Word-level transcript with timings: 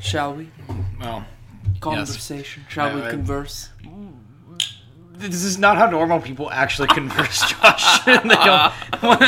Shall 0.00 0.34
we? 0.34 0.50
Well, 1.00 1.24
Conversation. 1.80 2.64
Shall 2.68 2.88
I- 2.88 2.94
we 2.94 3.02
I- 3.02 3.10
converse? 3.10 3.70
this 5.14 5.44
is 5.44 5.56
not 5.58 5.78
how 5.78 5.88
normal 5.88 6.20
people 6.20 6.50
actually 6.50 6.88
converse, 6.88 7.40
Josh. 7.50 8.06
one, 9.00 9.18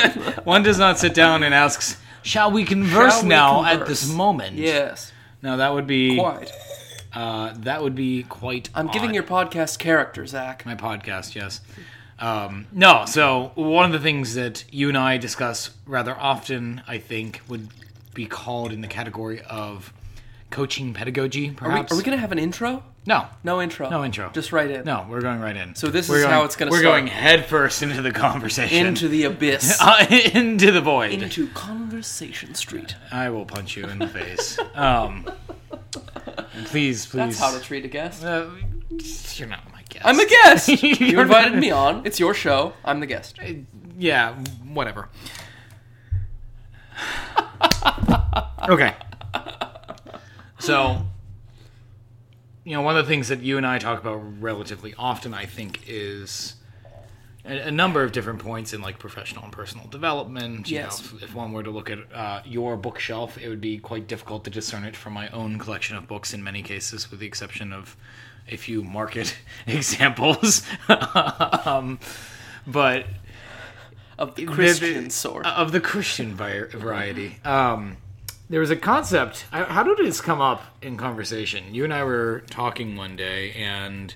one 0.44 0.62
does 0.62 0.78
not 0.78 0.98
sit 0.98 1.14
down 1.14 1.42
and 1.42 1.54
asks, 1.54 1.96
"Shall 2.22 2.50
we 2.50 2.64
converse 2.64 3.14
Shall 3.14 3.22
we 3.22 3.28
now 3.28 3.64
at 3.64 3.86
this 3.86 4.06
moment?" 4.12 4.56
Yes. 4.56 5.12
No, 5.42 5.56
that 5.56 5.72
would 5.72 5.86
be 5.86 6.16
Quite. 6.18 6.52
uh, 7.14 7.54
that 7.58 7.82
would 7.82 7.94
be 7.94 8.22
quite. 8.24 8.68
I'm 8.74 8.88
giving 8.88 9.14
your 9.14 9.22
podcast 9.22 9.78
character, 9.78 10.26
Zak. 10.26 10.66
my 10.66 10.74
podcast. 10.74 11.34
Yes. 11.34 11.60
Um, 12.18 12.66
no, 12.72 13.04
so 13.06 13.52
one 13.54 13.86
of 13.86 13.92
the 13.92 14.00
things 14.00 14.34
that 14.34 14.64
you 14.70 14.88
and 14.88 14.98
I 14.98 15.16
discuss 15.18 15.70
rather 15.86 16.14
often, 16.18 16.82
I 16.88 16.98
think, 16.98 17.40
would 17.48 17.68
be 18.12 18.26
called 18.26 18.72
in 18.72 18.80
the 18.82 18.88
category 18.88 19.40
of 19.42 19.92
coaching 20.50 20.94
pedagogy. 20.94 21.46
Are 21.46 21.50
we, 21.50 21.54
Perhaps 21.56 21.92
are 21.92 21.96
we 21.96 22.02
gonna 22.02 22.16
have 22.16 22.32
an 22.32 22.38
intro? 22.38 22.82
no, 23.06 23.26
No 23.44 23.60
intro. 23.62 23.88
No 23.88 24.04
intro. 24.04 24.30
Just 24.32 24.52
right 24.52 24.70
in. 24.70 24.84
no, 24.84 25.06
we're 25.08 25.20
going 25.20 25.40
right 25.40 25.56
in. 25.56 25.74
So 25.74 25.88
this 25.88 26.08
We're 26.08 26.16
is 26.18 26.22
going- 26.24 26.34
how 26.34 26.44
it's 26.44 26.56
gonna 26.56 26.70
We're 26.70 26.80
start. 26.80 26.94
going 27.00 27.06
head 27.06 27.46
first 27.46 27.82
into 27.82 28.00
the 28.02 28.12
conversation. 28.12 28.86
Into 28.86 29.08
the 29.08 29.24
abyss. 29.24 29.78
uh, 29.82 30.06
into 30.34 30.70
the 30.70 30.80
void. 30.80 31.12
Into 31.22 31.48
Conversation 31.48 32.54
Street. 32.54 32.94
I 33.12 33.30
will 33.30 33.44
punch 33.46 33.76
you 33.76 33.86
in 33.86 33.98
the 33.98 34.08
face. 34.08 34.58
Um, 34.74 35.26
please, 36.66 37.06
please. 37.06 37.16
That's 37.18 37.38
how 37.38 37.50
to 37.56 37.60
treat 37.60 37.84
a 37.84 37.88
guest. 37.88 38.24
Uh, 38.24 38.46
you're 39.36 39.48
not 39.48 39.70
my 39.72 39.82
guest. 39.88 40.04
I'm 40.06 40.18
a 40.18 40.26
guest. 40.26 40.68
you 40.82 41.20
invited 41.20 41.58
me 41.58 41.70
on. 41.70 42.02
It's 42.06 42.18
your 42.20 42.34
show. 42.34 42.72
I'm 42.84 43.00
the 43.00 43.06
guest. 43.06 43.38
Yeah, 43.98 44.34
whatever. 44.64 45.08
okay. 48.68 48.94
So, 50.58 51.02
you 52.64 52.72
know, 52.74 52.82
one 52.82 52.96
of 52.96 53.04
the 53.06 53.08
things 53.10 53.28
that 53.28 53.40
you 53.42 53.56
and 53.56 53.66
I 53.66 53.78
talk 53.78 54.00
about 54.00 54.16
relatively 54.42 54.94
often, 54.98 55.32
I 55.34 55.46
think, 55.46 55.84
is 55.86 56.54
a, 57.44 57.68
a 57.68 57.70
number 57.70 58.02
of 58.02 58.12
different 58.12 58.40
points 58.40 58.72
in 58.74 58.82
like 58.82 58.98
professional 58.98 59.44
and 59.44 59.52
personal 59.52 59.86
development. 59.86 60.68
You 60.70 60.76
Yes. 60.78 61.00
know, 61.12 61.16
if, 61.18 61.22
if 61.24 61.34
one 61.34 61.52
were 61.52 61.62
to 61.62 61.70
look 61.70 61.88
at 61.90 61.98
uh, 62.12 62.42
your 62.44 62.76
bookshelf, 62.76 63.38
it 63.38 63.48
would 63.48 63.60
be 63.60 63.78
quite 63.78 64.06
difficult 64.06 64.44
to 64.44 64.50
discern 64.50 64.84
it 64.84 64.96
from 64.96 65.12
my 65.14 65.28
own 65.30 65.58
collection 65.58 65.96
of 65.96 66.06
books 66.08 66.34
in 66.34 66.42
many 66.44 66.62
cases, 66.62 67.10
with 67.10 67.20
the 67.20 67.26
exception 67.26 67.72
of 67.72 67.96
a 68.50 68.56
few 68.56 68.82
market 68.82 69.36
examples. 69.66 70.62
um, 70.88 71.98
but 72.66 73.06
Of 74.18 74.34
the 74.34 74.44
Christian 74.44 75.08
sort. 75.10 75.46
of 75.46 75.70
the 75.72 75.80
Christian 75.80 76.34
vi- 76.34 76.64
variety. 76.72 77.38
Um, 77.44 77.96
there 78.48 78.60
was 78.60 78.70
a 78.70 78.76
concept. 78.76 79.46
I- 79.52 79.64
How 79.64 79.82
did 79.82 79.98
this 79.98 80.20
come 80.20 80.40
up 80.40 80.62
in 80.82 80.96
conversation? 80.96 81.74
You 81.74 81.84
and 81.84 81.92
I 81.92 82.04
were 82.04 82.42
talking 82.50 82.96
one 82.96 83.16
day, 83.16 83.52
and 83.52 84.14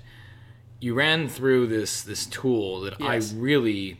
you 0.81 0.95
ran 0.95 1.29
through 1.29 1.67
this 1.69 2.03
this 2.03 2.27
tool 2.27 2.81
that 2.83 2.95
Yes. 3.01 3.33
I 3.33 3.37
really. 3.39 3.99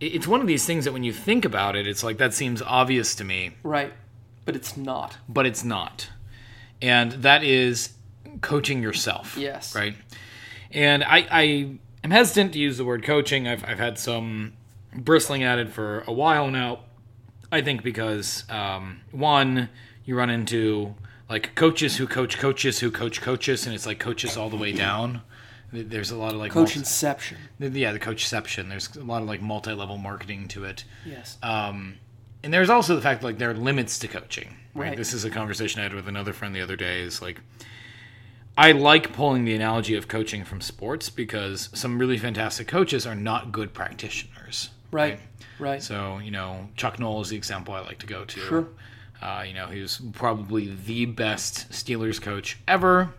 It's 0.00 0.26
one 0.26 0.40
of 0.40 0.46
these 0.46 0.64
things 0.64 0.86
that 0.86 0.92
when 0.92 1.04
you 1.04 1.12
think 1.12 1.44
about 1.44 1.76
it, 1.76 1.86
it's 1.86 2.02
like 2.02 2.16
that 2.18 2.32
seems 2.32 2.62
obvious 2.62 3.14
to 3.16 3.24
me, 3.24 3.50
right. 3.62 3.92
But 4.46 4.56
it's 4.56 4.74
not. 4.76 5.18
but 5.28 5.44
it's 5.44 5.62
not. 5.62 6.08
And 6.80 7.12
that 7.12 7.44
is 7.44 7.90
coaching 8.40 8.82
yourself. 8.82 9.36
Yes. 9.36 9.74
Right. 9.76 9.94
And 10.70 11.04
I, 11.04 11.26
I 11.30 11.42
am 12.02 12.10
hesitant 12.10 12.54
to 12.54 12.58
use 12.58 12.78
the 12.78 12.84
word 12.86 13.02
coaching. 13.04 13.46
I've, 13.46 13.62
I've 13.68 13.78
had 13.78 13.98
some 13.98 14.54
bristling 14.94 15.42
at 15.42 15.58
it 15.58 15.68
for 15.68 16.02
a 16.06 16.12
while 16.12 16.50
now. 16.50 16.80
I 17.52 17.62
think 17.62 17.82
because, 17.82 18.44
um, 18.48 19.00
one, 19.10 19.68
you 20.04 20.16
run 20.16 20.30
into 20.30 20.94
like 21.28 21.54
coaches 21.54 21.96
who 21.96 22.06
coach 22.06 22.38
coaches 22.38 22.78
who 22.80 22.90
coach 22.90 23.20
coaches, 23.20 23.66
and 23.66 23.74
it's 23.74 23.86
like 23.86 23.98
coaches 23.98 24.36
all 24.36 24.50
the 24.50 24.56
way 24.56 24.72
down. 24.72 25.22
There's 25.72 26.10
a 26.10 26.16
lot 26.16 26.34
of 26.34 26.40
like 26.40 26.50
Coach 26.50 26.70
multi- 26.74 26.80
Inception. 26.80 27.38
yeah, 27.60 27.92
the 27.92 27.98
coachception. 28.00 28.68
There's 28.68 28.94
a 28.96 29.04
lot 29.04 29.22
of 29.22 29.28
like 29.28 29.40
multi-level 29.40 29.98
marketing 29.98 30.48
to 30.48 30.64
it. 30.64 30.82
Yes. 31.06 31.38
Um, 31.44 31.94
and 32.42 32.52
there's 32.52 32.70
also 32.70 32.96
the 32.96 33.02
fact 33.02 33.22
like 33.22 33.38
there 33.38 33.50
are 33.50 33.54
limits 33.54 33.98
to 34.00 34.08
coaching. 34.08 34.56
Right? 34.74 34.88
Right. 34.88 34.96
This 34.96 35.12
is 35.12 35.24
a 35.24 35.30
conversation 35.30 35.78
I 35.80 35.84
had 35.84 35.94
with 35.94 36.08
another 36.08 36.32
friend 36.32 36.54
the 36.56 36.60
other 36.60 36.74
day. 36.76 37.02
Is 37.02 37.22
like, 37.22 37.40
I 38.58 38.72
like 38.72 39.12
pulling 39.12 39.44
the 39.44 39.54
analogy 39.54 39.94
of 39.94 40.08
coaching 40.08 40.44
from 40.44 40.60
sports 40.60 41.08
because 41.08 41.70
some 41.72 41.98
really 41.98 42.18
fantastic 42.18 42.66
coaches 42.66 43.06
are 43.06 43.14
not 43.14 43.52
good 43.52 43.72
practitioners. 43.72 44.70
right. 44.90 45.12
Right. 45.12 45.20
So 45.82 46.18
you 46.18 46.30
know, 46.30 46.68
Chuck 46.76 46.98
Noll 46.98 47.20
is 47.20 47.28
the 47.30 47.36
example 47.36 47.74
I 47.74 47.80
like 47.80 47.98
to 48.00 48.06
go 48.06 48.24
to. 48.24 48.40
Sure. 48.40 48.68
Uh, 49.22 49.44
you 49.46 49.52
know, 49.54 49.66
he 49.66 49.80
was 49.82 50.00
probably 50.12 50.74
the 50.86 51.04
best 51.06 51.70
Steelers 51.70 52.20
coach 52.20 52.58
ever, 52.66 53.10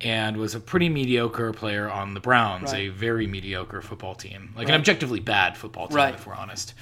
and 0.00 0.38
was 0.38 0.54
a 0.54 0.60
pretty 0.60 0.88
mediocre 0.88 1.52
player 1.52 1.90
on 1.90 2.14
the 2.14 2.20
Browns, 2.20 2.72
Right. 2.72 2.84
a 2.84 2.88
very 2.88 3.26
mediocre 3.26 3.82
football 3.82 4.14
team, 4.14 4.54
like 4.56 4.68
an 4.68 4.74
objectively 4.74 5.20
bad 5.20 5.56
football 5.58 5.88
team, 5.88 5.96
Right. 5.98 6.14
if 6.14 6.26
we're 6.26 6.34
honest, 6.34 6.72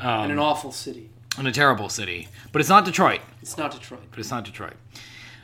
in 0.00 0.06
um, 0.06 0.30
an 0.30 0.38
awful 0.38 0.72
city. 0.72 1.10
in 1.38 1.46
a 1.46 1.52
terrible 1.52 1.90
city. 1.90 2.28
But 2.50 2.60
it's 2.60 2.68
not 2.70 2.86
Detroit. 2.86 3.20
It's 3.42 3.58
not 3.58 3.72
Detroit. 3.72 4.04
But 4.10 4.18
it's 4.20 4.30
not 4.30 4.44
Detroit. 4.44 4.74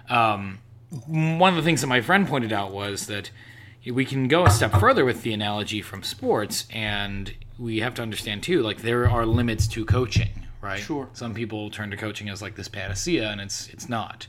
Um, 0.09 0.59
one 1.07 1.51
of 1.53 1.57
the 1.57 1.63
things 1.63 1.81
that 1.83 1.87
my 1.89 2.01
friend 2.01 2.27
pointed 2.27 2.53
out 2.53 2.73
was 2.73 3.07
that 3.09 3.31
we 3.87 4.05
can 4.07 4.27
go 4.29 4.47
a 4.47 4.51
step 4.51 4.73
further 4.81 5.05
with 5.05 5.23
the 5.23 5.33
analogy 5.35 5.83
from 5.83 6.03
sports, 6.03 6.67
and 6.71 7.35
we 7.59 7.81
have 7.81 7.95
to 7.95 8.03
understand 8.03 8.43
too, 8.43 8.63
like 8.63 8.83
there 8.83 9.09
are 9.09 9.27
limits 9.27 9.67
to 9.69 9.85
coaching, 9.85 10.47
right? 10.61 10.81
Sure. 10.81 11.09
Some 11.13 11.35
people 11.35 11.71
turn 11.71 11.91
to 11.91 11.97
coaching 11.97 12.29
as 12.29 12.43
like 12.43 12.57
this 12.57 12.69
panacea, 12.69 13.31
and 13.31 13.41
it's 13.41 13.69
it's 13.69 13.89
not. 13.89 14.27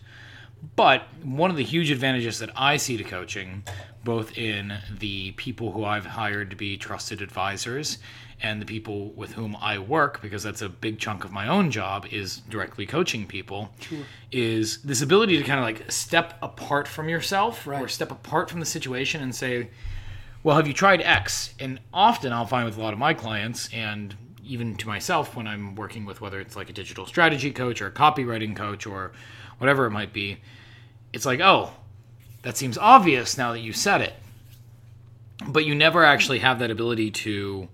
But 0.75 1.03
one 1.23 1.51
of 1.51 1.57
the 1.57 1.63
huge 1.63 1.91
advantages 1.91 2.39
that 2.39 2.49
I 2.55 2.77
see 2.77 2.97
to 2.97 3.03
coaching, 3.03 3.63
both 4.03 4.37
in 4.37 4.73
the 4.99 5.31
people 5.33 5.71
who 5.71 5.83
I've 5.83 6.05
hired 6.05 6.49
to 6.49 6.55
be 6.55 6.77
trusted 6.77 7.21
advisors 7.21 7.99
and 8.41 8.61
the 8.61 8.65
people 8.65 9.11
with 9.11 9.33
whom 9.33 9.55
I 9.61 9.79
work, 9.79 10.21
because 10.21 10.43
that's 10.43 10.61
a 10.61 10.69
big 10.69 10.99
chunk 10.99 11.23
of 11.23 11.31
my 11.31 11.47
own 11.47 11.71
job, 11.71 12.07
is 12.11 12.37
directly 12.37 12.85
coaching 12.85 13.25
people, 13.27 13.69
sure. 13.79 13.99
is 14.31 14.81
this 14.81 15.01
ability 15.01 15.37
to 15.37 15.43
kind 15.43 15.59
of 15.59 15.65
like 15.65 15.89
step 15.91 16.37
apart 16.41 16.87
from 16.87 17.07
yourself 17.07 17.65
or 17.67 17.87
step 17.87 18.11
apart 18.11 18.49
from 18.49 18.59
the 18.59 18.65
situation 18.65 19.21
and 19.21 19.33
say, 19.33 19.69
well, 20.45 20.57
have 20.57 20.67
you 20.67 20.73
tried 20.73 21.01
X? 21.01 21.55
And 21.59 21.79
often 21.91 22.31
I'll 22.31 22.45
find 22.45 22.67
with 22.67 22.77
a 22.77 22.81
lot 22.81 22.93
of 22.93 22.99
my 22.99 23.15
clients 23.15 23.67
and 23.73 24.15
even 24.43 24.75
to 24.75 24.87
myself 24.87 25.35
when 25.35 25.47
I'm 25.47 25.73
working 25.73 26.05
with 26.05 26.21
whether 26.21 26.39
it's 26.39 26.55
like 26.55 26.69
a 26.69 26.73
digital 26.73 27.07
strategy 27.07 27.49
coach 27.49 27.81
or 27.81 27.87
a 27.87 27.91
copywriting 27.91 28.55
coach 28.55 28.85
or 28.85 29.11
whatever 29.57 29.87
it 29.87 29.89
might 29.89 30.13
be, 30.13 30.37
it's 31.11 31.25
like, 31.25 31.39
oh, 31.39 31.71
that 32.43 32.57
seems 32.57 32.77
obvious 32.77 33.39
now 33.39 33.53
that 33.53 33.61
you 33.61 33.73
said 33.73 34.01
it. 34.01 34.13
But 35.47 35.65
you 35.65 35.73
never 35.73 36.05
actually 36.05 36.39
have 36.39 36.59
that 36.59 36.69
ability 36.69 37.09
to. 37.09 37.67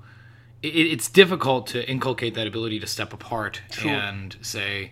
It, 0.63 0.69
it's 0.69 1.09
difficult 1.09 1.67
to 1.67 1.85
inculcate 1.89 2.35
that 2.35 2.47
ability 2.47 2.79
to 2.79 2.87
step 2.87 3.11
apart 3.11 3.61
and 3.85 4.37
say, 4.41 4.91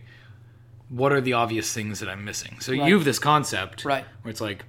what 0.89 1.13
are 1.13 1.21
the 1.21 1.33
obvious 1.33 1.71
things 1.71 2.01
that 2.01 2.09
I'm 2.09 2.25
missing? 2.25 2.59
So 2.59 2.71
you 2.71 2.95
have 2.95 3.05
this 3.05 3.19
concept 3.19 3.85
Right. 3.85 4.03
where 4.21 4.31
it's 4.31 4.41
like, 4.41 4.65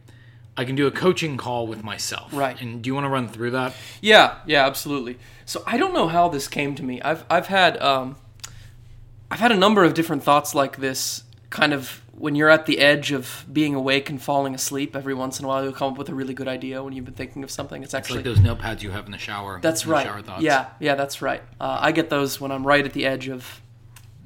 I 0.61 0.65
can 0.67 0.77
do 0.77 0.87
a 0.87 0.91
coaching 0.91 1.39
call 1.39 1.67
with 1.67 1.83
myself. 1.83 2.35
Right. 2.35 2.61
And 2.61 2.83
do 2.83 2.89
you 2.89 2.95
want 2.95 3.07
to 3.07 3.09
run 3.09 3.29
through 3.29 3.53
that? 3.53 3.75
Yeah, 4.03 4.35
yeah, 4.45 4.67
absolutely. 4.67 5.19
So 5.47 5.63
I 5.67 5.79
don't 5.79 5.95
know 5.95 6.07
how 6.07 6.29
this 6.29 6.49
came 6.49 6.75
to 6.75 6.83
me. 6.83 7.01
I've 7.01 7.25
I've 7.31 7.47
had 7.47 7.81
um, 7.81 8.17
I've 9.31 9.39
had 9.39 9.53
a 9.53 9.57
number 9.57 9.85
of 9.85 9.95
different 9.95 10.23
thoughts 10.23 10.55
like 10.55 10.77
this. 10.77 11.23
Kind 11.49 11.73
of 11.73 12.03
when 12.13 12.35
you're 12.35 12.51
at 12.51 12.67
the 12.67 12.79
edge 12.79 13.11
of 13.11 13.47
being 13.51 13.75
awake 13.75 14.11
and 14.11 14.21
falling 14.21 14.55
asleep, 14.55 14.95
every 14.95 15.15
once 15.15 15.39
in 15.39 15.47
a 15.47 15.49
while 15.49 15.65
you'll 15.65 15.73
come 15.73 15.93
up 15.95 15.99
with 15.99 16.11
a 16.11 16.15
really 16.15 16.35
good 16.35 16.47
idea 16.47 16.83
when 16.83 16.93
you've 16.93 17.07
been 17.07 17.15
thinking 17.15 17.43
of 17.43 17.51
something. 17.51 17.83
It's 17.83 17.95
It's 17.95 17.95
actually 17.95 18.17
like 18.17 18.25
those 18.27 18.39
notepads 18.41 18.83
you 18.83 18.91
have 18.91 19.07
in 19.07 19.13
the 19.13 19.19
shower. 19.19 19.61
that's 19.63 19.87
right. 19.87 20.05
Shower. 20.05 20.23
Yeah, 20.41 20.67
yeah, 20.79 20.95
that's 20.95 21.23
right. 21.23 21.43
Uh, 21.59 21.79
I 21.81 21.93
get 21.93 22.11
those 22.11 22.39
when 22.39 22.53
I'm 22.53 22.67
right 22.67 22.85
at 22.85 22.93
the 22.93 23.07
edge 23.07 23.29
of. 23.29 23.63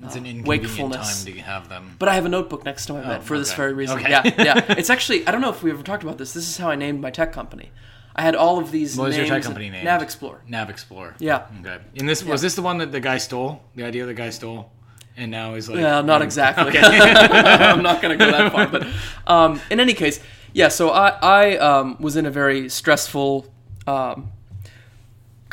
It's 0.03 0.17
an 0.17 0.27
inconvenient 0.27 0.47
wakefulness. 0.49 1.25
time 1.25 1.33
to 1.35 1.41
have 1.41 1.69
them. 1.69 1.97
But 1.99 2.09
I 2.09 2.15
have 2.15 2.27
a 2.27 2.29
notebook 2.29 2.65
next 2.65 2.87
to 2.87 2.95
my 2.95 3.01
bed 3.03 3.23
for 3.23 3.39
this 3.39 3.53
Oh, 3.53 3.57
very 3.57 3.73
reason. 3.73 3.99
Okay. 3.99 4.11
Yeah, 4.11 4.23
yeah. 4.39 4.75
It's 4.79 4.91
actually 4.91 5.27
I 5.27 5.31
don't 5.31 5.41
know 5.41 5.51
if 5.51 5.63
we 5.63 5.71
ever 5.71 5.83
talked 5.83 6.03
about 6.03 6.19
this. 6.19 6.33
This 6.33 6.49
is 6.49 6.57
how 6.59 6.69
I 6.71 6.75
named 6.77 7.01
my 7.01 7.11
tech 7.11 7.33
company. 7.33 7.71
I 8.17 8.23
had 8.23 8.37
all 8.37 8.59
of 8.59 8.71
these. 8.71 8.97
What 8.97 9.09
was 9.09 9.17
your 9.17 9.27
tech 9.27 9.43
company 9.43 9.71
name? 9.71 9.85
Nav 9.85 10.03
Explorer. 10.03 10.41
Nav 10.47 10.71
Explorer. 10.71 11.15
Yeah. 11.19 11.47
Okay. 11.61 11.79
And 11.99 12.09
this 12.09 12.23
was 12.23 12.43
this 12.43 12.55
the 12.55 12.63
one 12.63 12.79
that 12.79 12.93
the 12.93 13.01
guy 13.01 13.19
stole? 13.19 13.63
The 13.75 13.85
idea 13.85 14.07
the 14.07 14.15
guy 14.15 14.31
stole, 14.31 14.71
and 15.17 15.31
now 15.31 15.55
he's 15.55 15.69
like, 15.69 15.79
Yeah, 15.79 16.01
not 16.03 16.21
mm, 16.21 16.25
exactly. 16.25 16.65
Okay. 16.69 16.81
I'm 16.83 17.83
not 17.83 18.01
going 18.03 18.17
to 18.19 18.25
go 18.25 18.31
that 18.31 18.53
far, 18.53 18.67
but 18.69 18.87
um, 19.27 19.61
in 19.71 19.81
any 19.81 19.95
case, 19.95 20.21
yeah. 20.53 20.69
So 20.69 20.91
I 20.91 21.09
I 21.23 21.57
um, 21.57 21.97
was 21.99 22.17
in 22.17 22.27
a 22.27 22.31
very 22.31 22.69
stressful, 22.69 23.53
um, 23.89 24.31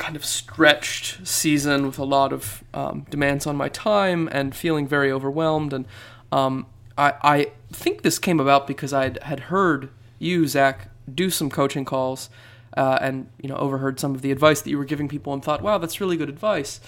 kind 0.02 0.16
of 0.16 0.26
stretched 0.26 1.26
season 1.28 1.86
with 1.86 2.00
a 2.00 2.04
lot 2.04 2.34
of 2.34 2.64
um, 2.74 3.06
demands 3.10 3.46
on 3.46 3.56
my 3.56 3.70
time 3.70 4.28
and 4.32 4.56
feeling 4.56 4.88
very 4.88 5.12
overwhelmed. 5.12 5.74
And 5.74 5.86
um, 6.32 6.66
I 6.98 7.14
I 7.22 7.52
think 7.72 8.02
this 8.02 8.20
came 8.20 8.40
about 8.40 8.68
because 8.68 8.92
I 8.94 9.04
had 9.22 9.42
heard 9.52 9.90
you 10.20 10.48
Zak 10.48 10.90
do 11.14 11.30
some 11.30 11.50
coaching 11.50 11.86
calls. 11.86 12.30
Uh, 12.78 12.98
and 13.02 13.28
you 13.42 13.50
know, 13.50 13.58
overheard 13.58 14.00
some 14.00 14.16
of 14.16 14.22
the 14.22 14.32
advice 14.32 14.62
that 14.62 14.70
you 14.70 14.78
were 14.78 14.86
giving 14.86 15.10
people, 15.10 15.34
and 15.34 15.44
thought, 15.44 15.62
"Wow, 15.62 15.78
that's 15.78 16.00
really 16.00 16.16
good 16.16 16.30
advice." 16.30 16.80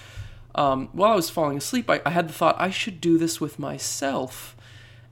um, 0.55 0.89
while 0.91 1.11
I 1.11 1.15
was 1.15 1.29
falling 1.29 1.57
asleep, 1.57 1.89
I, 1.89 2.01
I 2.05 2.11
had 2.11 2.29
the 2.29 2.33
thought 2.33 2.55
I 2.59 2.69
should 2.69 3.01
do 3.01 3.17
this 3.17 3.41
with 3.41 3.57
myself, 3.57 4.55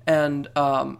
and 0.05 0.47
um, 0.55 0.99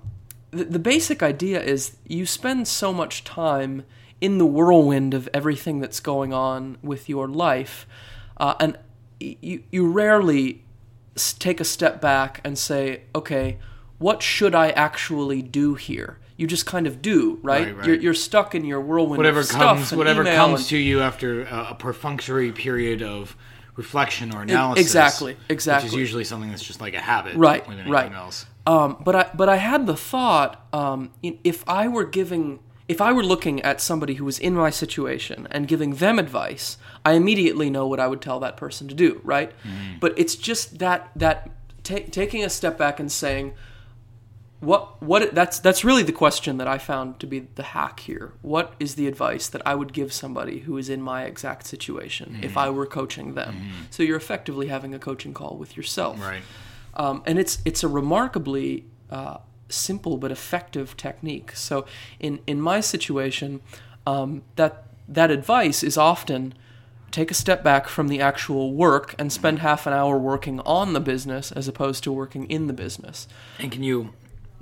the, 0.51 0.65
the 0.65 0.79
basic 0.79 1.21
idea 1.21 1.61
is 1.61 1.97
you 2.07 2.25
spend 2.25 2.67
so 2.67 2.91
much 2.91 3.23
time 3.23 3.83
in 4.21 4.37
the 4.37 4.45
whirlwind 4.45 5.13
of 5.13 5.27
everything 5.33 5.79
that's 5.79 5.99
going 5.99 6.31
on 6.31 6.77
with 6.81 7.09
your 7.09 7.27
life, 7.27 7.87
uh, 8.37 8.53
and 8.59 8.77
you 9.19 9.63
you 9.71 9.91
rarely 9.91 10.63
take 11.39 11.59
a 11.59 11.65
step 11.65 11.99
back 11.99 12.39
and 12.43 12.57
say, 12.57 13.01
okay, 13.13 13.57
what 13.97 14.21
should 14.23 14.55
I 14.55 14.69
actually 14.69 15.41
do 15.41 15.75
here? 15.75 16.19
You 16.37 16.47
just 16.47 16.65
kind 16.65 16.87
of 16.87 17.01
do, 17.01 17.39
right? 17.43 17.67
Right, 17.67 17.77
right. 17.77 17.85
You're, 17.87 17.95
you're 17.97 18.13
stuck 18.15 18.55
in 18.55 18.65
your 18.65 18.81
whirlwind. 18.81 19.17
whatever 19.17 19.41
of 19.41 19.45
stuff 19.45 19.59
comes 19.77 19.91
whatever 19.93 20.23
comes 20.23 20.61
and- 20.61 20.69
to 20.69 20.77
you 20.77 21.01
after 21.01 21.43
a, 21.43 21.67
a 21.71 21.75
perfunctory 21.75 22.51
period 22.51 23.01
of 23.03 23.35
reflection 23.75 24.33
or 24.33 24.41
analysis 24.41 24.85
exactly, 24.85 25.37
exactly. 25.49 25.87
which 25.87 25.93
is 25.93 25.99
usually 25.99 26.23
something 26.23 26.49
that's 26.49 26.63
just 26.63 26.81
like 26.81 26.93
a 26.93 26.99
habit 26.99 27.35
Right, 27.35 27.65
more 27.65 27.75
than 27.75 27.85
anything 27.87 27.93
right. 27.93 28.11
else 28.11 28.45
Um, 28.67 28.97
but 29.03 29.15
I 29.15 29.29
but 29.33 29.49
I 29.49 29.57
had 29.57 29.85
the 29.87 29.95
thought 29.95 30.65
um, 30.73 31.11
if 31.21 31.63
I 31.69 31.87
were 31.87 32.03
giving 32.05 32.59
if 32.91 32.99
I 33.07 33.11
were 33.17 33.23
looking 33.33 33.57
at 33.61 33.79
somebody 33.89 34.13
who 34.15 34.25
was 34.25 34.37
in 34.47 34.53
my 34.53 34.71
situation 34.83 35.47
and 35.51 35.67
giving 35.73 35.91
them 36.03 36.19
advice, 36.25 36.77
I 37.09 37.11
immediately 37.21 37.69
know 37.75 37.85
what 37.91 37.99
I 37.99 38.07
would 38.11 38.21
tell 38.21 38.39
that 38.41 38.55
person 38.57 38.87
to 38.89 38.95
do, 39.05 39.11
right? 39.23 39.51
But 40.03 40.11
it's 40.21 40.35
just 40.49 40.79
that 40.79 40.99
that 41.15 41.37
ta- 41.83 42.07
taking 42.19 42.41
a 42.43 42.49
step 42.49 42.75
back 42.77 42.99
and 42.99 43.09
saying 43.11 43.53
what 44.59 45.01
what 45.01 45.33
that's 45.33 45.57
that's 45.59 45.83
really 45.83 46.03
the 46.03 46.17
question 46.25 46.57
that 46.57 46.67
I 46.75 46.77
found 46.77 47.19
to 47.21 47.27
be 47.27 47.39
the 47.55 47.63
hack 47.63 48.01
here. 48.01 48.33
What 48.43 48.67
is 48.79 48.93
the 48.95 49.07
advice 49.07 49.47
that 49.53 49.61
I 49.65 49.73
would 49.79 49.91
give 49.93 50.09
somebody 50.13 50.59
who 50.65 50.77
is 50.77 50.87
in 50.89 51.01
my 51.01 51.23
exact 51.23 51.65
situation 51.65 52.39
if 52.43 52.55
I 52.57 52.69
were 52.69 52.85
coaching 52.85 53.33
them? 53.33 53.55
So 53.89 54.03
you're 54.03 54.17
effectively 54.25 54.67
having 54.67 54.93
a 54.93 54.99
coaching 54.99 55.33
call 55.33 55.53
with 55.57 55.75
yourself 55.77 56.15
right 56.21 56.43
um, 56.93 57.23
and 57.25 57.39
it's 57.39 57.57
it's 57.65 57.83
a 57.83 57.87
remarkably 57.87 58.85
uh, 59.09 59.37
simple 59.71 60.17
but 60.17 60.31
effective 60.31 60.95
technique. 60.97 61.55
So 61.55 61.85
in 62.19 62.39
in 62.47 62.61
my 62.61 62.79
situation, 62.81 63.61
um, 64.05 64.41
that 64.55 64.83
that 65.07 65.31
advice 65.31 65.83
is 65.83 65.97
often 65.97 66.53
take 67.11 67.29
a 67.29 67.33
step 67.33 67.61
back 67.63 67.89
from 67.89 68.07
the 68.07 68.21
actual 68.21 68.71
work 68.73 69.13
and 69.19 69.33
spend 69.33 69.59
half 69.59 69.85
an 69.85 69.91
hour 69.91 70.17
working 70.17 70.61
on 70.61 70.93
the 70.93 71.01
business 71.01 71.51
as 71.51 71.67
opposed 71.67 72.03
to 72.05 72.11
working 72.11 72.45
in 72.49 72.67
the 72.67 72.73
business. 72.73 73.27
and 73.59 73.71
can 73.71 73.83
you 73.83 74.13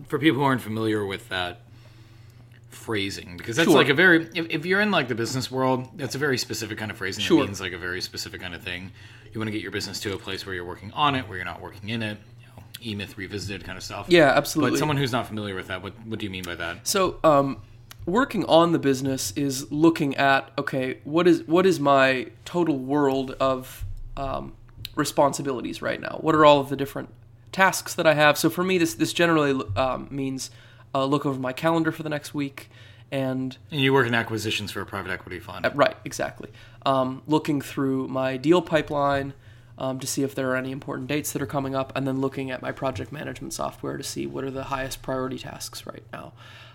for 0.07 0.17
people 0.17 0.39
who 0.39 0.45
aren't 0.45 0.61
familiar 0.61 1.05
with 1.05 1.29
that 1.29 1.59
phrasing 2.69 3.35
because 3.37 3.55
that's 3.55 3.67
Sure. 3.67 3.75
like 3.77 3.89
a 3.89 3.93
very 3.93 4.29
if, 4.35 4.47
if 4.49 4.65
you're 4.65 4.79
in 4.79 4.91
like 4.91 5.07
the 5.07 5.15
business 5.15 5.51
world 5.51 5.89
that's 5.95 6.15
a 6.15 6.17
very 6.17 6.37
specific 6.37 6.77
kind 6.77 6.91
of 6.91 6.97
phrasing 6.97 7.23
Sure. 7.23 7.39
that 7.41 7.47
means 7.47 7.59
like 7.59 7.73
a 7.73 7.77
very 7.77 7.99
specific 8.01 8.41
kind 8.41 8.53
of 8.55 8.61
thing 8.61 8.91
you 9.33 9.39
want 9.39 9.47
to 9.47 9.51
get 9.51 9.61
your 9.61 9.71
business 9.71 9.99
to 10.01 10.13
a 10.13 10.17
place 10.17 10.45
where 10.45 10.55
you're 10.55 10.65
working 10.65 10.91
on 10.93 11.15
it 11.15 11.27
where 11.27 11.37
you're 11.37 11.45
not 11.45 11.61
working 11.61 11.89
in 11.89 12.01
it 12.01 12.17
you 12.81 12.91
e-myth 12.91 13.17
revisited 13.17 13.63
kind 13.63 13.77
of 13.77 13.83
stuff 13.83 14.05
Yeah, 14.09 14.31
absolutely. 14.35 14.71
but 14.71 14.79
someone 14.79 14.97
who's 14.97 15.11
not 15.11 15.27
familiar 15.27 15.55
with 15.55 15.67
that 15.67 15.81
what, 15.83 15.93
what 16.05 16.19
do 16.19 16.25
you 16.25 16.29
mean 16.29 16.43
by 16.43 16.55
that 16.55 16.87
So, 16.87 17.19
um, 17.23 17.61
working 18.05 18.45
on 18.45 18.71
the 18.71 18.79
business 18.79 19.31
is 19.35 19.71
looking 19.71 20.15
at 20.15 20.51
okay, 20.57 20.99
what 21.03 21.27
is 21.27 21.43
what 21.47 21.65
is 21.65 21.79
my 21.79 22.27
total 22.45 22.77
world 22.77 23.31
of 23.39 23.85
um, 24.17 24.53
responsibilities 24.95 25.81
right 25.81 25.99
now? 26.01 26.17
What 26.21 26.35
are 26.35 26.45
all 26.45 26.59
of 26.59 26.69
the 26.69 26.75
different 26.75 27.09
tasks 27.51 27.93
that 27.95 28.05
I 28.07 28.13
have? 28.13 28.37
So 28.37 28.49
for 28.49 28.63
me, 28.63 28.77
this 28.77 28.93
this 28.93 29.13
generally 29.13 29.59
um, 29.75 30.07
means 30.11 30.49
a 30.93 31.05
look 31.05 31.25
over 31.25 31.39
my 31.39 31.53
calendar 31.53 31.91
for 31.91 32.03
the 32.03 32.09
next 32.09 32.33
week 32.33 32.69
and 33.11 33.57
and 33.71 33.81
you 33.81 33.93
work 33.93 34.07
in 34.07 34.13
acquisitions 34.13 34.71
for 34.71 34.81
a 34.81 34.85
private 34.85 35.11
equity 35.11 35.39
fund 35.39 35.65
uh, 35.65 35.71
Right, 35.73 35.95
exactly. 36.05 36.49
Um, 36.85 37.21
looking 37.27 37.61
through 37.61 38.07
my 38.07 38.37
deal 38.37 38.61
pipeline 38.61 39.33
um, 39.79 39.97
to 39.97 40.05
see 40.05 40.23
if 40.23 40.35
there 40.35 40.51
are 40.51 40.57
any 40.57 40.71
important 40.71 41.07
dates 41.07 41.31
that 41.31 41.41
are 41.41 41.47
coming 41.47 41.73
up, 41.73 41.91
and 41.95 42.05
then 42.05 42.21
looking 42.21 42.51
at 42.51 42.61
my 42.61 42.71
project 42.71 43.11
management 43.11 43.53
software 43.53 43.97
to 43.97 44.03
see 44.03 44.27
what 44.27 44.43
are 44.43 44.51
the 44.51 44.65
highest 44.65 45.01
priority 45.01 45.39
tasks 45.39 45.85
right 45.87 46.03
now. 46.13 46.33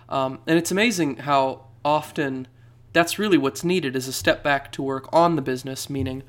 Um, 0.09 0.39
and 0.47 0.57
it's 0.57 0.71
amazing 0.71 1.17
how 1.17 1.67
often 1.85 2.47
that's 2.93 3.19
really 3.19 3.37
what's 3.37 3.63
needed 3.63 3.95
is 3.95 4.07
a 4.07 4.13
step 4.13 4.43
back 4.43 4.71
to 4.73 4.81
work 4.81 5.07
on 5.13 5.35
the 5.35 5.41
business, 5.41 5.89
meaning, 5.89 6.23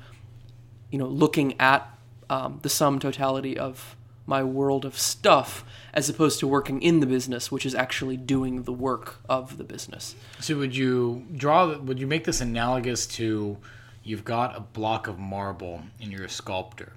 you 0.91 0.99
know, 0.99 1.07
looking 1.07 1.59
at 1.59 1.89
um, 2.29 2.59
the 2.61 2.69
sum 2.69 2.99
totality 2.99 3.57
of 3.57 3.95
my 4.25 4.43
world 4.43 4.85
of 4.85 4.99
stuff 4.99 5.63
as 5.93 6.09
opposed 6.09 6.39
to 6.39 6.47
working 6.47 6.81
in 6.81 6.99
the 6.99 7.05
business, 7.05 7.51
which 7.51 7.65
is 7.65 7.73
actually 7.73 8.17
doing 8.17 8.63
the 8.63 8.73
work 8.73 9.15
of 9.29 9.57
the 9.57 9.63
business. 9.63 10.15
So 10.39 10.57
would 10.57 10.75
you 10.75 11.25
draw? 11.35 11.77
Would 11.77 11.99
you 11.99 12.07
make 12.07 12.25
this 12.25 12.39
analogous 12.39 13.07
to? 13.07 13.57
You've 14.07 14.23
got 14.23 14.55
a 14.55 14.61
block 14.61 15.07
of 15.07 15.19
marble, 15.19 15.81
and 16.01 16.13
you're 16.13 16.23
a 16.23 16.29
sculptor 16.29 16.93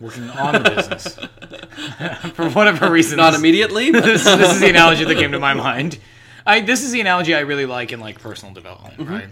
working 0.00 0.28
on 0.28 0.54
the 0.54 0.70
business. 0.70 1.14
For 2.34 2.50
whatever 2.50 2.90
reason, 2.90 3.16
Not 3.16 3.34
immediately, 3.34 3.92
but 3.92 4.04
this, 4.04 4.24
this 4.24 4.54
is 4.54 4.60
the 4.60 4.68
analogy 4.68 5.04
that 5.04 5.14
came 5.14 5.30
to 5.30 5.38
my 5.38 5.54
mind. 5.54 6.00
I 6.44 6.58
this 6.60 6.82
is 6.82 6.90
the 6.90 7.00
analogy 7.00 7.32
I 7.32 7.40
really 7.40 7.64
like 7.64 7.92
in 7.92 8.00
like 8.00 8.18
personal 8.18 8.52
development. 8.52 8.98
Mm-hmm. 8.98 9.14
Right? 9.14 9.28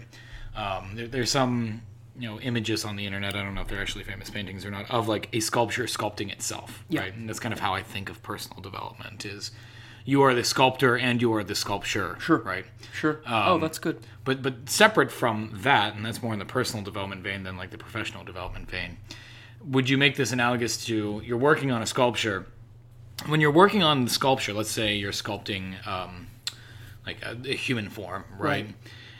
Um, 0.55 0.95
there, 0.95 1.07
there's 1.07 1.29
some 1.29 1.81
you 2.17 2.29
know 2.29 2.39
images 2.39 2.85
on 2.85 2.95
the 2.95 3.05
internet. 3.05 3.35
I 3.35 3.43
don't 3.43 3.55
know 3.55 3.61
if 3.61 3.67
they're 3.67 3.81
actually 3.81 4.05
famous 4.05 4.29
paintings 4.29 4.63
or 4.63 4.71
not 4.71 4.89
of 4.89 5.09
like 5.09 5.27
a 5.33 5.41
sculpture 5.41 5.83
sculpting 5.83 6.31
itself. 6.31 6.85
Yeah. 6.87 7.01
Right, 7.01 7.13
and 7.13 7.27
that's 7.27 7.41
kind 7.41 7.51
of 7.51 7.59
how 7.59 7.73
I 7.73 7.83
think 7.83 8.09
of 8.09 8.23
personal 8.23 8.61
development. 8.61 9.25
Is 9.25 9.51
you 10.07 10.21
are 10.21 10.33
the 10.33 10.43
sculptor 10.43 10.97
and 10.97 11.21
you 11.21 11.33
are 11.33 11.43
the 11.43 11.53
sculpture. 11.53 12.15
Sure. 12.21 12.37
Right. 12.37 12.65
Sure. 12.93 13.19
oh, 13.27 13.59
that's 13.59 13.77
good. 13.77 13.99
But 14.23 14.41
but 14.41 14.69
separate 14.69 15.11
from 15.11 15.51
that, 15.63 15.95
and 15.95 16.05
that's 16.05 16.23
more 16.23 16.31
in 16.31 16.39
the 16.39 16.45
personal 16.45 16.83
development 16.83 17.21
vein 17.23 17.43
than 17.43 17.57
like 17.57 17.71
the 17.71 17.77
professional 17.77 18.23
development 18.23 18.71
vein. 18.71 18.97
Would 19.65 19.89
you 19.89 19.97
make 19.97 20.15
this 20.15 20.31
analogous 20.31 20.85
to 20.85 21.21
you're 21.25 21.37
working 21.37 21.71
on 21.71 21.81
a 21.81 21.85
sculpture? 21.85 22.45
When 23.25 23.41
you're 23.41 23.51
working 23.51 23.83
on 23.83 24.05
the 24.05 24.09
sculpture, 24.09 24.53
let's 24.53 24.71
say 24.71 24.95
you're 24.95 25.11
sculpting 25.11 25.85
um, 25.85 26.27
like 27.05 27.17
a, 27.25 27.35
a 27.49 27.55
human 27.55 27.89
form, 27.89 28.23
right? 28.37 28.65
Right. 28.65 28.75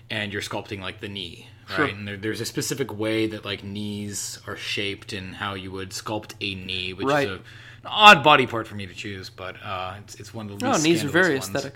And 0.10 0.31
you're 0.31 0.42
sculpting 0.42 0.80
like 0.80 1.01
the 1.01 1.10
knee, 1.10 1.50
Sure. 1.68 1.86
right? 1.86 1.94
And 1.94 2.07
there, 2.07 2.16
there's 2.16 2.40
a 2.40 2.45
specific 2.45 2.98
way 2.98 3.28
that 3.28 3.44
like 3.44 3.62
knees 3.63 4.40
are 4.48 4.56
shaped 4.56 5.12
and 5.12 5.36
how 5.36 5.54
you 5.56 5.72
would 5.72 5.90
sculpt 5.90 6.33
a 6.40 6.56
knee, 6.56 6.94
which 6.94 7.07
Right. 7.07 7.28
is 7.28 7.40
a, 7.40 7.42
odd 7.86 8.24
body 8.24 8.46
part 8.48 8.68
for 8.68 8.76
me 8.76 8.86
to 8.86 8.94
choose, 8.94 9.30
but 9.30 9.56
uh, 9.64 9.96
it's, 10.04 10.16
it's 10.16 10.34
one 10.34 10.50
of 10.50 10.60
the 10.60 10.66
Oh, 10.66 10.72
least 10.72 10.84
knees 10.84 11.04
are 11.04 11.10
very 11.10 11.36
ones 11.38 11.48
aesthetic. 11.56 11.76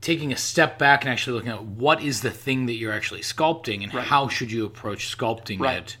taking 0.00 0.32
a 0.32 0.36
step 0.36 0.78
back 0.78 1.02
and 1.04 1.12
actually 1.12 1.34
looking 1.34 1.50
at 1.50 1.64
what 1.64 2.02
is 2.02 2.20
the 2.22 2.30
thing 2.30 2.66
that 2.66 2.74
you're 2.74 2.92
actually 2.92 3.22
sculpting 3.22 3.82
and 3.82 3.92
Right. 3.92 4.06
how 4.06 4.28
should 4.28 4.52
you 4.52 4.64
approach 4.64 5.16
sculpting 5.16 5.58
Right. 5.60 5.78
it 5.78 5.96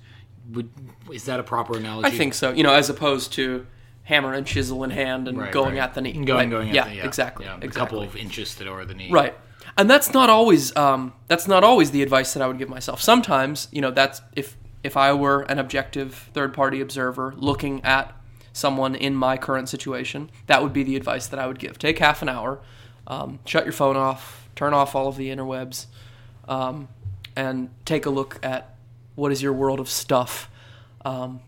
would 0.52 0.68
is 1.12 1.24
that 1.24 1.40
a 1.40 1.42
proper 1.42 1.76
analogy 1.76 2.06
I 2.06 2.10
think 2.10 2.34
so. 2.34 2.52
You 2.52 2.62
know, 2.62 2.72
as 2.72 2.88
opposed 2.88 3.32
to 3.32 3.66
hammer 4.04 4.32
and 4.32 4.46
chisel 4.46 4.84
in 4.84 4.90
hand 4.90 5.26
and 5.26 5.36
Right, 5.38 5.50
going 5.50 5.78
at 5.80 5.94
the 5.94 6.00
knee. 6.00 6.12
And 6.14 6.24
going 6.26 6.38
right? 6.38 6.50
going 6.50 6.68
yeah, 6.74 6.88
the, 6.88 6.94
yeah 6.96 7.04
exactly. 7.06 7.46
exactly. 7.46 7.68
a 7.68 7.72
couple 7.72 8.00
of 8.02 8.14
inches 8.16 8.54
to 8.56 8.68
or 8.68 8.84
the 8.84 8.94
knee 8.94 9.10
Right. 9.10 9.34
And 9.76 9.90
that's 9.90 10.12
not 10.12 10.30
always 10.30 10.74
um, 10.76 11.12
that's 11.26 11.48
not 11.48 11.64
always 11.64 11.90
the 11.90 12.02
advice 12.02 12.32
that 12.34 12.42
I 12.42 12.46
would 12.46 12.58
give 12.58 12.68
myself. 12.68 13.02
Sometimes, 13.02 13.66
you 13.72 13.80
know, 13.80 13.90
that's 13.90 14.22
if 14.34 14.56
if 14.86 14.96
I 14.96 15.12
were 15.12 15.42
an 15.42 15.58
objective 15.58 16.30
third 16.32 16.54
party 16.54 16.80
observer 16.80 17.34
looking 17.36 17.84
at 17.84 18.14
someone 18.52 18.94
in 18.94 19.16
my 19.16 19.36
current 19.36 19.68
situation, 19.68 20.30
that 20.46 20.62
would 20.62 20.72
be 20.72 20.84
the 20.84 20.94
advice 20.94 21.26
that 21.26 21.40
I 21.40 21.46
would 21.48 21.58
give. 21.58 21.76
Take 21.76 21.98
half 21.98 22.22
an 22.22 22.28
hour, 22.28 22.60
um, 23.08 23.40
shut 23.44 23.64
your 23.64 23.72
phone 23.72 23.96
off, 23.96 24.48
turn 24.54 24.72
off 24.72 24.94
all 24.94 25.08
of 25.08 25.16
the 25.16 25.28
interwebs, 25.28 25.86
um, 26.48 26.88
and 27.34 27.68
take 27.84 28.06
a 28.06 28.10
look 28.10 28.38
at 28.44 28.76
what 29.16 29.32
is 29.32 29.42
your 29.42 29.52
world 29.52 29.80
of 29.80 29.88
stuff. 29.88 30.48
Um, 31.04 31.40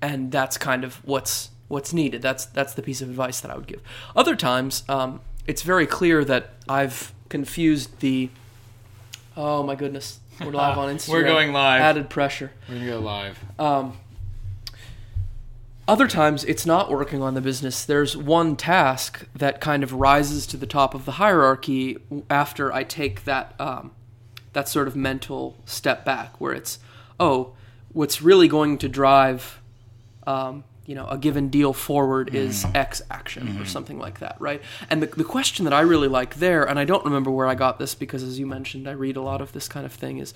and 0.00 0.32
that's 0.32 0.56
kind 0.56 0.84
of 0.84 1.04
what's 1.06 1.50
what's 1.68 1.92
needed. 1.92 2.22
That's 2.22 2.46
that's 2.46 2.72
the 2.72 2.82
piece 2.82 3.02
of 3.02 3.10
advice 3.10 3.40
that 3.42 3.50
I 3.50 3.56
would 3.56 3.66
give. 3.66 3.82
Other 4.16 4.36
times, 4.36 4.84
um, 4.88 5.20
it's 5.46 5.62
very 5.62 5.86
clear 5.86 6.24
that 6.24 6.54
I've 6.66 7.12
confused 7.28 8.00
the. 8.00 8.30
Oh 9.36 9.62
my 9.62 9.74
goodness, 9.74 10.20
we're 10.40 10.52
live 10.52 10.78
on 10.78 10.94
Instagram. 10.94 11.08
We're 11.08 11.24
going 11.24 11.52
live. 11.52 11.80
Added 11.80 12.10
pressure. 12.10 12.50
we're 12.68 12.76
gonna 12.76 12.86
go 12.86 13.00
live 13.00 13.38
Other 15.86 16.08
times, 16.08 16.44
it's 16.44 16.64
not 16.64 16.90
working 16.90 17.22
on 17.22 17.34
the 17.34 17.42
business. 17.42 17.84
There's 17.84 18.16
one 18.16 18.56
task 18.56 19.26
that 19.34 19.60
kind 19.60 19.82
of 19.82 19.92
rises 19.92 20.46
to 20.46 20.56
the 20.56 20.66
top 20.66 20.94
of 20.94 21.04
the 21.04 21.12
hierarchy 21.12 21.98
after 22.30 22.72
I 22.72 22.84
take 22.84 23.24
that 23.24 23.54
um, 23.60 23.90
that 24.54 24.66
sort 24.68 24.88
of 24.88 24.96
mental 24.96 25.58
step 25.66 26.04
back, 26.04 26.40
where 26.40 26.54
it's, 26.54 26.78
oh, 27.20 27.52
what's 27.92 28.22
really 28.22 28.48
going 28.48 28.78
to 28.78 28.88
drive, 28.88 29.60
um, 30.26 30.64
you 30.86 30.94
know, 30.94 31.06
a 31.06 31.16
given 31.16 31.48
deal 31.48 31.72
forward 31.72 32.34
is 32.34 32.64
mm-hmm. 32.64 32.76
X 32.76 33.02
action 33.10 33.48
or 33.48 33.50
mm-hmm. 33.52 33.64
something 33.64 33.98
like 33.98 34.20
that, 34.20 34.36
right? 34.38 34.60
And 34.90 35.02
the, 35.02 35.06
the 35.06 35.24
question 35.24 35.64
that 35.64 35.72
I 35.72 35.80
really 35.80 36.08
like 36.08 36.36
there, 36.36 36.64
and 36.64 36.78
I 36.78 36.84
don't 36.84 37.04
remember 37.04 37.30
where 37.30 37.46
I 37.46 37.54
got 37.54 37.78
this 37.78 37.94
because, 37.94 38.22
as 38.22 38.38
you 38.38 38.46
mentioned, 38.46 38.86
I 38.88 38.92
read 38.92 39.16
a 39.16 39.22
lot 39.22 39.40
of 39.40 39.52
this 39.52 39.66
kind 39.66 39.86
of 39.86 39.92
thing, 39.92 40.18
is 40.18 40.34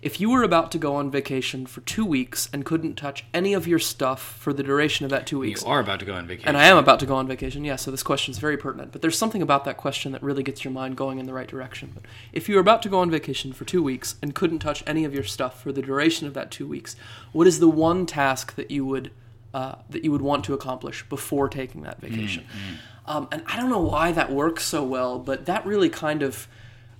if 0.00 0.18
you 0.18 0.30
were 0.30 0.42
about 0.42 0.72
to 0.72 0.78
go 0.78 0.94
on 0.96 1.10
vacation 1.10 1.66
for 1.66 1.82
two 1.82 2.06
weeks 2.06 2.48
and 2.52 2.64
couldn't 2.64 2.94
touch 2.94 3.26
any 3.34 3.52
of 3.52 3.66
your 3.66 3.78
stuff 3.78 4.22
for 4.38 4.54
the 4.54 4.62
duration 4.62 5.04
of 5.04 5.10
that 5.10 5.26
two 5.26 5.38
weeks 5.38 5.62
you 5.62 5.68
are 5.68 5.80
about 5.80 6.00
to 6.00 6.06
go 6.06 6.14
on 6.14 6.26
vacation 6.26 6.48
and 6.48 6.56
I 6.56 6.64
am 6.64 6.78
about 6.78 7.00
to 7.00 7.06
go 7.06 7.16
on 7.16 7.28
vacation, 7.28 7.64
yeah, 7.64 7.76
so 7.76 7.90
this 7.90 8.02
question 8.02 8.32
is 8.32 8.38
very 8.38 8.56
pertinent. 8.56 8.92
But 8.92 9.02
there's 9.02 9.18
something 9.18 9.42
about 9.42 9.64
that 9.66 9.76
question 9.76 10.12
that 10.12 10.22
really 10.22 10.42
gets 10.42 10.64
your 10.64 10.72
mind 10.72 10.96
going 10.96 11.18
in 11.18 11.26
the 11.26 11.34
right 11.34 11.48
direction. 11.48 11.90
But 11.94 12.04
if 12.32 12.48
you 12.48 12.54
were 12.54 12.62
about 12.62 12.80
to 12.82 12.88
go 12.88 13.00
on 13.00 13.10
vacation 13.10 13.52
for 13.52 13.66
two 13.66 13.82
weeks 13.82 14.14
and 14.22 14.34
couldn't 14.34 14.60
touch 14.60 14.82
any 14.86 15.04
of 15.04 15.12
your 15.12 15.24
stuff 15.24 15.62
for 15.62 15.72
the 15.72 15.82
duration 15.82 16.26
of 16.26 16.32
that 16.34 16.50
two 16.50 16.66
weeks, 16.66 16.96
what 17.32 17.46
is 17.46 17.60
the 17.60 17.68
one 17.68 18.06
task 18.06 18.54
that 18.54 18.70
you 18.70 18.86
would 18.86 19.10
uh, 19.54 19.74
that 19.90 20.04
you 20.04 20.12
would 20.12 20.22
want 20.22 20.44
to 20.44 20.54
accomplish 20.54 21.04
before 21.08 21.48
taking 21.48 21.82
that 21.82 22.00
vacation. 22.00 22.44
Mm, 22.44 22.76
Um, 23.06 23.28
and 23.32 23.42
I 23.46 23.56
don't 23.56 23.70
know 23.70 23.80
why 23.80 24.12
that 24.12 24.30
works 24.30 24.64
so 24.64 24.84
well, 24.84 25.18
but 25.18 25.46
that 25.46 25.66
really 25.66 25.88
kind 25.88 26.22
of 26.22 26.46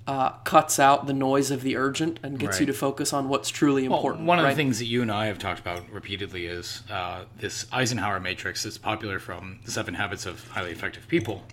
uh, 0.08 0.30
cuts 0.42 0.80
out 0.80 1.06
the 1.06 1.12
noise 1.12 1.52
of 1.52 1.62
the 1.62 1.76
urgent 1.76 2.18
and 2.24 2.36
gets 2.38 2.58
you 2.58 2.66
to 2.66 2.72
focus 2.72 3.12
on 3.12 3.28
what's 3.28 3.48
truly 3.48 3.86
Well, 3.86 3.98
important. 3.98 4.26
one 4.26 4.38
of 4.40 4.44
right? 4.44 4.50
the 4.50 4.56
things 4.56 4.80
that 4.80 4.86
you 4.86 5.02
and 5.02 5.12
I 5.12 5.26
have 5.26 5.38
talked 5.38 5.60
about 5.60 5.88
repeatedly 5.92 6.46
is 6.46 6.82
uh, 6.90 7.24
this 7.38 7.66
Eisenhower 7.70 8.18
matrix 8.18 8.64
that's 8.64 8.78
popular 8.78 9.20
from 9.20 9.60
the 9.64 9.70
Seven 9.70 9.94
Habits 9.94 10.26
of 10.26 10.48
Highly 10.48 10.72
Effective 10.72 11.06
People. 11.06 11.44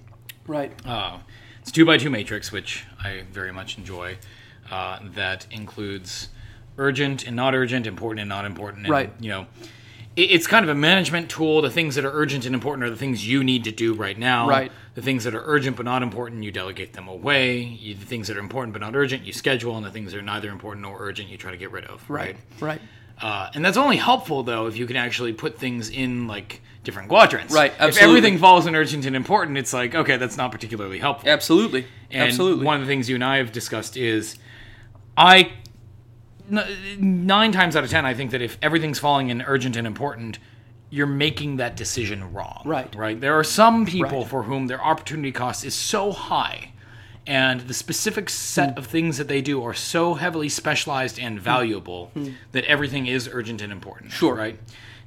right, 0.47 0.71
Uh, 0.85 1.17
it's 1.61 1.69
a 1.69 1.73
two 1.73 1.85
by 1.85 1.97
two 1.97 2.09
matrix, 2.09 2.51
which 2.51 2.85
I 3.03 3.25
very 3.31 3.51
much 3.51 3.77
enjoy. 3.77 4.17
Uh, 4.71 4.99
that 5.13 5.45
includes 5.51 6.29
urgent 6.79 7.27
and 7.27 7.35
not 7.35 7.53
urgent, 7.53 7.85
important 7.85 8.21
and 8.21 8.29
not 8.29 8.45
important. 8.45 8.83
And, 8.85 8.91
Right. 8.91 9.11
You 9.19 9.29
know, 9.29 9.45
it's 10.17 10.47
kind 10.47 10.63
of 10.63 10.69
a 10.69 10.75
management 10.75 11.29
tool. 11.29 11.61
The 11.61 11.69
things 11.69 11.95
that 11.95 12.03
are 12.03 12.11
urgent 12.11 12.45
and 12.45 12.55
important 12.55 12.83
are 12.83 12.89
the 12.89 12.95
things 12.97 13.27
you 13.27 13.43
need 13.43 13.63
to 13.65 13.71
do 13.71 13.93
right 13.93 14.17
now. 14.17 14.47
Right. 14.49 14.71
The 14.95 15.01
things 15.03 15.23
that 15.25 15.35
are 15.35 15.43
urgent 15.45 15.77
but 15.77 15.85
not 15.85 16.01
important, 16.01 16.43
you 16.43 16.51
delegate 16.51 16.93
them 16.93 17.07
away. 17.07 17.59
You, 17.61 17.93
the 17.93 18.05
things 18.05 18.27
that 18.27 18.35
are 18.35 18.39
important 18.39 18.73
but 18.73 18.81
not 18.81 18.95
urgent, 18.95 19.23
you 19.23 19.33
schedule, 19.33 19.77
and 19.77 19.85
the 19.85 19.91
things 19.91 20.11
that 20.11 20.17
are 20.17 20.23
neither 20.23 20.49
important 20.49 20.81
nor 20.81 20.97
urgent, 20.99 21.29
you 21.29 21.37
try 21.37 21.51
to 21.51 21.57
get 21.57 21.71
rid 21.71 21.85
of. 21.85 22.03
right, 22.09 22.35
right. 22.59 22.81
Uh, 23.19 23.49
and 23.55 23.65
that's 23.65 23.77
only 23.77 23.97
helpful 23.97 24.43
though 24.43 24.67
if 24.67 24.77
you 24.77 24.85
can 24.85 24.95
actually 24.95 25.33
put 25.33 25.57
things 25.57 25.89
in 25.89 26.27
like 26.27 26.61
different 26.83 27.09
quadrants. 27.09 27.51
Right, 27.53 27.71
Absolutely. 27.71 27.97
If 27.97 28.03
everything 28.03 28.37
falls 28.37 28.67
in 28.67 28.75
urgent 28.75 29.05
and 29.07 29.15
important, 29.15 29.57
it's 29.57 29.73
like 29.73 29.95
okay, 29.95 30.17
that's 30.17 30.37
not 30.37 30.51
particularly 30.51 30.99
helpful. 30.99 31.27
Absolutely, 31.29 31.85
And 32.11 32.23
absolutely. 32.27 32.63
one 32.65 32.75
of 32.79 32.81
the 32.85 32.87
things 32.87 33.09
you 33.09 33.15
and 33.15 33.23
I 33.23 33.37
have 33.37 33.51
discussed 33.51 33.97
is, 33.97 34.37
I 35.15 35.51
nine 36.49 37.51
times 37.51 37.75
out 37.75 37.83
of 37.83 37.89
ten, 37.89 38.05
I 38.05 38.13
think 38.13 38.31
that 38.31 38.41
if 38.41 38.57
everything's 38.61 38.99
falling 38.99 39.29
in 39.29 39.41
urgent 39.41 39.75
and 39.75 39.85
important, 39.87 40.39
you're 40.89 41.05
making 41.07 41.57
that 41.57 41.75
decision 41.75 42.33
wrong. 42.33 42.61
Right. 42.65 42.93
Right. 42.95 43.19
There 43.19 43.37
are 43.37 43.43
some 43.43 43.85
people 43.85 44.19
Right. 44.21 44.27
for 44.27 44.43
whom 44.43 44.67
their 44.67 44.83
opportunity 44.83 45.31
cost 45.31 45.65
is 45.65 45.75
so 45.75 46.11
high. 46.11 46.71
And 47.25 47.59
the 47.61 47.73
specific 47.73 48.29
set 48.29 48.71
Hmm. 48.71 48.77
of 48.77 48.85
things 48.87 49.17
that 49.17 49.27
they 49.27 49.41
do 49.41 49.61
are 49.65 49.73
so 49.73 50.13
heavily 50.13 50.47
specialized 50.47 51.19
and 51.19 51.37
valuable 51.41 52.11
that 52.53 52.63
everything 52.65 53.05
is 53.05 53.29
urgent 53.31 53.61
and 53.61 53.71
important. 53.73 54.11
Hmm. 54.13 54.17
Sure. 54.17 54.35
Right. 54.35 54.57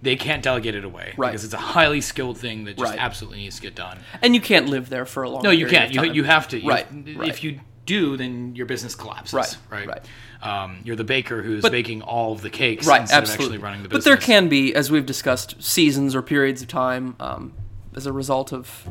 They 0.03 0.17
can't 0.17 0.43
delegate 0.43 0.75
it 0.75 0.85
away 0.85 1.15
Right. 1.17 1.31
because 1.31 1.45
it's 1.45 1.55
a 1.55 1.59
highly 1.59 2.03
skilled 2.03 2.37
thing 2.37 2.65
that 2.65 2.77
just 2.77 2.91
Right. 2.91 2.99
absolutely 2.99 3.39
needs 3.41 3.57
to 3.57 3.63
get 3.63 3.75
done. 3.75 3.99
and 4.23 4.35
you 4.35 4.41
can't 4.43 4.67
live 4.69 4.91
there 4.91 5.07
for 5.07 5.23
a 5.23 5.31
long. 5.31 5.43
Time. 5.43 5.45
No, 5.45 5.51
you 5.59 5.67
can't. 5.67 5.95
You, 5.95 6.05
you 6.13 6.25
have 6.25 6.47
to. 6.49 6.61
You- 6.61 6.69
Right, 6.69 6.87
If 7.07 7.43
you 7.43 7.61
do, 7.91 8.17
then 8.17 8.55
your 8.57 8.67
business 8.67 8.95
collapses. 8.95 9.35
Right, 9.35 9.57
Right. 9.71 9.87
right. 9.89 10.05
Um, 10.43 10.79
you're 10.85 10.97
the 10.97 11.05
baker 11.05 11.43
who's 11.43 11.63
But- 11.63 11.73
baking 11.73 12.03
all 12.03 12.33
of 12.33 12.41
the 12.43 12.51
cakes 12.51 12.87
right, 12.87 13.03
instead 13.03 13.23
absolutely. 13.23 13.45
of 13.45 13.51
actually 13.51 13.65
running 13.65 13.83
the 13.83 13.89
business. 13.89 14.05
but 14.05 14.11
there 14.11 14.17
can 14.17 14.49
be, 14.49 14.75
as 14.75 14.91
we've 14.91 15.05
discussed, 15.07 15.63
seasons 15.63 16.15
or 16.15 16.23
periods 16.23 16.63
of 16.63 16.69
time 16.69 17.15
um, 17.21 17.53
as 17.95 18.07
a 18.07 18.13
result 18.13 18.53
of, 18.53 18.85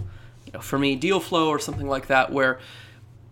you 0.45 0.51
know, 0.53 0.59
for 0.59 0.77
me, 0.77 0.95
deal 0.95 1.19
flow 1.19 1.49
or 1.49 1.57
something 1.59 1.87
like 1.87 2.07
that, 2.07 2.31
where 2.31 2.59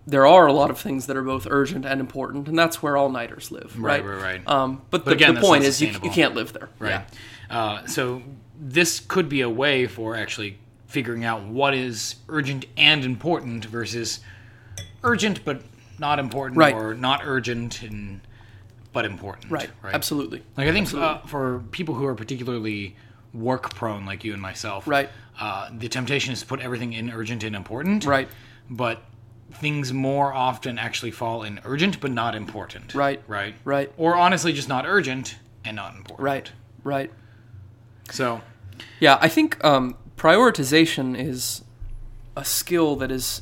there 0.07 0.25
are 0.25 0.47
a 0.47 0.53
lot 0.53 0.69
of 0.71 0.79
things 0.79 1.05
that 1.07 1.17
are 1.17 1.21
both 1.23 1.45
urgent 1.49 1.85
and 1.85 1.99
important, 1.99 2.47
and 2.47 2.57
that's 2.57 2.81
where 2.81 2.95
all 2.97 3.09
nighters 3.09 3.51
live. 3.51 3.75
Right, 3.77 4.03
Right, 4.03 4.15
right, 4.15 4.23
right. 4.23 4.47
Um, 4.47 4.81
but, 4.89 5.03
But 5.03 5.05
the, 5.05 5.11
again, 5.11 5.35
the 5.35 5.41
point 5.41 5.63
is, 5.65 5.81
you, 5.81 5.89
you 6.01 6.09
can't 6.09 6.33
live 6.33 6.53
there. 6.53 6.69
Right. 6.79 7.01
Yeah. 7.49 7.57
Uh, 7.59 7.85
so 7.85 8.21
this 8.59 8.99
could 9.01 9.27
be 9.29 9.41
a 9.41 9.49
way 9.49 9.85
for 9.85 10.15
actually 10.15 10.57
figuring 10.87 11.25
out 11.25 11.43
what 11.43 11.73
is 11.73 12.15
urgent 12.29 12.65
and 12.77 13.03
important 13.03 13.65
versus 13.65 14.21
urgent 15.07 15.43
but 15.45 15.61
not 15.99 16.19
important, 16.19 16.57
Right. 16.57 16.73
or 16.75 16.93
not 16.93 17.21
urgent 17.23 17.81
and 17.81 18.21
but 18.93 19.05
important. 19.05 19.51
Right. 19.51 19.69
Right. 19.81 19.93
Absolutely. 19.93 20.41
Like 20.55 20.67
I 20.67 20.71
think 20.71 20.93
uh, 20.93 21.19
for 21.25 21.63
people 21.71 21.93
who 21.95 22.05
are 22.05 22.15
particularly 22.15 22.95
work 23.33 23.75
prone, 23.75 24.05
like 24.05 24.23
you 24.23 24.33
and 24.33 24.41
myself, 24.41 24.87
Right. 24.87 25.09
Uh, 25.39 25.69
the 25.77 25.87
temptation 25.87 26.33
is 26.33 26.41
to 26.41 26.47
put 26.47 26.59
everything 26.61 26.93
in 26.93 27.11
urgent 27.11 27.43
and 27.43 27.55
important, 27.55 28.05
Right. 28.05 28.27
But 28.69 29.03
things 29.53 29.93
more 29.93 30.33
often 30.33 30.77
actually 30.79 31.11
fall 31.11 31.43
in 31.43 31.59
urgent 31.63 31.99
but 32.01 32.11
not 32.11 32.35
important, 32.35 32.93
Right. 32.95 33.21
Right, 33.27 33.55
Right. 33.63 33.91
Or 33.97 34.15
honestly, 34.15 34.51
just 34.53 34.67
not 34.69 34.85
urgent 34.87 35.37
and 35.63 35.75
not 35.75 35.95
important, 35.95 36.25
Right. 36.25 36.51
Right. 36.83 37.11
So 38.11 38.41
Yeah, 38.99 39.17
I 39.21 39.27
think 39.27 39.63
um, 39.63 39.95
prioritization 40.15 41.17
is 41.17 41.63
a 42.35 42.43
skill 42.45 42.95
that 42.97 43.11
is 43.11 43.41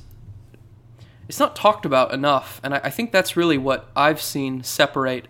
it's 1.28 1.40
not 1.40 1.56
talked 1.56 1.86
about 1.86 2.14
enough, 2.14 2.60
and 2.64 2.74
I, 2.74 2.82
I 2.86 2.90
think 2.90 3.12
that's 3.12 3.36
really 3.36 3.58
what 3.58 3.90
I've 3.96 4.22
seen 4.22 4.64
separate 4.64 5.28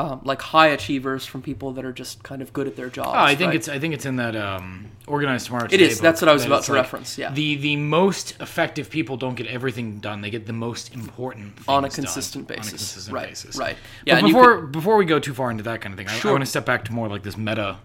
um, 0.00 0.20
like 0.24 0.40
high 0.40 0.68
achievers 0.68 1.26
from 1.26 1.42
people 1.42 1.72
that 1.72 1.84
are 1.84 1.92
just 1.92 2.22
kind 2.22 2.40
of 2.40 2.52
good 2.52 2.66
at 2.66 2.76
their 2.76 2.88
jobs. 2.88 3.10
Oh, 3.12 3.18
I 3.18 3.34
think 3.34 3.48
right? 3.48 3.56
it's 3.56 3.68
I 3.68 3.78
think 3.78 3.92
it's 3.92 4.06
in 4.06 4.16
that 4.16 4.34
um, 4.34 4.86
organized 5.06 5.46
smart. 5.46 5.72
It 5.72 5.80
is. 5.80 6.00
That's 6.00 6.22
what 6.22 6.28
I 6.28 6.32
was 6.32 6.42
that 6.42 6.48
about 6.48 6.64
to 6.64 6.72
reference, 6.72 7.18
yeah. 7.18 7.30
the 7.32 7.56
the 7.56 7.76
most 7.76 8.40
effective 8.40 8.88
people 8.88 9.16
don't 9.16 9.34
get 9.34 9.46
everything 9.46 9.98
done; 9.98 10.22
they 10.22 10.30
get 10.30 10.46
the 10.46 10.52
most 10.52 10.94
important 10.94 11.56
things 11.56 11.68
on 11.68 11.84
a 11.84 11.90
consistent 11.90 12.50
On 12.50 12.54
a 12.54 12.58
basis. 12.58 12.70
consistent 12.70 13.14
right. 13.14 13.28
basis. 13.28 13.56
Right. 13.56 13.76
Yeah. 14.06 14.20
You 14.20 14.28
before 14.28 14.60
could- 14.60 14.72
before 14.72 14.96
we 14.96 15.04
go 15.04 15.18
too 15.18 15.34
far 15.34 15.50
into 15.50 15.64
that 15.64 15.80
kind 15.80 15.92
of 15.92 15.98
thing, 15.98 16.08
I, 16.08 16.28
I 16.28 16.32
want 16.32 16.42
to 16.42 16.50
step 16.50 16.64
back 16.64 16.84
to 16.86 16.92
more 16.92 17.08
like 17.08 17.22
this 17.22 17.36
meta 17.36 17.78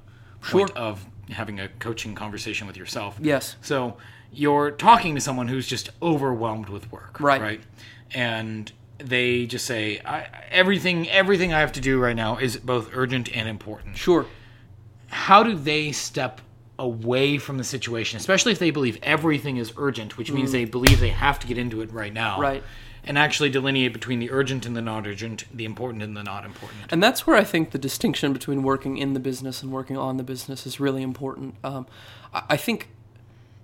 Sure. 0.45 0.67
point 0.67 0.77
of 0.77 1.05
having 1.29 1.59
a 1.59 1.67
coaching 1.79 2.13
conversation 2.15 2.67
with 2.67 2.77
yourself. 2.77 3.17
Yes. 3.21 3.55
So 3.61 3.97
you're 4.31 4.71
talking 4.71 5.15
to 5.15 5.21
someone 5.21 5.47
who's 5.47 5.67
just 5.67 5.89
overwhelmed 6.01 6.69
with 6.69 6.91
work, 6.91 7.19
Right. 7.19 7.41
Right. 7.41 7.61
And 8.13 8.71
they 8.97 9.45
just 9.45 9.65
say, 9.65 9.99
I, 10.05 10.27
"Everything, 10.51 11.09
everything 11.09 11.53
I 11.53 11.59
have 11.59 11.71
to 11.73 11.81
do 11.81 11.99
right 11.99 12.15
now 12.15 12.37
is 12.37 12.57
both 12.57 12.91
urgent 12.93 13.35
and 13.35 13.47
important." 13.49 13.97
sure. 13.97 14.25
how 15.09 15.43
do 15.43 15.55
they 15.55 15.91
step 15.91 16.41
away 16.77 17.37
from 17.37 17.57
the 17.57 17.63
situation, 17.63 18.17
especially 18.17 18.51
if 18.51 18.59
they 18.59 18.69
believe 18.71 18.97
everything 19.01 19.55
is 19.57 19.71
urgent, 19.77 20.17
which 20.17 20.29
means 20.31 20.51
they 20.51 20.65
believe 20.65 20.99
they 20.99 21.09
have 21.09 21.39
to 21.39 21.47
get 21.47 21.57
into 21.57 21.81
it 21.81 21.91
right 21.93 22.13
now, 22.13 22.37
Mm. 22.37 22.41
Right. 22.41 22.63
And 23.07 23.17
actually 23.17 23.49
delineate 23.49 23.93
between 23.93 24.19
the 24.19 24.31
urgent 24.31 24.65
and 24.65 24.75
the 24.75 24.81
not 24.81 25.05
urgent, 25.05 25.45
the 25.55 25.65
important 25.65 26.01
and 26.01 26.17
the 26.17 26.23
not 26.23 26.43
important. 26.43 26.79
And 26.89 27.03
that's 27.03 27.27
where 27.27 27.35
I 27.35 27.43
think 27.43 27.71
the 27.71 27.77
distinction 27.77 28.33
between 28.33 28.63
working 28.63 28.97
in 28.97 29.13
the 29.13 29.19
business 29.19 29.61
and 29.61 29.71
working 29.71 29.97
on 29.97 30.17
the 30.17 30.23
business 30.23 30.65
is 30.65 30.79
really 30.79 31.03
important. 31.03 31.55
Um, 31.63 31.85
I, 32.33 32.43
I 32.51 32.57
think 32.57 32.89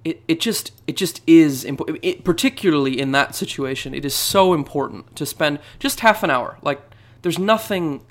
it, 0.03 0.21
it 0.27 0.39
just 0.39 0.71
it 0.87 0.95
just 0.95 1.21
is 1.27 1.63
important. 1.63 2.23
Particularly 2.23 2.99
in 2.99 3.11
that 3.11 3.35
situation, 3.35 3.93
it 3.93 4.05
is 4.05 4.13
so 4.13 4.53
important 4.53 5.15
to 5.15 5.25
spend 5.25 5.59
just 5.79 6.01
half 6.01 6.23
an 6.23 6.29
hour. 6.29 6.57
Like 6.61 6.81
there's 7.21 7.39
nothing 7.39 8.01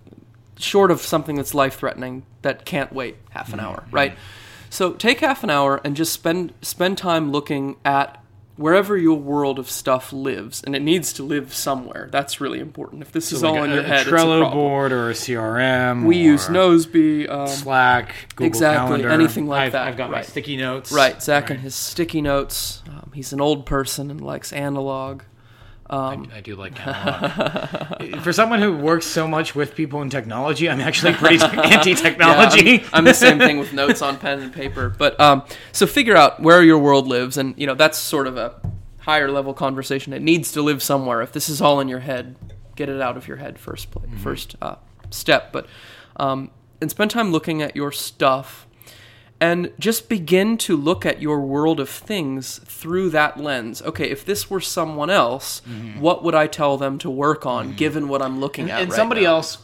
short 0.59 0.91
of 0.91 1.01
something 1.01 1.37
that's 1.37 1.55
life 1.55 1.79
threatening 1.79 2.25
that 2.43 2.65
can't 2.65 2.93
wait 2.93 3.17
half 3.31 3.53
an 3.53 3.61
hour, 3.61 3.85
right? 3.91 4.15
So 4.69 4.93
take 4.93 5.21
half 5.21 5.43
an 5.43 5.51
hour 5.51 5.81
and 5.85 5.97
just 5.97 6.13
spend 6.13 6.53
spend 6.63 6.97
time 6.97 7.33
looking 7.33 7.77
at 7.85 8.23
wherever 8.61 8.97
your 8.97 9.19
world 9.19 9.59
of 9.59 9.71
stuff 9.71 10.13
lives, 10.13 10.63
and 10.63 10.77
it 10.77 10.83
needs 10.83 11.13
to 11.15 11.23
live 11.23 11.55
somewhere. 11.55 12.09
That's 12.13 12.41
really 12.41 12.61
important. 12.61 13.03
If 13.03 13.11
this 13.13 13.33
is 13.33 13.43
Like 13.43 13.51
all 13.53 13.59
a, 13.63 13.65
in 13.65 13.71
your 13.71 13.81
a 13.81 13.87
head, 13.87 14.01
it's 14.03 14.09
a 14.09 14.13
Trello 14.13 14.53
board 14.53 14.93
or 14.93 15.11
a 15.11 15.15
CRM. 15.15 16.05
We 16.05 16.19
use 16.19 16.47
Nozbe. 16.49 17.29
Um, 17.31 17.49
Slack, 17.49 18.15
Google 18.37 18.47
Exactly, 18.47 18.87
Calendar. 19.01 19.09
anything 19.11 19.47
like 19.47 19.63
I've, 19.63 19.73
that, 19.73 19.89
I've 19.89 19.97
got 19.97 20.11
my 20.11 20.23
sticky 20.23 20.57
notes. 20.57 20.93
right, 20.93 21.21
Zak 21.23 21.51
and 21.51 21.61
his 21.61 21.75
sticky 21.75 22.21
notes. 22.21 22.83
Um, 22.89 23.11
he's 23.15 23.33
an 23.33 23.41
old 23.41 23.65
person 23.67 24.11
and 24.11 24.21
likes 24.21 24.53
analog. 24.53 25.23
I, 25.91 26.37
I 26.37 26.41
do 26.41 26.55
like 26.55 26.87
analog. 26.87 28.21
For 28.23 28.33
someone 28.33 28.61
who 28.61 28.77
works 28.77 29.07
so 29.07 29.27
much 29.27 29.55
with 29.55 29.75
people 29.75 30.03
in 30.03 30.11
technology, 30.11 30.71
I'm 30.71 30.81
actually 30.81 31.15
pretty 31.15 31.43
anti-technology. 31.45 32.65
Yeah, 32.65 32.79
I'm, 32.85 32.99
I'm 32.99 33.05
the 33.05 33.15
same 33.15 33.39
thing 33.39 33.59
with 33.59 33.73
notes 33.73 34.01
on 34.01 34.17
pen 34.17 34.41
and 34.41 34.53
paper. 34.53 34.95
But 34.97 35.19
um, 35.21 35.43
so 35.73 35.87
figure 35.87 36.17
out 36.17 36.41
where 36.41 36.63
your 36.63 36.79
world 36.79 37.09
lives, 37.09 37.37
and 37.37 37.55
you 37.59 37.67
know 37.67 37.75
that's 37.75 37.99
sort 37.99 38.27
of 38.29 38.37
a 38.37 38.61
higher 39.01 39.31
level 39.31 39.53
conversation. 39.53 40.13
It 40.13 40.23
needs 40.23 40.53
to 40.53 40.63
live 40.63 40.83
somewhere. 40.83 41.23
If 41.23 41.33
this 41.33 41.49
is 41.49 41.61
all 41.61 41.81
in 41.81 41.89
your 41.89 42.01
head, 42.01 42.37
get 42.77 42.89
it 42.89 43.01
out 43.01 43.17
of 43.17 43.27
your 43.27 43.39
head 43.39 43.59
first. 43.59 43.91
Play, 43.91 44.09
First 44.19 44.55
uh, 44.63 44.77
step, 45.11 45.53
but 45.53 45.67
um, 46.17 46.51
and 46.81 46.91
spend 46.91 47.11
time 47.11 47.33
looking 47.33 47.63
at 47.63 47.75
your 47.75 47.91
stuff. 47.91 48.67
And 49.43 49.73
just 49.79 50.11
begin 50.11 50.59
to 50.59 50.77
look 50.77 51.07
at 51.07 51.23
your 51.23 51.41
world 51.41 51.81
of 51.81 51.89
things 51.89 52.59
through 52.67 53.09
that 53.11 53.41
lens. 53.41 53.81
Okay, 53.81 54.11
if 54.11 54.25
this 54.25 54.51
were 54.51 54.61
someone 54.61 55.09
else, 55.09 55.63
what 55.99 56.23
would 56.23 56.35
I 56.35 56.47
tell 56.47 56.77
them 56.77 56.99
to 56.99 57.09
work 57.11 57.47
on, 57.47 57.73
given 57.73 58.09
what 58.09 58.21
I'm 58.21 58.39
looking 58.39 58.71
at? 58.71 58.83
and 58.83 58.91
right 58.91 58.97
somebody 58.97 59.23
now? 59.23 59.37
else 59.37 59.59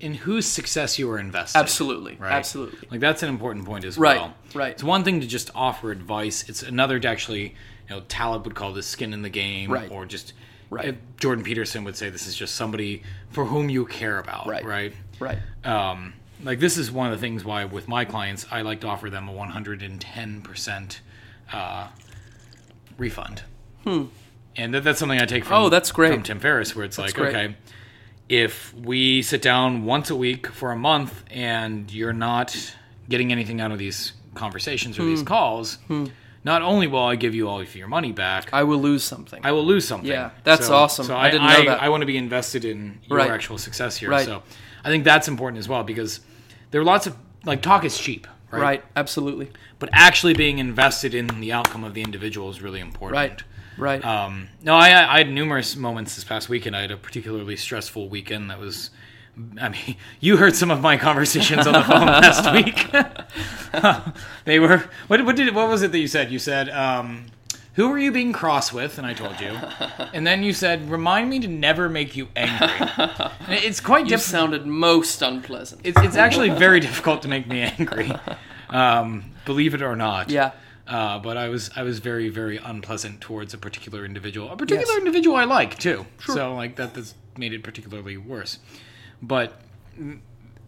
in 0.00 0.14
whose 0.14 0.46
success 0.46 0.98
you 0.98 1.08
are 1.08 1.18
invested. 1.20 1.56
Absolutely, 1.56 2.16
Right. 2.18 2.32
absolutely. 2.32 2.88
Like 2.90 2.98
that's 2.98 3.22
an 3.22 3.28
important 3.28 3.64
point 3.64 3.84
as 3.84 3.96
Right, 3.96 4.18
well. 4.18 4.34
right. 4.54 4.72
It's 4.72 4.82
one 4.82 5.04
thing 5.04 5.20
to 5.20 5.26
just 5.28 5.48
offer 5.54 5.92
advice. 5.92 6.48
It's 6.48 6.64
another 6.64 6.98
to 6.98 7.06
actually, 7.08 7.54
you 7.88 7.90
know, 7.96 8.00
Taleb 8.08 8.44
would 8.44 8.56
call 8.56 8.72
this 8.72 8.88
skin 8.88 9.12
in 9.12 9.22
the 9.22 9.28
game, 9.30 9.70
Right. 9.70 9.88
or 9.92 10.04
just 10.04 10.32
Right. 10.70 10.96
Jordan 11.20 11.44
Peterson 11.44 11.84
would 11.84 11.94
say 11.96 12.10
this 12.10 12.26
is 12.26 12.34
just 12.34 12.56
somebody 12.56 13.04
for 13.30 13.44
whom 13.44 13.68
you 13.70 13.84
care 13.86 14.18
about, 14.18 14.48
Right. 14.48 14.64
right? 14.64 14.92
Right. 15.20 15.38
Um, 15.64 16.14
like 16.42 16.58
this 16.60 16.76
is 16.76 16.90
one 16.90 17.06
of 17.12 17.12
the 17.12 17.20
things 17.20 17.44
why 17.44 17.64
with 17.64 17.88
my 17.88 18.04
clients 18.04 18.46
I 18.50 18.62
like 18.62 18.80
to 18.80 18.86
offer 18.88 19.08
them 19.10 19.28
a 19.28 19.32
110 19.32 20.42
percent 20.42 21.00
uh, 21.52 21.88
refund. 22.98 23.42
And 23.84 24.74
that, 24.74 24.84
that's 24.84 24.98
something 25.00 25.18
I 25.20 25.24
take 25.26 25.44
from 25.44 25.56
Hmm. 25.56 25.62
Oh, 25.64 25.68
that's 25.68 25.90
great. 25.92 26.12
from 26.12 26.22
Tim 26.22 26.38
Ferriss, 26.38 26.76
where 26.76 26.84
it's 26.84 26.98
like, 26.98 27.14
great. 27.14 27.34
okay, 27.34 27.56
if 28.28 28.72
we 28.74 29.22
sit 29.22 29.42
down 29.42 29.84
once 29.84 30.08
a 30.10 30.16
week 30.16 30.46
for 30.46 30.70
a 30.72 30.76
month 30.76 31.24
and 31.30 31.90
you're 31.92 32.12
not 32.12 32.74
getting 33.08 33.32
anything 33.32 33.60
out 33.60 33.72
of 33.72 33.78
these 33.78 34.12
conversations 34.34 34.98
or 34.98 35.02
Hmm. 35.02 35.08
these 35.08 35.22
calls, 35.22 35.78
not 36.44 36.62
only 36.62 36.86
will 36.86 37.02
I 37.04 37.16
give 37.16 37.34
you 37.34 37.48
all 37.48 37.60
of 37.60 37.74
your 37.74 37.88
money 37.88 38.12
back, 38.12 38.50
I 38.52 38.62
will 38.62 38.78
lose 38.78 39.02
something. 39.04 39.40
I 39.44 39.52
will 39.52 39.64
lose 39.64 39.86
something. 39.86 40.08
Yeah, 40.10 40.30
that's 40.44 40.66
So- 40.66 40.74
awesome. 40.74 41.06
So 41.06 41.16
I 41.16 41.26
I, 41.26 41.30
didn't 41.30 41.46
know 41.46 41.52
I, 41.52 41.64
that. 41.66 41.82
I 41.82 41.88
want 41.88 42.02
to 42.02 42.06
be 42.06 42.16
invested 42.16 42.64
in 42.64 43.00
your 43.08 43.18
Right. 43.18 43.30
actual 43.30 43.58
success 43.58 43.96
here. 43.96 44.10
Right. 44.10 44.24
So 44.24 44.42
I 44.84 44.88
think 44.90 45.04
that's 45.04 45.28
important 45.28 45.58
as 45.58 45.68
well 45.68 45.82
because 45.82 46.20
there 46.72 46.80
are 46.80 46.84
lots 46.84 47.06
of 47.06 47.16
like 47.44 47.62
talk 47.62 47.84
is 47.84 47.96
cheap, 47.96 48.26
right? 48.50 48.60
right. 48.60 48.84
Absolutely. 48.96 49.50
But 49.78 49.90
actually 49.92 50.34
being 50.34 50.58
invested 50.58 51.14
in 51.14 51.28
the 51.40 51.52
outcome 51.52 51.84
of 51.84 51.94
the 51.94 52.02
individual 52.02 52.50
is 52.50 52.60
really 52.60 52.80
important. 52.80 53.14
Right. 53.14 53.42
Right. 53.78 54.04
Um, 54.04 54.48
no, 54.62 54.74
I, 54.74 55.14
I 55.14 55.18
had 55.18 55.30
numerous 55.30 55.76
moments 55.76 56.14
this 56.14 56.24
past 56.24 56.48
weekend. 56.48 56.76
I 56.76 56.82
had 56.82 56.90
a 56.90 56.96
particularly 56.96 57.56
stressful 57.56 58.08
weekend 58.08 58.50
that 58.50 58.58
was. 58.58 58.90
I 59.60 59.70
mean, 59.70 59.96
you 60.20 60.36
heard 60.36 60.54
some 60.54 60.70
of 60.70 60.80
my 60.80 60.96
conversations 60.96 61.66
on 61.66 61.72
the 61.72 61.82
phone 61.82 62.06
last 62.06 62.52
week. 62.52 62.90
they 64.44 64.58
were. 64.58 64.84
What, 65.06 65.24
what 65.24 65.36
did? 65.36 65.54
What 65.54 65.68
was 65.68 65.82
it 65.82 65.92
that 65.92 65.98
you 65.98 66.08
said? 66.08 66.30
You 66.30 66.38
said, 66.38 66.68
um, 66.68 67.26
"Who 67.74 67.88
were 67.88 67.98
you 67.98 68.12
being 68.12 68.32
cross 68.32 68.72
with?" 68.72 68.98
And 68.98 69.06
I 69.06 69.14
told 69.14 69.40
you. 69.40 69.56
And 70.14 70.26
then 70.26 70.42
you 70.42 70.52
said, 70.52 70.90
"Remind 70.90 71.30
me 71.30 71.40
to 71.40 71.48
never 71.48 71.88
make 71.88 72.16
you 72.16 72.28
angry." 72.36 72.68
And 72.98 73.54
it's 73.64 73.80
quite 73.80 74.04
you 74.04 74.10
difficult. 74.10 74.30
sounded 74.30 74.66
most 74.66 75.22
unpleasant. 75.22 75.80
It's, 75.84 75.98
it's 76.00 76.16
actually 76.16 76.50
very 76.50 76.80
difficult 76.80 77.22
to 77.22 77.28
make 77.28 77.46
me 77.46 77.62
angry, 77.62 78.12
um, 78.70 79.24
believe 79.46 79.74
it 79.74 79.82
or 79.82 79.96
not. 79.96 80.30
yeah. 80.30 80.50
Uh, 80.86 81.18
but 81.20 81.36
I 81.36 81.48
was 81.48 81.70
I 81.76 81.82
was 81.84 82.00
very 82.00 82.28
very 82.28 82.58
unpleasant 82.58 83.20
towards 83.20 83.54
a 83.54 83.58
particular 83.58 84.04
individual, 84.04 84.50
a 84.50 84.56
particular 84.56 84.92
Yes. 84.92 84.98
individual 84.98 85.36
I 85.36 85.44
like 85.44 85.78
too. 85.78 86.04
So 86.26 86.54
like 86.54 86.76
that 86.76 86.92
that's 86.94 87.14
made 87.38 87.52
it 87.54 87.62
particularly 87.62 88.16
worse. 88.16 88.58
But 89.22 89.60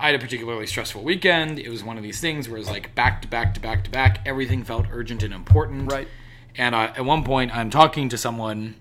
I 0.01 0.07
had 0.07 0.15
a 0.15 0.19
particularly 0.21 0.67
stressful 0.67 1.03
weekend. 1.03 1.59
It 1.59 1.69
was 1.69 1.83
one 1.83 1.97
of 1.97 2.03
these 2.05 2.21
things 2.21 2.49
where 2.49 2.57
it 2.57 2.61
was 2.61 2.71
like 2.71 2.95
back 2.95 3.23
to 3.23 3.29
back 3.29 3.55
to 3.55 3.61
back 3.61 3.83
to 3.85 3.91
back. 3.91 4.21
Everything 4.25 4.63
felt 4.63 4.87
urgent 4.93 5.23
and 5.25 5.35
important. 5.35 5.91
Right. 5.93 6.09
And 6.57 6.75
I, 6.75 6.87
at 6.87 7.05
one 7.05 7.25
point, 7.25 7.55
I'm 7.55 7.71
talking 7.71 8.09
to 8.11 8.19
someone 8.19 8.77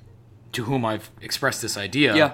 to 0.54 0.66
whom 0.66 0.86
I've 0.86 1.10
expressed 1.22 1.62
this 1.62 1.78
idea. 1.78 2.16
Yeah. 2.16 2.34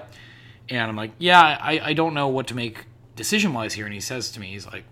And 0.68 0.82
I'm 0.88 0.96
like, 0.96 1.12
yeah, 1.18 1.40
I, 1.40 1.80
I 1.82 1.92
don't 1.94 2.14
know 2.14 2.28
what 2.28 2.46
to 2.48 2.54
make 2.54 2.84
decision 3.16 3.52
wise 3.52 3.74
here. 3.74 3.86
And 3.86 3.94
he 3.94 4.00
says 4.00 4.30
to 4.32 4.40
me, 4.40 4.48
he's 4.48 4.66
like, 4.66 4.84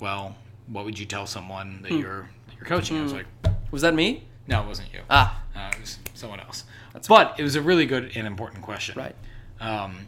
well, 0.00 0.36
what 0.66 0.84
would 0.84 0.98
you 0.98 1.06
tell 1.06 1.26
someone 1.26 1.80
that 1.82 1.92
you're 1.92 2.28
that 2.48 2.56
you're 2.56 2.66
coaching? 2.66 2.98
I 2.98 3.02
was 3.02 3.12
like, 3.12 3.26
Was 3.70 3.82
that 3.82 3.94
me? 3.94 4.24
no, 4.46 4.62
it 4.62 4.66
wasn't 4.66 4.92
you. 4.92 5.00
Ah. 5.10 5.42
Uh, 5.54 5.70
it 5.74 5.80
was 5.80 5.98
someone 6.14 6.40
else. 6.40 6.64
but 7.08 7.38
it 7.38 7.42
was 7.42 7.54
a 7.56 7.62
really 7.62 7.86
good 7.86 8.12
and 8.16 8.26
important 8.26 8.62
question. 8.62 8.94
Right. 8.98 9.14
Um, 9.60 10.06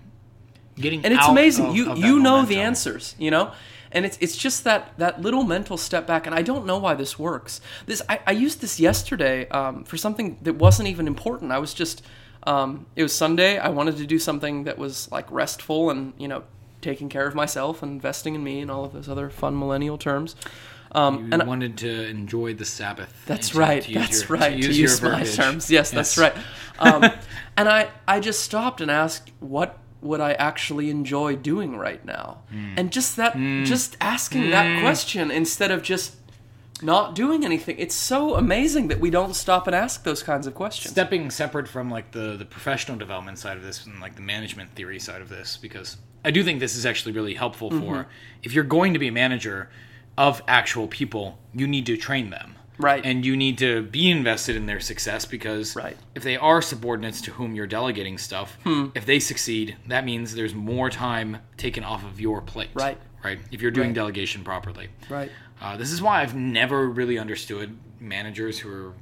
getting 0.76 1.04
and 1.04 1.12
it's 1.14 1.26
amazing 1.26 1.66
of- 1.66 1.76
you 1.76 1.90
of 1.90 1.98
you 1.98 2.18
know 2.20 2.44
the 2.44 2.58
answers 2.60 3.14
you 3.18 3.30
know 3.30 3.52
and 3.92 4.04
it's 4.06 4.16
it's 4.20 4.36
just 4.36 4.64
that 4.64 4.92
that 4.98 5.20
little 5.20 5.42
mental 5.42 5.76
step 5.76 6.06
back 6.06 6.26
and 6.26 6.34
i 6.34 6.42
don't 6.42 6.64
know 6.66 6.78
why 6.78 6.94
this 6.94 7.18
works 7.18 7.60
this 7.86 8.00
i, 8.08 8.20
I 8.26 8.32
used 8.32 8.60
this 8.60 8.78
yesterday 8.80 9.48
um, 9.48 9.84
for 9.84 9.96
something 9.96 10.38
that 10.42 10.56
wasn't 10.56 10.88
even 10.88 11.06
important 11.06 11.52
i 11.52 11.58
was 11.58 11.74
just 11.74 12.02
um, 12.44 12.86
it 12.96 13.02
was 13.02 13.12
sunday 13.12 13.58
i 13.58 13.68
wanted 13.68 13.96
to 13.98 14.06
do 14.06 14.18
something 14.18 14.64
that 14.64 14.78
was 14.78 15.10
like 15.10 15.30
restful 15.30 15.90
and 15.90 16.12
you 16.18 16.28
know 16.28 16.42
taking 16.80 17.08
care 17.10 17.26
of 17.26 17.34
myself 17.34 17.82
and 17.82 17.92
investing 17.92 18.34
in 18.34 18.42
me 18.42 18.60
and 18.60 18.70
all 18.70 18.84
of 18.84 18.92
those 18.92 19.08
other 19.08 19.28
fun 19.28 19.58
millennial 19.58 19.98
terms 19.98 20.36
um, 20.92 21.26
You 21.26 21.34
and 21.38 21.46
wanted 21.46 21.76
to 21.78 22.08
enjoy 22.08 22.54
the 22.54 22.64
Sabbath. 22.64 23.14
that's 23.26 23.50
to- 23.50 23.58
right. 23.58 23.82
to 23.82 23.92
use 23.92 24.00
that's 24.00 24.28
your- 24.28 24.38
right. 24.38 24.60
To 24.60 24.72
use, 24.72 25.00
your 25.00 25.10
my 25.12 25.18
verbiage. 25.18 25.36
terms. 25.36 25.70
Yes, 25.70 25.92
that's 25.92 26.18
right. 26.18 26.34
Um, 26.80 27.04
and 27.56 27.68
I, 27.68 27.90
I 28.08 28.18
just 28.18 28.40
stopped 28.42 28.80
and 28.80 28.90
asked, 28.90 29.30
what 29.38 29.78
would 30.02 30.20
I 30.20 30.32
actually 30.32 30.90
enjoy 30.90 31.36
doing 31.36 31.76
right 31.76 32.04
now? 32.04 32.38
Hmm. 32.50 32.74
And 32.76 32.92
just 32.92 33.16
that, 33.16 33.36
just 33.64 33.96
asking 34.00 34.50
that 34.50 34.80
question 34.80 35.30
instead 35.30 35.70
of 35.70 35.82
just 35.82 36.16
not 36.82 37.14
doing 37.14 37.44
anything. 37.44 37.76
It's 37.78 37.94
so 37.94 38.34
amazing 38.36 38.88
that 38.88 39.00
we 39.00 39.10
don't 39.10 39.34
stop 39.34 39.66
and 39.66 39.76
ask 39.76 40.02
those 40.04 40.22
kinds 40.22 40.46
of 40.46 40.54
questions. 40.54 40.92
stepping 40.92 41.30
separate 41.30 41.68
from 41.68 41.90
like 41.90 42.12
the 42.12 42.36
the 42.38 42.46
professional 42.46 42.96
development 42.96 43.38
side 43.38 43.56
of 43.58 43.62
this 43.62 43.84
and 43.84 44.00
like 44.00 44.14
the 44.16 44.22
management 44.22 44.70
theory 44.74 44.98
side 44.98 45.20
of 45.20 45.28
this 45.28 45.58
because 45.58 45.98
I 46.24 46.30
do 46.30 46.42
think 46.42 46.60
this 46.60 46.74
is 46.76 46.86
actually 46.86 47.12
really 47.12 47.34
helpful 47.34 47.70
Mm-hmm. 47.70 47.86
for 47.86 48.06
if 48.42 48.54
you're 48.54 48.64
going 48.64 48.94
to 48.94 48.98
be 48.98 49.08
a 49.08 49.12
manager 49.12 49.68
of 50.16 50.42
actual 50.48 50.86
people, 50.86 51.38
you 51.54 51.66
need 51.66 51.86
to 51.86 51.96
train 51.96 52.30
them. 52.30 52.56
Right. 52.80 53.04
And 53.04 53.24
you 53.24 53.36
need 53.36 53.58
to 53.58 53.82
be 53.82 54.10
invested 54.10 54.56
in 54.56 54.66
their 54.66 54.80
success 54.80 55.24
because 55.24 55.76
Right. 55.76 55.96
if 56.14 56.22
they 56.22 56.36
are 56.36 56.62
subordinates 56.62 57.20
to 57.22 57.32
whom 57.32 57.54
you're 57.54 57.66
delegating 57.66 58.16
stuff, 58.18 58.56
Hmm. 58.64 58.86
if 58.94 59.04
they 59.06 59.18
succeed, 59.20 59.76
that 59.86 60.04
means 60.04 60.34
there's 60.34 60.54
more 60.54 60.90
time 60.90 61.38
taken 61.56 61.84
off 61.84 62.04
of 62.04 62.20
your 62.20 62.40
plate. 62.40 62.70
Right. 62.74 62.98
Right. 63.22 63.38
If 63.52 63.60
you're 63.60 63.70
doing 63.70 63.88
Right. 63.88 63.94
delegation 63.96 64.42
properly. 64.44 64.88
Right. 65.08 65.30
Uh, 65.60 65.76
this 65.76 65.92
is 65.92 66.00
why 66.00 66.22
I've 66.22 66.34
never 66.34 66.88
really 66.88 67.18
understood 67.18 67.76
managers 68.00 68.60
who 68.60 68.70
are 68.72 68.92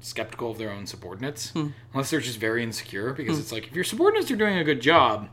skeptical 0.00 0.50
of 0.50 0.58
their 0.58 0.70
own 0.70 0.86
subordinates, 0.86 1.50
Hmm. 1.50 1.68
unless 1.92 2.10
they're 2.10 2.20
just 2.20 2.38
very 2.40 2.62
insecure. 2.64 3.12
Because 3.12 3.38
it's 3.38 3.52
like 3.52 3.68
if 3.68 3.74
your 3.74 3.84
subordinates 3.84 4.30
are 4.30 4.36
doing 4.36 4.56
a 4.58 4.64
good 4.64 4.80
job, 4.80 5.28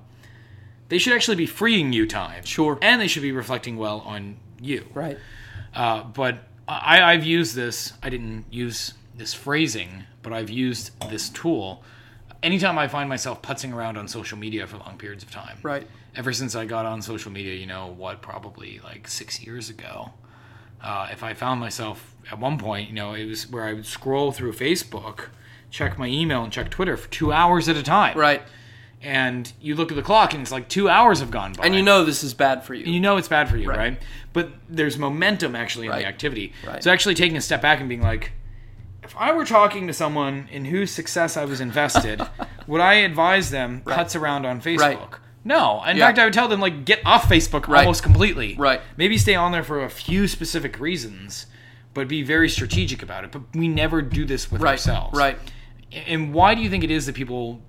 they 0.90 0.98
should 1.00 1.14
actually 1.14 1.36
be 1.38 1.46
freeing 1.48 1.94
you 1.94 2.06
time. 2.06 2.44
Sure. 2.46 2.78
and 2.82 3.02
they 3.02 3.08
should 3.08 3.24
be 3.24 3.32
reflecting 3.32 3.76
well 3.78 4.02
on 4.02 4.38
you. 4.62 4.86
Right. 4.94 5.18
Uh, 5.74 6.04
but 6.04 6.47
I, 6.68 7.02
I've 7.14 7.24
used 7.26 7.56
this. 7.56 7.94
I 8.04 8.10
didn't 8.10 8.46
use 8.52 8.94
this 9.16 9.34
phrasing, 9.34 10.04
but 10.22 10.34
I've 10.34 10.50
used 10.50 10.92
this 11.10 11.30
tool. 11.30 11.84
Anytime 12.44 12.78
I 12.78 12.88
find 12.88 13.10
myself 13.10 13.42
putzing 13.42 13.74
around 13.74 13.98
on 13.98 14.08
social 14.08 14.38
media 14.38 14.68
for 14.68 14.78
long 14.78 14.98
periods 14.98 15.24
of 15.24 15.32
time, 15.32 15.58
Right. 15.64 15.88
ever 16.16 16.32
since 16.34 16.56
I 16.56 16.66
got 16.66 16.86
on 16.86 17.02
social 17.02 17.32
media, 17.32 17.56
you 17.56 17.66
know, 17.66 17.88
what, 17.88 18.22
probably 18.22 18.80
like 18.84 19.08
six 19.08 19.42
years 19.42 19.70
ago, 19.70 20.12
uh, 20.84 21.08
if 21.12 21.24
I 21.24 21.34
found 21.34 21.60
myself 21.60 22.16
at 22.32 22.38
one 22.38 22.60
point, 22.60 22.90
you 22.90 22.96
know, 22.96 23.14
it 23.14 23.26
was 23.26 23.50
where 23.50 23.64
I 23.64 23.74
would 23.74 23.86
scroll 23.88 24.32
through 24.32 24.54
Facebook, 24.54 25.30
check 25.72 25.98
my 25.98 26.06
email, 26.08 26.44
and 26.44 26.54
check 26.54 26.70
Twitter 26.70 26.96
for 26.96 27.10
two 27.10 27.32
hours 27.34 27.68
at 27.70 27.76
a 27.76 27.84
time. 27.84 28.16
Right. 28.18 28.44
And 29.02 29.52
you 29.62 29.76
look 29.76 29.92
at 29.92 29.96
the 29.96 30.02
clock 30.02 30.34
and 30.34 30.42
it's 30.42 30.52
like 30.52 30.68
two 30.70 30.90
hours 30.90 31.20
have 31.20 31.30
gone 31.32 31.54
by. 31.54 31.66
And 31.66 31.76
you 31.76 31.84
know 31.84 32.04
this 32.04 32.24
is 32.24 32.34
bad 32.34 32.64
for 32.64 32.74
you. 32.74 32.92
you 32.92 33.00
know 33.00 33.18
it's 33.18 33.28
bad 33.28 33.48
for 33.48 33.56
you, 33.58 33.70
Right. 33.70 33.78
right? 33.78 34.02
But 34.34 34.50
there's 34.68 34.98
momentum 34.98 35.56
actually 35.56 35.86
in 35.86 35.92
Right. 35.92 36.00
the 36.02 36.08
activity. 36.08 36.54
Right. 36.66 36.84
So 36.84 36.92
actually 36.92 37.14
taking 37.16 37.38
a 37.38 37.42
step 37.42 37.62
back 37.62 37.80
and 37.80 37.88
being 37.88 38.02
like, 38.02 38.32
if 39.04 39.16
I 39.18 39.32
were 39.34 39.46
talking 39.46 39.86
to 39.88 39.94
someone 39.94 40.50
in 40.52 40.66
whose 40.66 40.92
success 40.92 41.38
I 41.38 41.46
was 41.46 41.62
invested, 41.62 42.22
would 42.68 42.82
I 42.82 42.96
advise 42.96 43.52
them 43.52 43.82
cuts 43.86 44.16
around 44.16 44.46
on 44.46 44.62
Facebook? 44.62 44.80
Right. 44.80 45.00
No. 45.46 45.84
In 45.86 45.96
Yeah. 45.96 46.08
fact, 46.08 46.20
I 46.20 46.26
would 46.26 46.34
tell 46.34 46.48
them 46.48 46.60
like 46.60 46.84
get 46.84 47.00
off 47.06 47.30
Facebook 47.30 47.68
Right. 47.68 47.82
almost 47.82 48.02
completely. 48.04 48.56
Right. 48.58 48.82
Maybe 48.98 49.18
stay 49.20 49.36
on 49.36 49.52
there 49.52 49.64
for 49.64 49.84
a 49.84 49.90
few 49.90 50.28
specific 50.28 50.80
reasons, 50.80 51.46
but 51.94 52.08
be 52.08 52.24
very 52.24 52.50
strategic 52.50 53.02
about 53.04 53.24
it. 53.24 53.32
But 53.32 53.44
we 53.54 53.68
never 53.68 54.02
do 54.02 54.26
this 54.26 54.52
with 54.52 54.62
Right. 54.62 54.72
ourselves. 54.72 55.18
Right. 55.18 55.38
And 56.08 56.34
why 56.34 56.56
do 56.56 56.62
you 56.62 56.70
think 56.70 56.84
it 56.84 56.92
is 56.92 57.06
that 57.06 57.16
people 57.16 57.62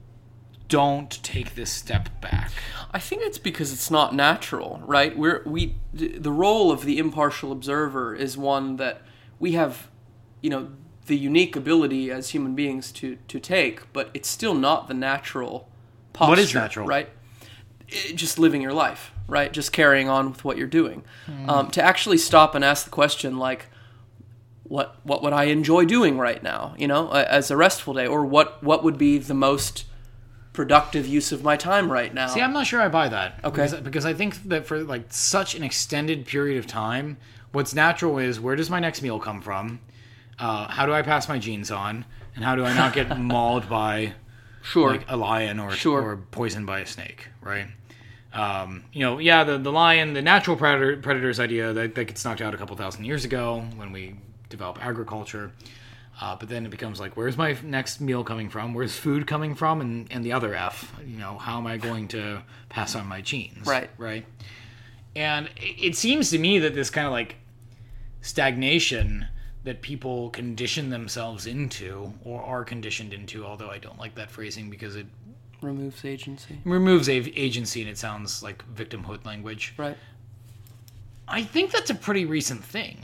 don't 0.69 1.11
take 1.23 1.55
this 1.55 1.71
step 1.73 2.21
back? 2.21 2.51
I 2.93 2.99
think 2.99 3.23
it's 3.23 3.39
because 3.39 3.73
it's 3.73 3.91
not 3.91 4.15
natural, 4.15 4.81
right? 4.87 5.17
We're 5.17 5.43
we 5.47 5.77
the 5.93 6.33
role 6.33 6.71
of 6.71 6.85
the 6.85 6.99
impartial 6.99 7.53
observer 7.53 8.15
is 8.15 8.37
one 8.39 8.77
that 8.77 9.03
we 9.39 9.53
have, 9.53 9.89
you 10.41 10.51
know, 10.51 10.69
the 11.07 11.17
unique 11.17 11.57
ability 11.57 12.11
as 12.11 12.31
human 12.31 12.55
beings 12.55 12.93
to 12.93 13.17
to 13.29 13.41
take, 13.41 13.93
but 13.93 14.11
it's 14.15 14.29
still 14.29 14.55
not 14.55 14.89
the 14.89 14.95
natural 14.95 15.69
posture. 16.13 16.31
What 16.31 16.39
is 16.39 16.55
natural? 16.55 16.87
right? 16.87 17.09
I- 17.91 18.13
just 18.15 18.39
living 18.39 18.61
your 18.61 18.75
life, 18.75 19.13
right? 19.27 19.51
Just 19.51 19.73
carrying 19.73 20.09
on 20.11 20.31
with 20.31 20.45
what 20.45 20.59
you're 20.59 20.67
doing. 20.67 21.05
Um, 21.47 21.71
to 21.71 21.83
actually 21.83 22.19
stop 22.19 22.55
and 22.55 22.63
ask 22.65 22.85
the 22.85 22.91
question, 22.91 23.39
like, 23.39 23.67
what 24.65 24.97
what 25.03 25.23
would 25.23 25.33
I 25.33 25.45
enjoy 25.45 25.85
doing 25.87 26.19
right 26.19 26.43
now? 26.43 26.75
You 26.79 26.89
know, 26.89 27.11
as 27.11 27.51
a 27.51 27.57
restful 27.57 27.95
day, 27.95 28.07
or 28.07 28.25
what 28.27 28.63
what 28.63 28.85
would 28.85 28.99
be 28.99 29.17
the 29.19 29.35
most 29.35 29.85
productive 30.59 31.07
use 31.07 31.31
of 31.31 31.45
my 31.45 31.57
time 31.57 31.91
right 31.91 32.13
now? 32.13 32.27
See, 32.27 32.41
I'm 32.41 32.53
not 32.53 32.67
sure 32.67 32.81
I 32.81 32.89
buy 32.89 33.09
that. 33.11 33.39
Okay. 33.45 33.63
Because, 33.63 33.75
because 33.81 34.05
I 34.05 34.13
think 34.13 34.43
that 34.49 34.67
for 34.67 34.83
like 34.83 35.05
such 35.11 35.55
an 35.55 35.63
extended 35.63 36.27
period 36.27 36.59
of 36.59 36.67
time, 36.67 37.17
what's 37.53 37.77
natural 37.77 38.19
is 38.19 38.41
where 38.41 38.57
does 38.57 38.69
my 38.69 38.81
next 38.81 39.01
meal 39.01 39.21
come 39.21 39.41
from? 39.41 39.79
Uh, 40.37 40.67
how 40.67 40.85
do 40.85 40.93
I 40.93 41.03
pass 41.03 41.29
my 41.29 41.39
genes 41.39 41.71
on? 41.71 42.05
And 42.35 42.45
how 42.45 42.57
do 42.57 42.65
I 42.65 42.75
not 42.75 42.93
get 42.93 43.17
mauled 43.21 43.69
by 43.69 44.15
sure. 44.63 44.91
like 44.91 45.05
a 45.09 45.17
lion 45.17 45.61
or 45.61 45.71
Sure. 45.71 46.03
or 46.03 46.17
poisoned 46.17 46.67
by 46.67 46.81
a 46.81 46.87
snake, 46.87 47.29
right? 47.41 47.69
Um, 48.33 48.83
you 48.93 49.05
know, 49.05 49.19
yeah, 49.21 49.45
the 49.45 49.59
the 49.59 49.71
lion, 49.71 50.13
the 50.13 50.23
natural 50.23 50.57
predator 50.57 50.97
predators 50.97 51.39
idea 51.39 51.73
that, 51.73 51.95
that 51.95 52.05
gets 52.07 52.25
knocked 52.25 52.41
out 52.41 52.53
a 52.53 52.57
couple 52.57 52.75
thousand 52.75 53.05
years 53.05 53.25
ago 53.25 53.65
when 53.77 53.93
we 53.93 54.17
develop 54.49 54.85
agriculture. 54.85 55.53
Uh, 56.21 56.35
but 56.35 56.49
then 56.49 56.67
it 56.67 56.71
becomes 56.71 56.99
like, 56.99 57.17
where's 57.17 57.37
my 57.37 57.57
next 57.63 58.01
meal 58.01 58.25
coming 58.25 58.51
from? 58.51 58.75
Where's 58.75 58.97
food 58.97 59.27
coming 59.27 59.55
from? 59.55 59.81
And 59.81 60.07
and 60.11 60.25
the 60.25 60.33
other 60.33 60.55
F, 60.55 60.93
you 61.07 61.17
know, 61.19 61.39
how 61.39 61.59
am 61.59 61.67
I 61.67 61.77
going 61.77 62.09
to 62.09 62.43
pass 62.69 62.95
on 62.97 63.07
my 63.07 63.21
genes? 63.21 63.67
Right. 63.67 63.89
Right. 63.99 64.25
And 65.15 65.49
it, 65.57 65.97
seems 65.97 66.31
to 66.31 66.39
me 66.39 66.59
that 66.61 66.75
this 66.75 66.91
kind 66.91 67.07
of 67.07 67.13
like 67.13 67.37
stagnation 68.21 69.27
that 69.65 69.83
people 69.83 70.31
condition 70.31 70.91
themselves 70.91 71.47
into 71.47 72.13
or 72.25 72.43
are 72.43 72.65
conditioned 72.65 73.13
into 73.13 73.45
although 73.45 73.71
i 73.71 73.79
don't 73.79 73.99
like 73.99 74.15
that 74.15 74.31
phrasing 74.31 74.71
because 74.71 74.97
it 74.97 75.07
removes 75.63 76.05
agency. 76.05 76.59
removes 76.65 77.09
a- 77.09 77.13
agency 77.41 77.81
and 77.81 77.91
it 77.91 77.99
sounds 77.99 78.43
like 78.43 78.63
victimhood 78.75 79.25
language 79.25 79.75
Right. 79.77 79.97
i 81.27 81.43
think 81.43 81.71
that's 81.71 81.91
a 81.91 81.95
pretty 81.95 82.25
recent 82.25 82.65
thing 82.65 82.99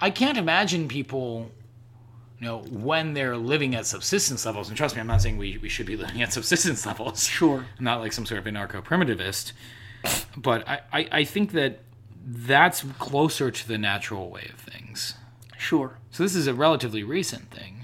I 0.00 0.10
can't 0.10 0.38
imagine 0.38 0.86
people, 0.86 1.50
you 2.40 2.46
know, 2.46 2.58
when 2.58 3.14
they're 3.14 3.36
living 3.36 3.74
at 3.74 3.86
subsistence 3.86 4.46
levels. 4.46 4.68
And 4.68 4.76
trust 4.76 4.94
me, 4.94 5.00
I'm 5.00 5.06
not 5.06 5.22
saying 5.22 5.38
we, 5.38 5.58
we 5.58 5.68
should 5.68 5.86
be 5.86 5.96
living 6.02 6.22
at 6.22 6.32
subsistence 6.32 6.86
levels. 6.86 7.24
Sure. 7.24 7.66
I'm 7.78 7.84
not 7.84 8.00
like 8.00 8.12
some 8.12 8.26
sort 8.26 8.38
of 8.38 8.44
anarcho 8.44 8.82
primitivist. 8.84 9.52
But 10.36 10.68
I, 10.68 10.80
I, 10.92 11.08
I 11.10 11.24
think 11.24 11.52
that 11.52 11.80
that's 12.24 12.84
closer 12.98 13.50
to 13.50 13.68
the 13.68 13.78
natural 13.78 14.30
way 14.30 14.48
of 14.52 14.60
things. 14.60 15.14
Sure. 15.56 15.98
So 16.10 16.22
this 16.22 16.36
is 16.36 16.46
a 16.46 16.54
relatively 16.54 17.02
recent 17.02 17.50
thing. 17.50 17.74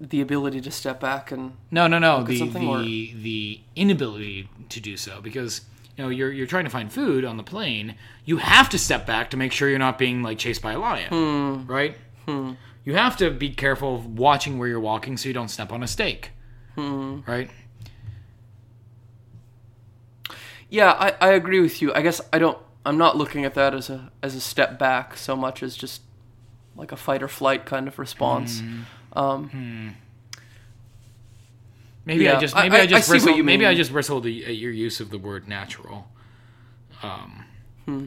The 0.00 0.20
ability 0.20 0.60
to 0.62 0.70
step 0.70 1.00
back 1.00 1.32
and 1.32 1.56
No, 1.70 1.86
no, 1.86 1.98
no. 1.98 2.22
The 2.24 2.48
the 2.48 2.66
or- 2.66 2.82
the 2.82 3.60
inability 3.74 4.48
to 4.68 4.80
do 4.80 4.96
so 4.96 5.20
because 5.20 5.62
you 5.96 6.04
know 6.04 6.10
you're 6.10 6.30
you're 6.30 6.46
trying 6.48 6.64
to 6.64 6.70
find 6.70 6.92
food 6.92 7.24
on 7.24 7.36
the 7.36 7.42
plain. 7.42 7.94
You 8.24 8.36
have 8.38 8.68
to 8.70 8.78
step 8.78 9.06
back 9.06 9.30
to 9.30 9.36
make 9.36 9.52
sure 9.52 9.68
you're 9.68 9.78
not 9.78 9.96
being 9.96 10.22
like 10.22 10.38
chased 10.38 10.62
by 10.62 10.72
a 10.72 10.78
lion, 10.78 11.08
hmm. 11.08 11.70
right? 11.70 11.96
You 12.26 12.94
have 12.94 13.16
to 13.18 13.30
be 13.30 13.50
careful 13.50 13.94
of 13.96 14.18
watching 14.18 14.58
where 14.58 14.68
you're 14.68 14.80
walking 14.80 15.16
so 15.16 15.28
you 15.28 15.32
don't 15.34 15.48
step 15.48 15.72
on 15.72 15.82
a 15.82 15.86
stake, 15.86 16.30
right? 16.76 17.50
Yeah, 20.68 20.92
I, 20.92 21.14
I 21.20 21.28
agree 21.32 21.60
with 21.60 21.80
you. 21.82 21.92
I 21.94 22.02
guess 22.02 22.20
I 22.32 22.38
don't. 22.38 22.58
I'm 22.86 22.98
not 22.98 23.16
looking 23.16 23.44
at 23.44 23.54
that 23.54 23.74
as 23.74 23.88
a 23.90 24.10
as 24.22 24.34
a 24.34 24.40
step 24.40 24.78
back 24.78 25.16
so 25.16 25.34
much 25.36 25.62
as 25.62 25.76
just 25.76 26.02
like 26.76 26.92
a 26.92 26.96
fight 26.96 27.22
or 27.22 27.28
flight 27.28 27.64
kind 27.64 27.86
of 27.88 27.98
response. 27.98 28.62
Maybe 32.06 32.24
Yeah, 32.24 32.36
I 32.36 32.40
just 32.40 32.54
maybe 32.54 32.76
I, 32.76 32.80
I- 32.80 32.82
I 32.82 32.86
just 32.86 33.08
what 33.08 33.12
bristled, 33.14 33.36
you 33.38 33.44
maybe 33.44 33.64
I 33.66 33.74
just 33.74 33.92
bristled 33.92 34.26
at 34.26 34.32
your 34.56 34.72
use 34.72 35.00
of 35.00 35.08
the 35.10 35.18
word 35.18 35.48
natural, 35.48 36.08
um, 37.02 37.44
Hmm. 37.86 38.06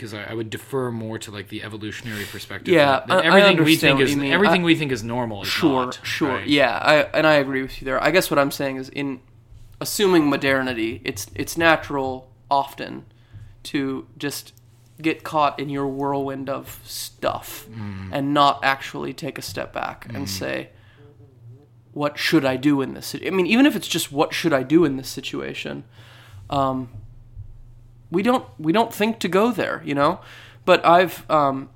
Because 0.00 0.14
I, 0.14 0.24
I 0.24 0.34
would 0.34 0.48
defer 0.48 0.90
more 0.90 1.18
to 1.18 1.30
like 1.30 1.48
the 1.48 1.62
evolutionary 1.62 2.24
perspective. 2.24 2.72
Yeah, 2.72 3.04
I- 3.06 3.16
I 3.16 3.24
everything 3.26 3.56
we 3.56 3.60
understand 3.74 3.98
think 3.98 4.08
is 4.08 4.32
everything 4.32 4.62
I- 4.62 4.64
we 4.64 4.74
think 4.74 4.92
is 4.92 5.04
normal 5.04 5.42
is 5.42 5.48
Sure, 5.48 5.84
not, 5.86 6.00
sure. 6.02 6.28
right? 6.30 6.46
Yeah, 6.46 6.78
I 6.78 6.94
and 7.18 7.26
I 7.26 7.34
agree 7.34 7.60
with 7.62 7.80
you 7.80 7.84
there. 7.84 8.02
I 8.02 8.10
guess 8.10 8.30
what 8.30 8.38
I'm 8.38 8.50
saying 8.50 8.76
is 8.76 8.88
in 8.88 9.20
assuming 9.80 10.30
modernity, 10.30 11.02
it's 11.04 11.26
it's 11.34 11.58
natural 11.58 12.30
often 12.50 13.04
to 13.64 14.06
just 14.16 14.54
get 15.02 15.22
caught 15.22 15.60
in 15.60 15.68
your 15.68 15.86
whirlwind 15.86 16.48
of 16.48 16.80
stuff 16.84 17.66
and 18.12 18.32
not 18.34 18.60
actually 18.62 19.12
take 19.12 19.36
a 19.38 19.42
step 19.42 19.72
back 19.72 20.06
and 20.14 20.28
say 20.28 20.70
what 21.92 22.18
should 22.18 22.44
I 22.44 22.56
do 22.56 22.80
in 22.82 22.94
this 22.94 23.08
sit-" 23.08 23.26
I 23.26 23.30
mean 23.30 23.46
even 23.46 23.66
if 23.66 23.74
it's 23.76 23.88
just 23.88 24.12
what 24.12 24.32
should 24.34 24.52
I 24.52 24.62
do 24.62 24.84
in 24.84 24.96
this 24.96 25.08
situation 25.08 25.84
um, 26.50 26.88
we 28.10 28.22
don't 28.22 28.44
we 28.58 28.72
don't 28.72 28.92
think 28.92 29.18
to 29.20 29.28
go 29.28 29.52
there, 29.52 29.82
you 29.84 29.94
know. 29.94 30.20
But 30.64 30.84
I've 30.84 31.28
um, 31.30 31.70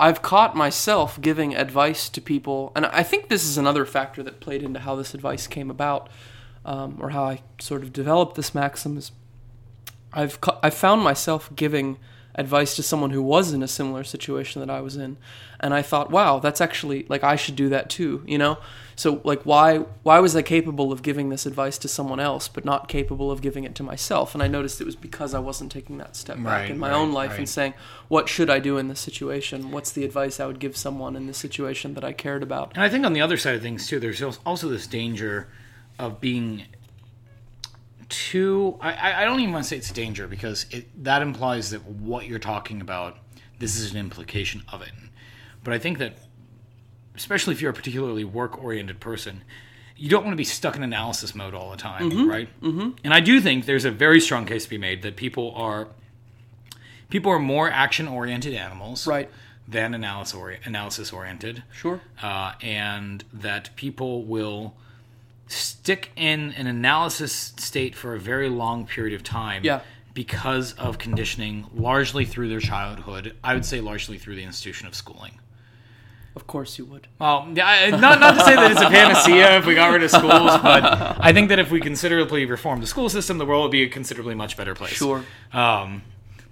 I've 0.00 0.22
caught 0.22 0.54
myself 0.56 1.20
giving 1.20 1.54
advice 1.54 2.08
to 2.10 2.20
people, 2.20 2.72
and 2.76 2.86
I 2.86 3.02
think 3.02 3.28
this 3.28 3.44
is 3.44 3.58
another 3.58 3.84
factor 3.84 4.22
that 4.22 4.40
played 4.40 4.62
into 4.62 4.80
how 4.80 4.94
this 4.94 5.14
advice 5.14 5.46
came 5.46 5.70
about, 5.70 6.08
um, 6.64 6.98
or 7.00 7.10
how 7.10 7.24
I 7.24 7.42
sort 7.60 7.82
of 7.82 7.92
developed 7.92 8.36
this 8.36 8.54
maxim. 8.54 8.96
Is 8.96 9.12
I've 10.12 10.38
I 10.62 10.70
found 10.70 11.02
myself 11.02 11.54
giving 11.54 11.98
advice 12.38 12.76
to 12.76 12.82
someone 12.82 13.10
who 13.10 13.20
was 13.20 13.52
in 13.52 13.62
a 13.62 13.68
similar 13.68 14.04
situation 14.04 14.60
that 14.60 14.70
I 14.70 14.80
was 14.80 14.96
in, 14.96 15.18
and 15.60 15.74
I 15.74 15.82
thought, 15.82 16.10
wow, 16.10 16.38
that's 16.38 16.60
actually 16.60 17.04
like 17.08 17.22
I 17.24 17.36
should 17.36 17.56
do 17.56 17.68
that 17.68 17.90
too, 17.90 18.22
you 18.26 18.38
know. 18.38 18.58
So 18.94 19.20
like 19.24 19.42
why 19.42 19.78
why 20.02 20.20
was 20.20 20.34
I 20.34 20.42
capable 20.42 20.90
of 20.90 21.02
giving 21.02 21.28
this 21.28 21.46
advice 21.46 21.78
to 21.78 21.88
someone 21.88 22.18
else 22.20 22.48
but 22.48 22.64
not 22.64 22.88
capable 22.88 23.30
of 23.30 23.42
giving 23.42 23.64
it 23.64 23.74
to 23.76 23.82
myself? 23.82 24.34
And 24.34 24.42
I 24.42 24.48
noticed 24.48 24.80
it 24.80 24.86
was 24.86 24.96
because 24.96 25.34
I 25.34 25.40
wasn't 25.40 25.70
taking 25.70 25.98
that 25.98 26.16
step 26.16 26.36
back 26.36 26.46
Right, 26.46 26.70
in 26.70 26.78
my 26.78 26.90
right, 26.90 26.96
own 26.96 27.12
life 27.12 27.30
right. 27.30 27.40
and 27.40 27.48
saying, 27.48 27.74
what 28.08 28.28
should 28.28 28.48
I 28.50 28.60
do 28.60 28.78
in 28.78 28.88
this 28.88 29.00
situation? 29.00 29.70
What's 29.70 29.92
the 29.92 30.04
advice 30.04 30.40
I 30.40 30.46
would 30.46 30.60
give 30.60 30.76
someone 30.76 31.16
in 31.16 31.26
this 31.26 31.38
situation 31.38 31.94
that 31.94 32.04
I 32.04 32.12
cared 32.12 32.42
about? 32.42 32.72
And 32.74 32.82
I 32.82 32.88
think 32.88 33.04
on 33.04 33.12
the 33.12 33.20
other 33.20 33.36
side 33.36 33.54
of 33.56 33.62
things 33.62 33.86
too, 33.88 34.00
there's 34.00 34.22
also 34.22 34.68
this 34.68 34.86
danger 34.86 35.48
of 35.98 36.20
being 36.20 36.64
too. 38.08 38.76
I- 38.80 39.22
I, 39.22 39.24
don't 39.24 39.40
even 39.40 39.52
want 39.52 39.64
to 39.64 39.68
say 39.68 39.76
it's 39.76 39.90
a 39.90 39.94
danger 39.94 40.26
because 40.26 40.66
it, 40.70 41.04
that 41.04 41.22
implies 41.22 41.70
that 41.70 41.84
what 41.84 42.26
you're 42.26 42.38
talking 42.38 42.80
about, 42.80 43.18
this 43.58 43.78
is 43.78 43.90
an 43.92 43.98
implication 43.98 44.62
of 44.72 44.82
it. 44.82 44.92
But 45.64 45.74
I 45.74 45.78
think 45.78 45.98
that, 45.98 46.16
especially 47.14 47.54
if 47.54 47.60
you're 47.60 47.70
a 47.70 47.74
particularly 47.74 48.24
work-oriented 48.24 49.00
person, 49.00 49.42
you 49.96 50.08
don't 50.08 50.22
want 50.24 50.32
to 50.32 50.36
be 50.38 50.44
stuck 50.44 50.76
in 50.76 50.82
analysis 50.82 51.34
mode 51.34 51.54
all 51.54 51.70
the 51.70 51.76
time, 51.76 52.28
right? 52.28 52.48
Mm-hmm. 52.62 52.90
And 53.02 53.12
I 53.12 53.18
do 53.20 53.40
think 53.40 53.66
there's 53.66 53.84
a 53.84 53.90
very 53.90 54.20
strong 54.20 54.46
case 54.46 54.64
to 54.64 54.70
be 54.70 54.78
made 54.78 55.02
that 55.02 55.16
people 55.16 55.52
are 55.56 55.88
people 57.10 57.32
are 57.32 57.38
more 57.40 57.70
action-oriented 57.70 58.54
animals, 58.54 59.06
Right. 59.06 59.28
than 59.66 59.94
analysis 59.94 60.58
analysis 60.64 61.12
oriented 61.12 61.62
Sure. 61.72 62.00
uh, 62.22 62.52
and 62.62 63.24
that 63.32 63.74
people 63.76 64.24
will 64.24 64.74
stick 65.48 66.10
in 66.16 66.52
an 66.52 66.66
analysis 66.66 67.52
state 67.56 67.94
for 67.94 68.14
a 68.14 68.20
very 68.20 68.48
long 68.48 68.86
period 68.86 69.14
of 69.14 69.22
time 69.22 69.62
Yeah. 69.64 69.80
because 70.14 70.72
of 70.74 70.98
conditioning 70.98 71.66
largely 71.74 72.24
through 72.24 72.48
their 72.48 72.60
childhood 72.60 73.34
i 73.42 73.54
would 73.54 73.64
say 73.64 73.80
largely 73.80 74.18
through 74.18 74.36
the 74.36 74.42
institution 74.44 74.86
of 74.86 74.94
schooling 74.94 75.32
Of 76.36 76.46
course 76.46 76.78
you 76.78 76.84
would. 76.86 77.08
well 77.18 77.48
yeah, 77.54 77.90
not, 77.90 78.20
not 78.20 78.34
to 78.34 78.40
say 78.44 78.54
that 78.56 78.70
it's 78.72 78.80
a 78.80 78.88
panacea 78.90 79.56
if 79.58 79.66
we 79.66 79.74
got 79.74 79.92
rid 79.92 80.02
of 80.02 80.10
schools 80.10 80.50
but 80.62 80.84
i 81.20 81.32
think 81.32 81.48
that 81.48 81.58
if 81.58 81.70
we 81.70 81.80
considerably 81.80 82.44
reformed 82.44 82.82
the 82.82 82.86
school 82.86 83.08
system 83.08 83.38
the 83.38 83.46
world 83.46 83.62
would 83.64 83.72
be 83.72 83.82
a 83.82 83.88
considerably 83.88 84.34
much 84.34 84.56
better 84.56 84.74
place 84.74 84.92
Sure. 84.92 85.24
um, 85.52 86.02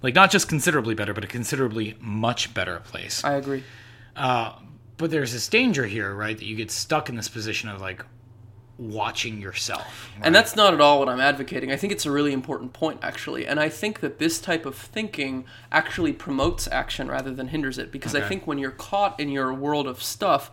like 0.01 0.15
not 0.15 0.31
just 0.31 0.47
considerably 0.49 0.95
better 0.95 1.13
but 1.13 1.23
a 1.23 1.27
considerably 1.27 1.95
much 1.99 2.53
better 2.53 2.79
place 2.79 3.23
I 3.23 3.33
agree. 3.33 3.63
but 4.15 5.11
there's 5.11 5.33
this 5.33 5.47
danger 5.47 5.85
here, 5.85 6.13
right? 6.15 6.35
That 6.37 6.45
you 6.45 6.55
get 6.55 6.71
stuck 6.71 7.09
in 7.09 7.15
this 7.15 7.29
position 7.29 7.69
of 7.69 7.81
like 7.81 8.03
watching 8.77 9.41
yourself. 9.41 10.09
And 10.21 10.35
that's 10.35 10.55
not 10.55 10.73
at 10.73 10.81
all 10.81 10.99
what 10.99 11.09
I'm 11.09 11.19
advocating. 11.19 11.71
I 11.71 11.77
think 11.77 11.91
it's 11.93 12.05
a 12.05 12.11
really 12.11 12.31
important 12.31 12.73
point, 12.73 12.99
actually. 13.01 13.47
And 13.47 13.59
I 13.59 13.69
think 13.69 14.01
that 14.01 14.19
this 14.19 14.39
type 14.39 14.65
of 14.65 14.75
thinking 14.75 15.45
actually 15.71 16.13
promotes 16.13 16.67
action 16.67 17.07
rather 17.07 17.33
than 17.33 17.47
hinders 17.47 17.77
it. 17.77 17.91
Because 17.91 18.13
I 18.13 18.21
think 18.21 18.45
when 18.45 18.57
you're 18.57 18.71
caught 18.71 19.19
in 19.19 19.29
your 19.29 19.53
world 19.53 19.87
of 19.87 20.03
stuff, 20.03 20.51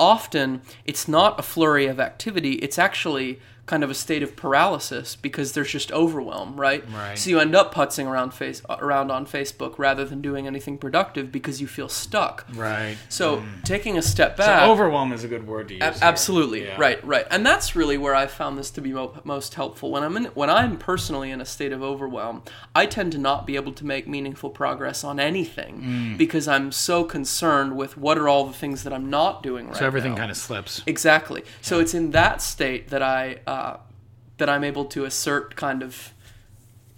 often 0.00 0.62
it's 0.84 1.06
not 1.06 1.38
a 1.38 1.42
flurry 1.42 1.86
of 1.86 2.00
activity, 2.00 2.52
it's 2.54 2.78
actually 2.78 3.40
kind 3.66 3.82
of 3.82 3.90
a 3.90 3.94
state 3.94 4.22
of 4.22 4.36
paralysis 4.36 5.16
because 5.16 5.52
there's 5.52 5.70
just 5.72 5.90
overwhelm, 5.92 6.54
right? 6.58 6.84
Right. 6.92 7.18
So 7.18 7.30
you 7.30 7.40
end 7.40 7.54
up 7.56 7.74
putzing 7.74 8.06
around 8.06 8.32
face 8.32 8.62
around 8.68 9.10
on 9.10 9.26
Facebook 9.26 9.74
rather 9.78 10.04
than 10.04 10.20
doing 10.22 10.46
anything 10.46 10.78
productive 10.78 11.30
because 11.32 11.60
you 11.60 11.66
feel 11.66 11.88
stuck. 11.88 12.46
right. 12.54 12.96
So 13.08 13.42
taking 13.64 13.98
a 13.98 14.02
step 14.02 14.36
So 14.36 14.46
back 14.46 14.68
overwhelm 14.68 15.12
is 15.12 15.24
a 15.24 15.28
good 15.28 15.46
word 15.46 15.68
to 15.68 15.74
use. 15.74 15.82
Here. 15.82 15.94
absolutely 16.00 16.64
Yeah. 16.66 16.76
right 16.80 17.04
right 17.04 17.26
and 17.30 17.44
that's 17.44 17.74
really 17.76 17.98
where 17.98 18.14
i 18.14 18.26
found 18.26 18.56
this 18.58 18.70
to 18.72 18.80
be 18.80 18.92
mo- 18.92 19.20
most 19.24 19.54
helpful 19.54 19.90
when 19.90 20.02
i'm 20.02 20.16
in 20.16 20.24
when 20.40 20.48
i'm 20.50 20.76
personally 20.78 21.30
in 21.30 21.40
a 21.40 21.44
state 21.44 21.72
of 21.72 21.82
overwhelm 21.82 22.42
i 22.74 22.86
tend 22.86 23.12
to 23.12 23.18
not 23.18 23.46
be 23.46 23.56
able 23.56 23.72
to 23.72 23.84
make 23.84 24.06
meaningful 24.08 24.50
progress 24.50 25.02
on 25.04 25.18
anything 25.20 25.72
Mm. 25.82 26.18
because 26.18 26.46
i'm 26.48 26.70
so 26.72 27.04
concerned 27.04 27.76
with 27.76 27.96
what 27.96 28.16
are 28.18 28.28
all 28.28 28.46
the 28.46 28.52
things 28.52 28.82
that 28.84 28.92
i'm 28.92 29.08
not 29.10 29.42
doing 29.42 29.68
right 29.68 29.76
So 29.76 29.86
everything 29.86 30.12
now. 30.12 30.18
kind 30.22 30.30
of 30.30 30.36
slips. 30.36 30.82
exactly 30.86 31.42
so 31.60 31.80
it's 31.80 31.94
in 31.94 32.10
that 32.12 32.40
state 32.40 32.88
that 32.90 33.02
i 33.02 33.38
uh, 33.46 33.55
that 34.38 34.48
i'm 34.48 34.64
able 34.64 34.84
to 34.84 35.04
assert 35.04 35.56
kind 35.56 35.82
of 35.82 36.12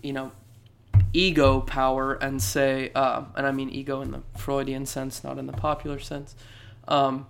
you 0.02 0.12
know 0.12 0.32
ego 1.12 1.60
power 1.60 2.14
and 2.14 2.42
say 2.42 2.90
uh, 2.94 3.24
and 3.36 3.46
i 3.46 3.52
mean 3.52 3.70
ego 3.70 4.00
in 4.00 4.10
the 4.10 4.22
freudian 4.36 4.84
sense 4.86 5.24
not 5.24 5.38
in 5.38 5.46
the 5.46 5.52
popular 5.52 5.98
sense 5.98 6.34
um, 6.86 7.26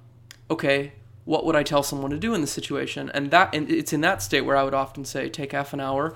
okay 0.50 0.92
what 1.28 1.44
would 1.44 1.54
i 1.54 1.62
tell 1.62 1.82
someone 1.82 2.10
to 2.10 2.16
do 2.16 2.32
in 2.32 2.40
this 2.40 2.50
situation? 2.50 3.10
And 3.12 3.30
that 3.32 3.54
and 3.54 3.70
it's 3.70 3.92
in 3.92 4.00
that 4.00 4.22
state 4.22 4.40
where 4.46 4.56
i 4.56 4.62
would 4.62 4.72
often 4.72 5.04
say 5.04 5.28
take 5.28 5.52
half 5.52 5.74
an 5.74 5.80
hour 5.80 6.14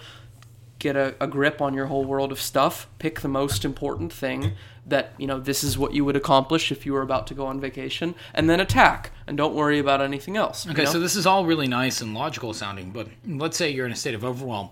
get 0.83 0.97
a, 0.97 1.15
a 1.21 1.27
grip 1.27 1.61
on 1.61 1.75
your 1.75 1.87
whole 1.87 2.05
world 2.05 2.33
of 2.33 2.41
stuff 2.41 2.75
pick 2.99 3.21
the 3.21 3.29
most 3.29 3.65
important 3.65 4.13
thing 4.13 4.53
that 4.85 5.13
you 5.17 5.29
know 5.29 5.39
this 5.39 5.63
is 5.63 5.79
what 5.79 5.95
you 5.95 6.05
would 6.05 6.17
accomplish 6.17 6.73
if 6.73 6.85
you 6.85 6.93
were 6.93 7.03
about 7.03 7.25
to 7.29 7.35
go 7.35 7.47
on 7.47 7.61
vacation 7.61 8.15
and 8.35 8.51
then 8.51 8.59
attack 8.59 9.13
and 9.29 9.37
don't 9.37 9.55
worry 9.55 9.79
about 9.79 10.01
anything 10.01 10.37
else 10.37 10.67
you 10.67 10.73
Okay, 10.73 10.83
know? 10.85 10.91
so 10.91 10.99
this 10.99 11.15
is 11.15 11.25
all 11.25 11.47
really 11.47 11.69
nice 11.69 12.01
and 12.03 12.15
logical 12.15 12.53
sounding, 12.53 12.91
but 12.91 13.07
let's 13.27 13.57
say 13.57 13.71
you're 13.71 13.87
in 13.87 13.93
a 13.93 13.97
state 14.05 14.15
of 14.15 14.25
overwhelm, 14.25 14.71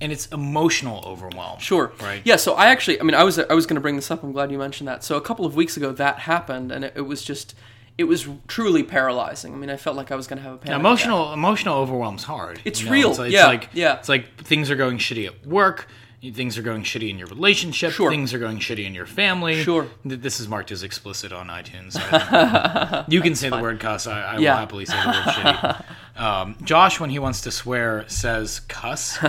and 0.00 0.10
it's 0.12 0.26
emotional 0.28 1.04
overwhelm. 1.04 1.58
Sure. 1.58 1.92
Right. 2.00 2.22
Yeah. 2.24 2.36
So 2.36 2.54
I 2.54 2.66
actually, 2.68 2.98
I 3.00 3.04
mean, 3.04 3.14
I 3.14 3.22
was 3.22 3.38
I 3.38 3.52
was 3.52 3.66
going 3.66 3.74
to 3.74 3.82
bring 3.82 3.96
this 3.96 4.10
up. 4.10 4.22
I'm 4.22 4.32
glad 4.32 4.50
you 4.50 4.56
mentioned 4.58 4.88
that. 4.88 5.04
So 5.04 5.16
a 5.16 5.20
couple 5.20 5.44
of 5.44 5.54
weeks 5.54 5.76
ago, 5.76 5.92
that 5.92 6.20
happened, 6.20 6.72
and 6.72 6.84
it, 6.86 6.92
it 6.96 7.02
was 7.02 7.22
just, 7.22 7.54
it 7.98 8.04
was 8.04 8.26
truly 8.48 8.82
paralyzing. 8.82 9.52
I 9.52 9.56
mean, 9.56 9.70
I 9.70 9.76
felt 9.76 9.96
like 9.96 10.10
I 10.10 10.14
was 10.16 10.26
going 10.26 10.38
to 10.38 10.42
have 10.42 10.54
a 10.54 10.56
panic. 10.56 10.68
attack. 10.70 10.80
Emotional 10.80 11.32
emotional 11.32 11.76
overwhelm's 11.78 12.24
hard. 12.24 12.60
It's 12.64 12.80
you 12.80 12.86
know? 12.86 12.92
real, 12.92 13.10
It's, 13.10 13.18
it's 13.20 13.32
yeah, 13.32 13.46
like 13.46 13.68
yeah. 13.72 13.98
It's 13.98 14.08
like 14.08 14.36
things 14.44 14.70
are 14.70 14.76
going 14.76 14.98
shitty 14.98 15.26
at 15.26 15.46
work. 15.46 15.86
Things 16.34 16.58
are 16.58 16.62
going 16.62 16.82
shitty 16.82 17.08
in 17.08 17.18
your 17.18 17.28
relationship. 17.28 17.92
Sure. 17.92 18.10
Things 18.10 18.34
are 18.34 18.38
going 18.38 18.58
shitty 18.58 18.84
in 18.84 18.92
your 18.94 19.06
family. 19.06 19.62
Sure. 19.62 19.88
This 20.04 20.38
is 20.38 20.48
marked 20.48 20.70
as 20.70 20.82
explicit 20.82 21.32
on 21.32 21.48
iTunes. 21.48 21.92
so 21.94 23.04
you 23.08 23.22
can 23.22 23.34
say 23.34 23.48
the 23.48 23.58
word 23.58 23.80
cuss. 23.80 24.06
I, 24.06 24.20
I 24.34 24.38
Yeah. 24.38 24.52
will 24.52 24.58
happily 24.58 24.84
say 24.84 25.00
the 25.02 25.08
word 25.08 25.14
shitty. 25.34 25.84
Um, 26.16 26.56
Josh, 26.62 27.00
when 27.00 27.08
he 27.08 27.18
wants 27.18 27.40
to 27.42 27.50
swear, 27.50 28.04
says 28.08 28.60
cuss. 28.60 29.18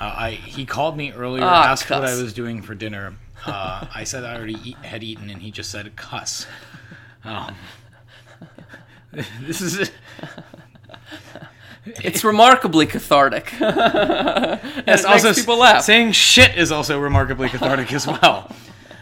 Uh, 0.00 0.04
I 0.16 0.30
he 0.32 0.64
called 0.66 0.96
me 0.96 1.12
earlier, 1.12 1.44
Ah, 1.44 1.66
asked 1.70 1.88
what 1.88 2.02
I 2.04 2.14
was 2.20 2.32
doing 2.32 2.60
for 2.62 2.74
dinner, 2.74 3.14
Uh, 3.46 3.86
I 3.94 4.02
said 4.02 4.24
I 4.24 4.34
already 4.34 4.56
eat, 4.64 4.76
had 4.78 5.04
eaten, 5.04 5.30
and 5.30 5.40
he 5.40 5.52
just 5.52 5.70
said 5.70 5.94
cuss. 5.94 6.46
Um, 7.22 7.54
this 9.42 9.60
is 9.60 9.90
It's 11.84 12.22
remarkably 12.24 12.86
cathartic. 12.86 13.52
Yes, 13.60 15.00
it 15.00 15.06
also 15.06 15.28
makes 15.28 15.40
people 15.40 15.58
laugh. 15.58 15.82
Saying 15.82 16.12
shit 16.12 16.56
is 16.56 16.72
also 16.72 16.98
remarkably 16.98 17.48
cathartic 17.48 17.92
as 17.92 18.06
well. 18.06 18.50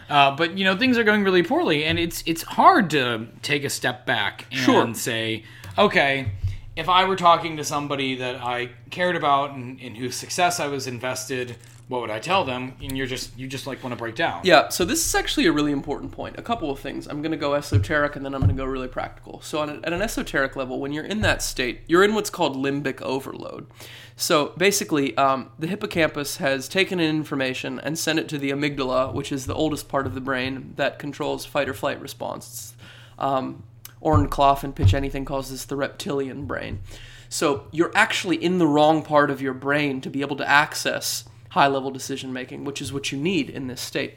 Uh, 0.09 0.35
but 0.35 0.57
you 0.57 0.63
know 0.65 0.75
things 0.77 0.97
are 0.97 1.03
going 1.03 1.23
really 1.23 1.43
poorly, 1.43 1.85
and 1.85 1.97
it's 1.97 2.23
it's 2.25 2.41
hard 2.43 2.89
to 2.91 3.27
take 3.41 3.63
a 3.63 3.69
step 3.69 4.05
back 4.05 4.45
and 4.51 4.59
Sure. 4.59 4.93
say, 4.93 5.43
okay, 5.77 6.31
if 6.75 6.89
I 6.89 7.05
were 7.05 7.15
talking 7.15 7.57
to 7.57 7.63
somebody 7.63 8.15
that 8.15 8.35
I 8.43 8.69
cared 8.89 9.15
about 9.15 9.51
and 9.51 9.79
in 9.79 9.95
whose 9.95 10.15
success 10.15 10.59
I 10.59 10.67
was 10.67 10.85
invested, 10.87 11.55
what 11.87 11.99
would 11.99 12.09
I 12.09 12.19
tell 12.19 12.45
them? 12.45 12.73
And 12.81 12.97
you're 12.97 13.07
just 13.07 13.37
you 13.37 13.47
just 13.47 13.67
like 13.67 13.83
want 13.83 13.91
to 13.91 13.97
break 13.97 14.15
down. 14.15 14.41
Yeah, 14.43 14.69
so 14.69 14.85
this 14.85 15.05
is 15.05 15.13
actually 15.13 15.45
a 15.47 15.51
really 15.51 15.73
important 15.73 16.13
point. 16.13 16.39
A 16.39 16.41
couple 16.41 16.71
of 16.71 16.79
things. 16.79 17.05
I'm 17.05 17.21
going 17.21 17.31
to 17.31 17.37
go 17.37 17.53
esoteric 17.53 18.15
and 18.15 18.23
then 18.23 18.33
I'm 18.33 18.39
going 18.39 18.55
to 18.55 18.57
go 18.57 18.65
really 18.65 18.87
practical. 18.87 19.41
So, 19.41 19.61
an, 19.61 19.83
at 19.83 19.91
an 19.91 20.01
esoteric 20.01 20.55
level, 20.55 20.79
when 20.79 20.93
you're 20.93 21.03
in 21.03 21.19
that 21.21 21.41
state, 21.41 21.81
you're 21.87 22.03
in 22.03 22.13
what's 22.13 22.29
called 22.29 22.55
limbic 22.55 23.01
overload. 23.01 23.67
So, 24.15 24.53
basically, 24.55 25.17
um, 25.17 25.51
the 25.59 25.67
hippocampus 25.67 26.37
has 26.37 26.69
taken 26.69 26.99
in 26.99 27.09
information 27.09 27.79
and 27.79 27.99
sent 27.99 28.19
it 28.19 28.29
to 28.29 28.37
the 28.37 28.51
amygdala, 28.51 29.13
which 29.13 29.31
is 29.31 29.45
the 29.45 29.55
oldest 29.55 29.89
part 29.89 30.05
of 30.05 30.15
the 30.15 30.21
brain 30.21 30.73
that 30.77 30.97
controls 30.97 31.45
fight 31.45 31.67
or 31.67 31.73
flight 31.73 31.99
response. 31.99 32.73
Um, 33.19 33.63
Oren 33.99 34.29
Klaff 34.29 34.63
and 34.63 34.75
Pitch 34.75 34.93
Anything 34.93 35.25
calls 35.25 35.51
this 35.51 35.65
the 35.65 35.75
reptilian 35.75 36.45
brain. 36.45 36.79
So, 37.27 37.65
you're 37.71 37.91
actually 37.95 38.37
in 38.37 38.59
the 38.59 38.67
wrong 38.67 39.03
part 39.03 39.29
of 39.29 39.41
your 39.41 39.53
brain 39.53 39.99
to 40.01 40.09
be 40.09 40.21
able 40.21 40.37
to 40.37 40.49
access 40.49 41.25
high 41.51 41.67
level 41.67 41.91
decision 41.91 42.31
making, 42.33 42.63
which 42.65 42.81
is 42.81 42.91
what 42.93 43.11
you 43.11 43.17
need 43.17 43.49
in 43.49 43.67
this 43.67 43.81
state. 43.81 44.15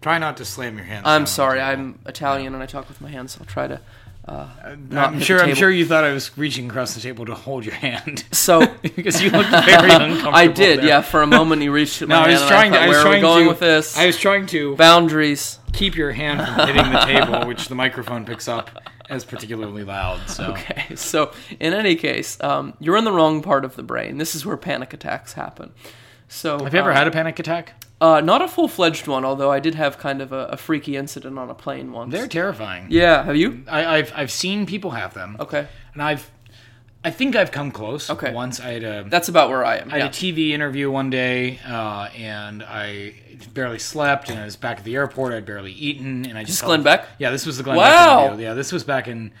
Try 0.00 0.18
not 0.18 0.36
to 0.38 0.44
slam 0.44 0.76
your 0.76 0.86
hands. 0.86 1.02
I'm 1.06 1.26
sorry. 1.26 1.60
I'm 1.60 1.98
Italian 2.06 2.54
and 2.54 2.62
I 2.62 2.66
talk 2.66 2.88
with 2.88 3.00
my 3.00 3.10
hands. 3.10 3.32
So 3.32 3.40
I'll 3.40 3.46
try 3.46 3.66
to. 3.68 3.80
Uh, 4.26 4.48
not 4.88 5.12
I'm 5.14 5.20
sure. 5.20 5.42
I'm 5.42 5.54
sure 5.54 5.70
you 5.70 5.84
thought 5.84 6.04
I 6.04 6.12
was 6.12 6.36
reaching 6.38 6.68
across 6.70 6.94
the 6.94 7.00
table 7.00 7.26
to 7.26 7.34
hold 7.34 7.64
your 7.64 7.74
hand 7.74 8.24
So 8.32 8.60
because 8.82 9.20
you 9.22 9.30
looked 9.30 9.50
very 9.50 9.90
uncomfortable. 9.90 10.34
I 10.34 10.46
did, 10.46 10.80
there. 10.80 10.86
yeah. 10.86 11.00
For 11.02 11.22
a 11.22 11.26
moment, 11.26 11.62
you 11.62 11.72
reached 11.72 12.00
my 12.06 12.06
No, 12.06 12.20
I 12.20 12.28
was 12.30 12.46
trying 12.46 12.72
I 12.72 12.76
to. 12.76 12.82
I 12.82 12.88
was 12.88 13.00
trying 13.02 13.20
going 13.22 13.44
to, 13.44 13.48
with 13.50 13.60
this? 13.60 13.96
I 13.98 14.06
was 14.06 14.16
trying 14.16 14.46
to 14.46 14.76
Boundaries. 14.76 15.58
keep 15.72 15.96
your 15.96 16.12
hand 16.12 16.40
from 16.46 16.66
hitting 16.68 16.92
the 16.92 17.00
table, 17.00 17.46
which 17.46 17.68
the 17.68 17.74
microphone 17.74 18.24
picks 18.24 18.46
up 18.48 18.70
as 19.10 19.24
particularly 19.24 19.84
loud. 19.84 20.28
So 20.30 20.44
Okay, 20.52 20.94
so 20.96 21.32
in 21.58 21.74
any 21.74 21.96
case, 21.96 22.40
um, 22.42 22.74
you're 22.80 22.96
in 22.96 23.04
the 23.04 23.12
wrong 23.12 23.42
part 23.42 23.64
of 23.64 23.76
the 23.76 23.82
brain. 23.82 24.18
This 24.18 24.34
is 24.34 24.46
where 24.46 24.56
panic 24.56 24.92
attacks 24.94 25.34
happen. 25.34 25.72
So 26.28 26.62
have 26.62 26.72
you 26.72 26.80
ever 26.80 26.90
um, 26.90 26.96
had 26.96 27.06
a 27.08 27.10
panic 27.10 27.38
attack? 27.38 27.74
Uh, 28.00 28.20
not 28.22 28.40
a 28.40 28.48
full 28.48 28.68
fledged 28.68 29.06
one, 29.06 29.26
although 29.26 29.50
I 29.50 29.60
did 29.60 29.74
have 29.74 29.98
kind 29.98 30.22
of 30.22 30.32
a, 30.32 30.46
a 30.46 30.56
freaky 30.56 30.96
incident 30.96 31.38
on 31.38 31.50
a 31.50 31.54
plane 31.54 31.92
once. 31.92 32.12
They're 32.12 32.28
terrifying. 32.28 32.86
yeah, 32.88 33.24
have 33.24 33.36
you? 33.36 33.62
I, 33.68 33.98
I've 33.98 34.12
I've 34.16 34.30
seen 34.30 34.64
people 34.64 34.92
have 34.92 35.12
them, 35.12 35.36
Okay, 35.38 35.66
and 35.92 36.02
I've 36.02 36.30
I 37.02 37.10
think 37.10 37.34
I've 37.34 37.50
come 37.50 37.70
close. 37.70 38.10
Okay. 38.10 38.32
Once 38.32 38.60
I 38.60 38.72
had 38.72 38.84
a 38.84 39.04
that's 39.08 39.28
about 39.28 39.48
where 39.48 39.64
I 39.64 39.76
am. 39.76 39.90
I 39.90 39.96
yeah. 39.96 40.02
had 40.04 40.12
a 40.12 40.16
TV 40.16 40.50
interview 40.50 40.90
one 40.90 41.08
day, 41.08 41.58
uh, 41.66 42.10
and 42.16 42.62
I 42.62 43.14
barely 43.54 43.78
slept, 43.78 44.28
and 44.28 44.38
I 44.38 44.44
was 44.44 44.56
back 44.56 44.78
at 44.78 44.84
the 44.84 44.96
airport. 44.96 45.32
I'd 45.32 45.46
barely 45.46 45.72
eaten, 45.72 46.26
and 46.26 46.36
I 46.36 46.44
just 46.44 46.60
This 46.60 46.66
Glenn 46.66 46.82
Beck? 46.82 47.06
Yeah, 47.18 47.30
this 47.30 47.46
was 47.46 47.56
the 47.56 47.62
Glenn 47.62 47.78
Wow. 47.78 48.16
Beck 48.16 48.26
interview. 48.26 48.44
Yeah, 48.44 48.54
this 48.54 48.70
was 48.70 48.84
back 48.84 49.08
in 49.08 49.32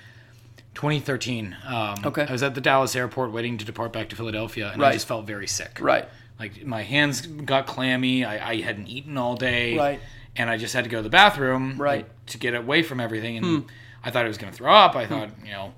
2013. 0.74 1.56
Um, 1.66 1.96
Okay. 2.06 2.26
I 2.26 2.32
was 2.32 2.42
at 2.42 2.54
the 2.54 2.62
Dallas 2.62 2.96
airport 2.96 3.32
waiting 3.32 3.58
to 3.58 3.64
depart 3.64 3.92
back 3.92 4.08
to 4.08 4.16
Philadelphia, 4.16 4.70
and 4.72 4.82
I 4.82 4.92
just 4.92 5.06
felt 5.06 5.26
very 5.26 5.46
sick. 5.46 5.78
Right. 5.80 6.08
Like 6.38 6.64
my 6.64 6.82
hands 6.82 7.20
got 7.26 7.66
clammy. 7.66 8.24
I, 8.24 8.52
I 8.52 8.60
hadn't 8.62 8.86
eaten 8.86 9.18
all 9.18 9.36
day. 9.36 9.76
Right. 9.76 10.00
And 10.34 10.48
I 10.48 10.56
just 10.56 10.72
had 10.72 10.84
to 10.84 10.90
go 10.90 10.98
to 10.98 11.02
the 11.02 11.10
bathroom. 11.10 11.76
Right. 11.76 12.04
Hmm. 12.04 12.08
like, 12.08 12.26
to 12.26 12.38
get 12.38 12.54
away 12.54 12.82
from 12.82 13.00
everything, 13.00 13.36
and 13.36 13.64
I 14.02 14.10
thought 14.10 14.24
I 14.24 14.28
was 14.28 14.38
going 14.38 14.52
to 14.52 14.56
throw 14.56 14.72
up. 14.72 14.96
I 14.96 15.04
thought, 15.04 15.30
you 15.44 15.50
know. 15.50 15.74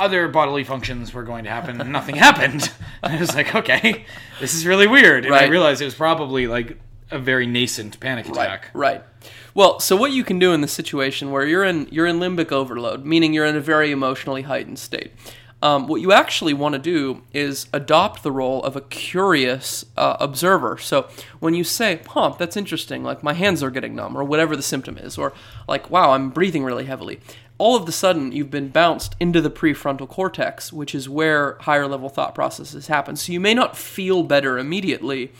Other 0.00 0.28
bodily 0.28 0.62
functions 0.64 1.12
were 1.12 1.24
going 1.24 1.44
to 1.44 1.50
happen, 1.50 1.80
and 1.80 1.90
nothing 1.92 2.16
happened. 2.28 2.70
And 3.02 3.12
I 3.16 3.18
was 3.20 3.34
like, 3.34 3.54
"Okay, 3.54 4.04
this 4.40 4.54
is 4.54 4.66
really 4.66 4.86
weird." 4.86 5.24
And 5.24 5.34
I 5.34 5.46
realized 5.48 5.82
it 5.82 5.86
was 5.86 5.94
probably 5.94 6.46
like 6.46 6.78
a 7.10 7.18
very 7.18 7.46
nascent 7.46 7.98
panic 8.00 8.28
attack. 8.28 8.68
right. 8.74 9.02
Well, 9.54 9.80
so 9.80 9.96
what 9.96 10.12
you 10.12 10.22
can 10.22 10.38
do 10.38 10.52
in 10.52 10.60
this 10.60 10.72
situation 10.72 11.32
where 11.32 11.44
you're 11.44 11.64
in 11.64 11.88
you're 11.90 12.06
in 12.06 12.18
limbic 12.20 12.52
overload, 12.52 13.04
meaning 13.04 13.32
you're 13.32 13.46
in 13.46 13.56
a 13.56 13.60
very 13.60 13.90
emotionally 13.90 14.42
heightened 14.42 14.78
state. 14.78 15.12
Um, 15.60 15.88
what 15.88 16.00
you 16.00 16.12
actually 16.12 16.54
want 16.54 16.74
to 16.74 16.78
do 16.78 17.22
is 17.32 17.66
adopt 17.72 18.22
the 18.22 18.30
role 18.30 18.62
of 18.62 18.76
a 18.76 18.80
curious 18.80 19.84
uh, 19.96 20.16
observer. 20.20 20.78
So 20.78 21.08
when 21.40 21.54
you 21.54 21.64
say, 21.64 22.00
"Huh, 22.06 22.36
that's 22.38 22.56
interesting," 22.56 23.02
like 23.02 23.24
my 23.24 23.32
hands 23.32 23.60
are 23.64 23.70
getting 23.70 23.96
numb, 23.96 24.16
or 24.16 24.22
whatever 24.22 24.54
the 24.54 24.62
symptom 24.62 24.96
is, 24.96 25.18
or 25.18 25.32
like, 25.66 25.90
"Wow, 25.90 26.12
I'm 26.12 26.30
breathing 26.30 26.62
really 26.62 26.84
heavily," 26.84 27.18
all 27.58 27.74
of 27.76 27.88
a 27.88 27.92
sudden 27.92 28.32
you've 28.32 28.50
been 28.50 28.68
bounced 28.68 29.14
into 29.20 29.40
the 29.40 29.50
prefrontal 29.50 30.08
cortex, 30.08 30.72
which 30.72 30.94
is 30.94 31.08
where 31.08 31.56
higher 31.62 31.86
level 31.86 32.08
thought 32.08 32.34
processes 32.34 32.86
happen. 32.86 33.16
So 33.16 33.32
you 33.32 33.40
may 33.40 33.52
not 33.54 33.76
feel 33.76 34.22
better 34.22 34.58
immediately. 34.58 35.32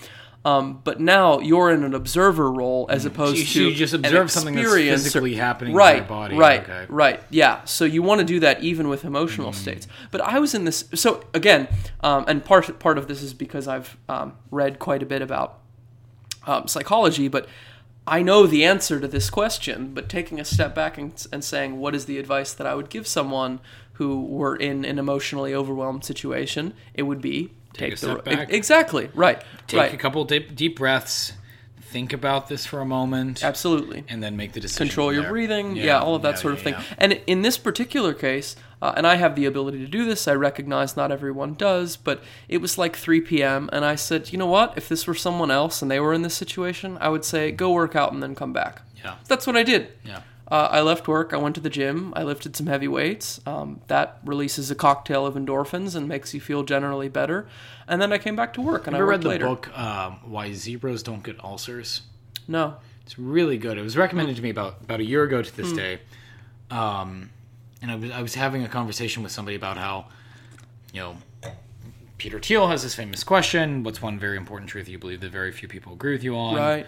Um, 0.45 0.81
but 0.85 1.01
now 1.01 1.41
you're 1.41 1.71
in 1.71 1.83
an 1.83 1.95
observer 1.95 2.51
role 2.51 2.87
as 2.89 3.05
opposed 3.05 3.37
Mm. 3.37 3.47
So 3.47 3.53
to 3.55 3.69
you 3.71 3.75
just 3.75 3.93
observe 3.93 4.31
something 4.31 4.55
that's 4.55 4.73
physically 4.73 5.35
happening 5.35 5.75
right, 5.75 5.97
your 5.97 6.05
body. 6.07 6.37
Right, 6.37 6.63
Okay. 6.63 6.87
right, 6.89 7.21
yeah. 7.29 7.65
So 7.65 7.85
you 7.85 8.03
want 8.03 8.21
to 8.21 8.25
do 8.25 8.39
that 8.41 8.63
even 8.63 8.89
with 8.89 9.05
emotional 9.05 9.51
Mm. 9.51 9.55
states. 9.57 9.89
But 10.13 10.21
I 10.21 10.39
was 10.39 10.55
in 10.55 10.65
this. 10.65 10.85
So 10.95 11.25
again, 11.35 11.67
um, 12.03 12.25
and 12.29 12.45
part 12.45 12.79
part 12.79 12.99
of 12.99 13.09
this 13.09 13.21
is 13.21 13.35
because 13.35 13.67
I've 13.67 13.97
um, 14.09 14.35
read 14.53 14.79
quite 14.79 15.03
a 15.03 15.07
bit 15.07 15.23
about 15.23 15.59
um, 16.47 16.67
psychology, 16.69 17.27
but 17.29 17.47
I 18.09 18.23
know 18.23 18.47
the 18.47 18.65
answer 18.65 19.01
to 19.01 19.09
this 19.09 19.31
question. 19.31 19.93
But 19.95 20.09
taking 20.09 20.41
a 20.41 20.45
step 20.45 20.75
back 20.75 20.99
and, 20.99 21.27
and 21.33 21.45
saying, 21.45 21.79
what 21.79 21.95
is 21.95 22.07
the 22.07 22.19
advice 22.19 22.53
that 22.53 22.67
I 22.67 22.75
would 22.75 22.89
give 22.91 23.07
someone 23.07 23.61
who 23.95 24.25
were 24.25 24.55
in 24.57 24.85
an 24.85 24.99
emotionally 24.99 25.55
overwhelmed 25.55 26.05
situation? 26.05 26.75
It 26.95 27.03
would 27.03 27.21
be 27.21 27.51
Take 27.73 27.93
a 27.93 27.97
the 27.97 27.97
step 27.97 28.25
back. 28.25 28.51
exactly 28.53 29.11
right, 29.15 29.43
Take 29.67 29.79
right, 29.81 29.95
a 29.95 29.97
couple 29.97 30.25
deep, 30.25 30.55
deep 30.57 30.77
breaths, 30.79 31.33
think 31.81 32.13
about 32.13 32.49
this 32.49 32.67
for 32.67 32.81
a 32.81 32.85
moment, 32.87 33.45
absolutely. 33.45 34.05
and 34.09 34.23
then 34.23 34.37
make 34.37 34.53
the 34.53 34.61
decision. 34.61 34.89
control 34.89 35.13
your 35.13 35.23
there. 35.23 35.31
breathing, 35.31 35.77
yeah, 35.77 36.01
all 36.01 36.15
of 36.15 36.23
that 36.23 36.31
yeah, 36.31 36.35
sort 36.37 36.55
of 36.55 36.61
yeah, 36.61 36.65
thing. 36.65 36.75
yeah. 36.75 36.95
And 36.99 37.21
in 37.27 37.43
this 37.43 37.59
particular 37.59 38.15
case, 38.15 38.57
uh, 38.81 38.93
and 38.97 39.07
I 39.07 39.17
have 39.17 39.35
the 39.37 39.45
ability 39.45 39.79
to 39.81 39.87
do 39.87 40.05
this, 40.05 40.29
I 40.29 40.35
recognize 40.35 40.97
not 40.97 41.11
everyone 41.11 41.55
does, 41.55 41.97
but 41.97 42.23
it 42.49 42.59
was 42.59 42.79
like 42.79 42.97
3 42.97 43.21
p.m., 43.23 43.69
and 43.73 43.85
I 43.85 43.95
said, 43.97 44.33
you 44.33 44.39
know 44.39 44.47
what? 44.47 44.75
If 44.77 44.89
this 44.89 45.07
were 45.07 45.15
someone 45.15 45.51
else 45.51 45.83
and 45.83 45.91
they 45.91 46.01
were 46.01 46.13
in 46.15 46.23
this 46.23 46.35
situation, 46.35 46.97
I 47.01 47.09
would 47.09 47.25
say, 47.25 47.51
go 47.53 47.73
work 47.73 47.97
out 47.97 48.13
and 48.13 48.23
then 48.23 48.35
come 48.35 48.53
back. 48.53 48.83
Yeah. 49.03 49.17
That's 49.27 49.47
what 49.47 49.57
I 49.57 49.63
did. 49.63 49.89
Yeah. 50.05 50.23
Uh, 50.51 50.69
I 50.71 50.81
left 50.81 51.07
work. 51.07 51.35
I 51.35 51.37
went 51.37 51.55
to 51.57 51.61
the 51.61 51.69
gym. 51.69 52.15
I 52.17 52.23
lifted 52.23 52.57
some 52.57 52.67
heavy 52.69 52.89
weights. 52.89 53.39
Um, 53.45 53.81
that 53.89 54.19
releases 54.25 54.71
a 54.71 54.75
cocktail 54.75 55.27
of 55.27 55.35
endorphins 55.35 55.95
and 55.95 56.09
makes 56.09 56.33
you 56.33 56.41
feel 56.41 56.63
generally 56.63 57.09
better. 57.11 57.47
And 57.87 58.01
then 58.01 58.13
I 58.15 58.19
came 58.19 58.35
back 58.35 58.55
to 58.55 58.63
work 58.63 58.87
and 58.87 58.97
Ever 58.97 59.05
I 59.05 59.09
read 59.11 59.23
the 59.23 59.29
later. 59.29 59.45
book 59.45 59.79
um, 59.79 60.21
"Why 60.25 60.53
Zebras 60.55 61.03
Don't 61.03 61.23
Get 61.23 61.39
Ulcers"? 61.45 62.01
No. 62.49 62.77
It's 63.05 63.19
really 63.19 63.59
good. 63.59 63.77
It 63.77 63.83
was 63.83 63.95
recommended 63.97 64.37
to 64.37 64.43
me 64.43 64.49
about 64.49 64.81
about 64.83 65.01
a 65.01 65.05
year 65.05 65.23
ago 65.23 65.43
to 65.43 65.57
this 65.57 65.71
day, 65.73 66.01
um, 66.71 67.31
and 67.83 67.91
I 67.91 67.97
was 67.97 68.11
I 68.11 68.23
was 68.23 68.35
having 68.35 68.65
a 68.65 68.69
conversation 68.69 69.23
with 69.23 69.33
somebody 69.33 69.57
about 69.57 69.77
how, 69.77 70.07
you 70.93 71.01
know, 71.01 71.17
Peter 72.19 72.39
Thiel 72.39 72.69
has 72.69 72.83
this 72.83 72.95
famous 72.95 73.25
question: 73.25 73.83
"What's 73.83 74.03
one 74.03 74.19
very 74.19 74.37
important 74.37 74.71
truth 74.71 74.89
you 74.89 74.99
believe 74.99 75.21
that 75.21 75.31
very 75.31 75.53
few 75.53 75.69
people 75.69 75.93
agree 75.93 76.13
with 76.13 76.25
you 76.25 76.37
on?" 76.37 76.57
Right. 76.57 76.87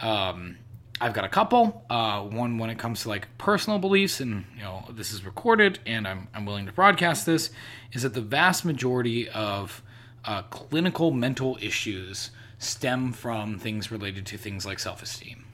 Um, 0.00 0.56
I've 1.00 1.14
got 1.14 1.24
a 1.24 1.28
couple. 1.28 1.84
Uh, 1.88 2.22
one 2.22 2.58
when 2.58 2.68
it 2.68 2.78
comes 2.78 3.02
to 3.02 3.08
like 3.08 3.26
personal 3.38 3.78
beliefs, 3.78 4.20
and 4.20 4.44
you 4.56 4.62
know 4.62 4.84
this 4.90 5.12
is 5.12 5.24
recorded, 5.24 5.78
and 5.86 6.06
I'm 6.06 6.28
I'm 6.34 6.44
willing 6.46 6.66
to 6.66 6.72
broadcast 6.72 7.26
this. 7.26 7.50
Is 7.92 8.02
that 8.02 8.14
the 8.14 8.20
vast 8.20 8.64
majority 8.64 9.28
of 9.28 9.82
uh, 10.24 10.42
clinical 10.42 11.10
mental 11.10 11.58
issues 11.60 12.30
stem 12.58 13.12
from 13.12 13.58
things 13.58 13.90
related 13.90 14.26
to 14.26 14.36
things 14.36 14.66
like 14.66 14.78
self-esteem. 14.78 15.44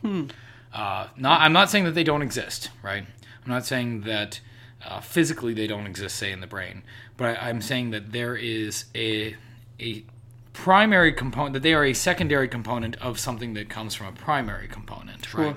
Uh, 0.72 1.06
not 1.16 1.40
I'm 1.40 1.52
not 1.52 1.70
saying 1.70 1.84
that 1.84 1.94
they 1.94 2.04
don't 2.04 2.22
exist, 2.22 2.70
right? 2.82 3.04
I'm 3.44 3.50
not 3.50 3.64
saying 3.64 4.02
that 4.02 4.40
uh, 4.84 5.00
physically 5.00 5.54
they 5.54 5.66
don't 5.66 5.86
exist, 5.86 6.16
say 6.16 6.32
in 6.32 6.40
the 6.40 6.46
brain, 6.46 6.82
but 7.16 7.36
I, 7.38 7.48
I'm 7.48 7.60
saying 7.60 7.90
that 7.90 8.12
there 8.12 8.36
is 8.36 8.86
a 8.94 9.36
a 9.80 10.04
primary 10.52 11.12
component 11.12 11.52
that 11.52 11.62
they 11.62 11.74
are 11.74 11.84
a 11.84 11.92
secondary 11.92 12.48
component 12.48 12.96
of 12.96 13.18
something 13.18 13.54
that 13.54 13.68
comes 13.68 13.94
from 13.94 14.06
a 14.06 14.12
primary 14.12 14.68
component, 14.68 15.34
right? 15.34 15.56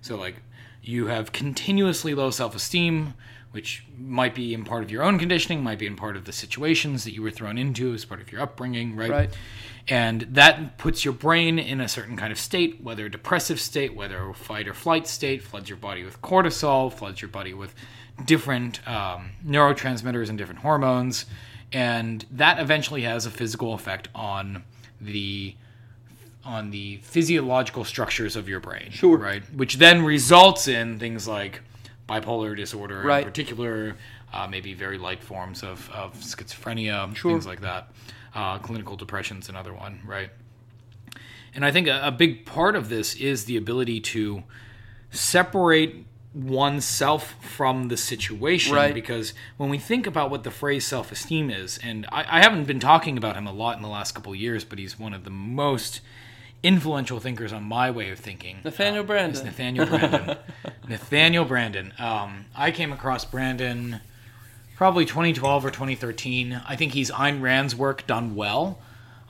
So 0.00 0.16
like 0.16 0.36
you 0.82 1.08
have 1.08 1.32
continuously 1.32 2.14
low 2.14 2.30
self-esteem, 2.30 3.12
which 3.50 3.84
might 3.98 4.34
be 4.34 4.54
in 4.54 4.64
part 4.64 4.82
of 4.82 4.90
your 4.90 5.02
own 5.02 5.18
conditioning, 5.18 5.62
might 5.62 5.78
be 5.78 5.86
in 5.86 5.96
part 5.96 6.16
of 6.16 6.24
the 6.24 6.32
situations 6.32 7.04
that 7.04 7.12
you 7.12 7.22
were 7.22 7.30
thrown 7.30 7.58
into 7.58 7.92
as 7.92 8.04
part 8.04 8.20
of 8.20 8.32
your 8.32 8.40
upbringing, 8.40 8.96
right? 8.96 9.10
Right. 9.10 9.36
And 9.86 10.22
that 10.22 10.76
puts 10.78 11.04
your 11.04 11.14
brain 11.14 11.58
in 11.58 11.80
a 11.80 11.88
certain 11.88 12.16
kind 12.16 12.30
of 12.30 12.38
state, 12.38 12.82
whether 12.82 13.06
a 13.06 13.10
depressive 13.10 13.60
state, 13.60 13.94
whether 13.94 14.30
a 14.30 14.34
fight 14.34 14.68
or 14.68 14.74
flight 14.74 15.06
state, 15.06 15.42
floods 15.42 15.68
your 15.68 15.78
body 15.78 16.04
with 16.04 16.20
cortisol, 16.20 16.92
floods 16.92 17.22
your 17.22 17.30
body 17.30 17.54
with 17.54 17.74
different 18.24 18.86
um, 18.88 19.30
neurotransmitters 19.46 20.28
and 20.28 20.38
different 20.38 20.60
hormones. 20.60 21.26
And 21.72 22.24
that 22.30 22.58
eventually 22.58 23.02
has 23.02 23.26
a 23.26 23.30
physical 23.30 23.74
effect 23.74 24.08
on 24.14 24.64
the 25.00 25.54
on 26.44 26.70
the 26.70 26.96
physiological 27.02 27.84
structures 27.84 28.34
of 28.34 28.48
your 28.48 28.58
brain. 28.58 28.90
Sure. 28.90 29.18
Right. 29.18 29.42
Which 29.54 29.74
then 29.76 30.02
results 30.02 30.66
in 30.66 30.98
things 30.98 31.28
like 31.28 31.60
bipolar 32.08 32.56
disorder 32.56 33.02
Right. 33.02 33.18
in 33.18 33.28
particular, 33.28 33.96
uh, 34.32 34.46
maybe 34.46 34.72
very 34.72 34.96
light 34.96 35.22
forms 35.22 35.62
of, 35.62 35.90
of 35.90 36.14
schizophrenia, 36.14 37.14
Sure. 37.14 37.32
things 37.32 37.46
like 37.46 37.60
that. 37.60 37.90
Uh, 38.34 38.58
clinical 38.60 38.96
depression's 38.96 39.50
another 39.50 39.74
one, 39.74 40.00
right? 40.06 40.30
And 41.54 41.66
I 41.66 41.70
think 41.70 41.86
a, 41.86 42.00
a 42.06 42.12
big 42.12 42.46
part 42.46 42.76
of 42.76 42.88
this 42.88 43.14
is 43.16 43.44
the 43.44 43.58
ability 43.58 44.00
to 44.00 44.42
separate 45.10 46.06
oneself 46.34 47.34
from 47.40 47.88
the 47.88 47.96
situation 47.96 48.74
Right. 48.74 48.92
because 48.94 49.32
when 49.56 49.70
we 49.70 49.78
think 49.78 50.06
about 50.06 50.30
what 50.30 50.44
the 50.44 50.50
phrase 50.50 50.86
self-esteem 50.86 51.50
is 51.50 51.78
and 51.82 52.06
I, 52.12 52.38
I 52.38 52.42
haven't 52.42 52.64
been 52.64 52.80
talking 52.80 53.16
about 53.16 53.34
him 53.36 53.46
a 53.46 53.52
lot 53.52 53.76
in 53.76 53.82
the 53.82 53.88
last 53.88 54.14
couple 54.14 54.32
of 54.32 54.38
years 54.38 54.62
but 54.64 54.78
he's 54.78 54.98
one 54.98 55.14
of 55.14 55.24
the 55.24 55.30
most 55.30 56.00
influential 56.62 57.18
thinkers 57.18 57.52
on 57.52 57.62
my 57.64 57.90
way 57.90 58.10
of 58.10 58.18
thinking 58.18 58.58
Nathaniel 58.64 59.04
Uh, 59.04 59.06
Branden. 59.06 59.44
nathaniel 59.44 59.86
branden 59.86 60.38
nathaniel 60.88 61.46
branden 61.46 61.98
um, 62.00 62.44
i 62.54 62.70
came 62.70 62.92
across 62.92 63.24
branden 63.24 64.00
probably 64.76 65.04
2012 65.06 65.64
or 65.64 65.70
2013 65.70 66.60
i 66.68 66.76
think 66.76 66.92
he's 66.92 67.10
Ayn 67.10 67.40
rand's 67.40 67.74
work 67.74 68.06
done 68.06 68.34
well 68.36 68.78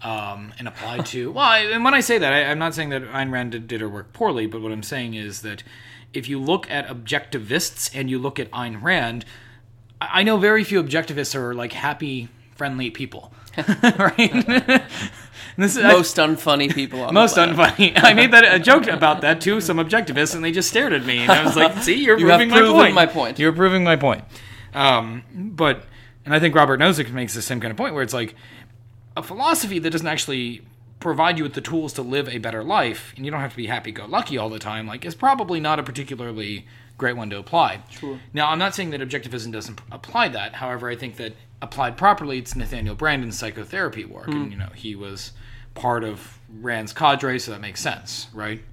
um, 0.00 0.52
and 0.60 0.68
applied 0.68 1.06
to. 1.06 1.32
Well, 1.32 1.44
I, 1.44 1.58
and 1.58 1.82
when 1.84 1.92
I 1.92 1.98
say 1.98 2.18
that, 2.18 2.32
I, 2.32 2.44
I'm 2.44 2.60
not 2.60 2.72
saying 2.72 2.90
that 2.90 3.02
Ayn 3.02 3.32
Rand 3.32 3.50
did, 3.50 3.66
did 3.66 3.80
her 3.80 3.88
work 3.88 4.12
poorly, 4.12 4.46
but 4.46 4.60
what 4.62 4.70
I'm 4.70 4.84
saying 4.84 5.14
is 5.14 5.42
that 5.42 5.64
if 6.14 6.28
you 6.28 6.40
look 6.40 6.70
at 6.70 6.86
objectivists 6.88 7.90
and 7.94 8.08
you 8.10 8.18
look 8.18 8.38
at 8.38 8.50
Ayn 8.50 8.82
Rand, 8.82 9.24
I, 10.00 10.20
I 10.20 10.22
know 10.22 10.36
very 10.36 10.64
few 10.64 10.82
objectivists 10.82 11.34
are 11.34 11.54
like 11.54 11.72
happy, 11.72 12.28
friendly 12.56 12.90
people, 12.90 13.32
right? 13.82 14.82
This 15.56 15.76
is, 15.76 15.84
I- 15.84 15.92
Most 15.92 16.16
unfunny 16.18 16.72
people 16.72 17.02
on 17.02 17.12
most 17.14 17.36
unfunny. 17.36 17.92
I 17.96 18.14
made 18.14 18.30
that 18.32 18.44
a 18.54 18.60
joke 18.60 18.86
about 18.86 19.22
that 19.22 19.40
to 19.40 19.60
some 19.60 19.78
objectivists, 19.78 20.36
and 20.36 20.44
they 20.44 20.52
just 20.52 20.68
stared 20.68 20.92
at 20.92 21.04
me, 21.04 21.18
and 21.18 21.32
I 21.32 21.42
was 21.44 21.56
like, 21.56 21.82
"See, 21.82 21.94
you're 22.04 22.16
You 22.16 22.26
proving 22.26 22.48
my 22.50 22.60
point. 22.62 22.94
my 22.94 23.06
point. 23.06 23.38
You're 23.40 23.52
proving 23.52 23.82
my 23.82 23.96
point." 23.96 24.22
Um, 24.72 25.24
but, 25.34 25.82
and 26.24 26.32
I 26.32 26.38
think 26.38 26.54
Robert 26.54 26.78
Nozick 26.78 27.10
makes 27.10 27.34
the 27.34 27.42
same 27.42 27.58
kind 27.60 27.72
of 27.72 27.76
point, 27.76 27.92
where 27.94 28.04
it's 28.04 28.14
like 28.14 28.36
a 29.16 29.22
philosophy 29.22 29.80
that 29.80 29.90
doesn't 29.90 30.06
actually 30.06 30.62
provide 31.00 31.38
you 31.38 31.44
with 31.44 31.54
the 31.54 31.60
tools 31.60 31.92
to 31.94 32.02
live 32.02 32.28
a 32.28 32.38
better 32.38 32.62
life, 32.64 33.12
and 33.16 33.24
you 33.24 33.30
don't 33.30 33.40
have 33.40 33.52
to 33.52 33.56
be 33.56 33.66
happy-go-lucky 33.66 34.36
all 34.36 34.48
the 34.48 34.58
time. 34.58 34.86
Like, 34.86 35.04
is 35.04 35.14
probably 35.14 35.60
not 35.60 35.78
a 35.78 35.82
particularly 35.82 36.66
great 36.96 37.16
one 37.16 37.30
to 37.30 37.38
apply. 37.38 37.80
Sure. 37.90 38.18
Now, 38.32 38.50
I'm 38.50 38.58
not 38.58 38.74
saying 38.74 38.90
that 38.90 39.00
objectivism 39.00 39.52
doesn't 39.52 39.80
apply 39.92 40.28
that. 40.30 40.54
However, 40.54 40.88
I 40.90 40.96
think 40.96 41.16
that 41.16 41.36
applied 41.62 41.96
properly, 41.96 42.38
it's 42.38 42.56
Nathaniel 42.56 42.96
Branden's 42.96 43.38
psychotherapy 43.38 44.04
work, 44.04 44.26
Hmm. 44.26 44.42
and 44.42 44.52
you 44.52 44.58
know 44.58 44.70
he 44.74 44.94
was 44.96 45.32
part 45.74 46.02
of 46.02 46.38
Rand's 46.60 46.92
cadre, 46.92 47.38
so 47.38 47.52
that 47.52 47.60
makes 47.60 47.80
sense, 47.80 48.26
right? 48.34 48.64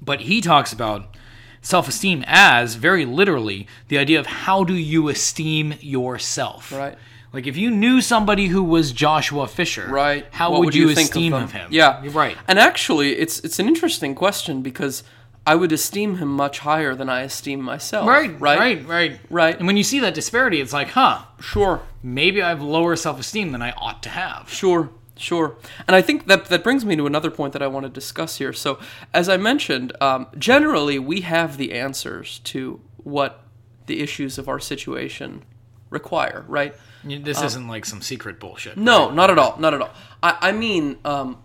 But 0.00 0.20
he 0.22 0.40
talks 0.40 0.72
about 0.72 1.16
self-esteem 1.60 2.24
as 2.26 2.74
very 2.74 3.04
literally 3.04 3.66
the 3.88 3.98
idea 3.98 4.18
of 4.20 4.26
how 4.26 4.62
do 4.64 4.74
you 4.74 5.08
esteem 5.08 5.74
yourself, 5.80 6.72
Right. 6.72 6.96
Like 7.32 7.46
if 7.46 7.56
you 7.56 7.70
knew 7.70 8.00
somebody 8.00 8.48
who 8.48 8.62
was 8.62 8.92
Joshua 8.92 9.46
Fischer, 9.46 9.88
Right. 9.88 10.26
How 10.30 10.50
What 10.52 10.60
would, 10.60 10.74
you, 10.74 10.94
think 10.94 11.08
esteem 11.08 11.32
of 11.32 11.52
him? 11.52 11.68
Yeah. 11.70 12.02
You're 12.02 12.12
right. 12.12 12.36
And 12.46 12.58
actually, 12.58 13.16
it's 13.16 13.40
it's 13.40 13.58
an 13.58 13.66
interesting 13.68 14.14
question 14.14 14.62
because 14.62 15.02
I 15.46 15.54
would 15.56 15.72
esteem 15.72 16.18
him 16.18 16.28
much 16.28 16.60
higher 16.60 16.94
than 16.94 17.08
I 17.08 17.22
esteem 17.22 17.60
myself. 17.62 18.06
Right, 18.06 18.38
Right. 18.40 18.58
right, 18.58 18.86
right, 18.86 19.20
Right. 19.28 19.56
And 19.58 19.66
when 19.66 19.76
you 19.76 19.82
see 19.82 19.98
that 20.00 20.14
disparity, 20.14 20.60
it's 20.60 20.72
like, 20.72 20.90
huh, 20.90 21.22
Sure. 21.40 21.80
maybe 22.02 22.40
I 22.40 22.50
have 22.50 22.62
lower 22.62 22.94
self-esteem 22.94 23.50
than 23.50 23.60
I 23.60 23.72
ought 23.72 24.04
to 24.04 24.08
have. 24.08 24.48
Sure, 24.48 24.90
sure. 25.16 25.56
And 25.88 25.96
I 25.96 26.02
think 26.02 26.26
that 26.28 26.44
that 26.46 26.62
brings 26.62 26.84
me 26.84 26.94
to 26.94 27.06
another 27.06 27.30
point 27.30 27.54
that 27.54 27.62
I 27.62 27.66
want 27.66 27.84
to 27.86 27.90
discuss 27.90 28.36
here. 28.38 28.52
So, 28.52 28.78
as 29.12 29.28
I 29.28 29.36
mentioned, 29.36 29.92
um, 30.00 30.28
generally 30.38 31.00
we 31.00 31.22
have 31.22 31.56
the 31.56 31.72
answers 31.72 32.38
to 32.44 32.80
what 32.98 33.40
the 33.86 34.00
issues 34.00 34.38
of 34.38 34.48
our 34.48 34.60
situation 34.60 35.42
require, 35.90 36.44
right? 36.46 36.72
This 37.04 37.42
isn't 37.42 37.68
like 37.68 37.84
some 37.84 38.00
secret 38.02 38.38
bullshit. 38.38 38.76
No, 38.76 39.10
not 39.10 39.30
at 39.30 39.38
all, 39.38 39.56
not 39.58 39.74
at 39.74 39.80
all. 39.80 39.90
I, 40.22 40.38
I 40.40 40.52
mean, 40.52 40.98
um, 41.04 41.38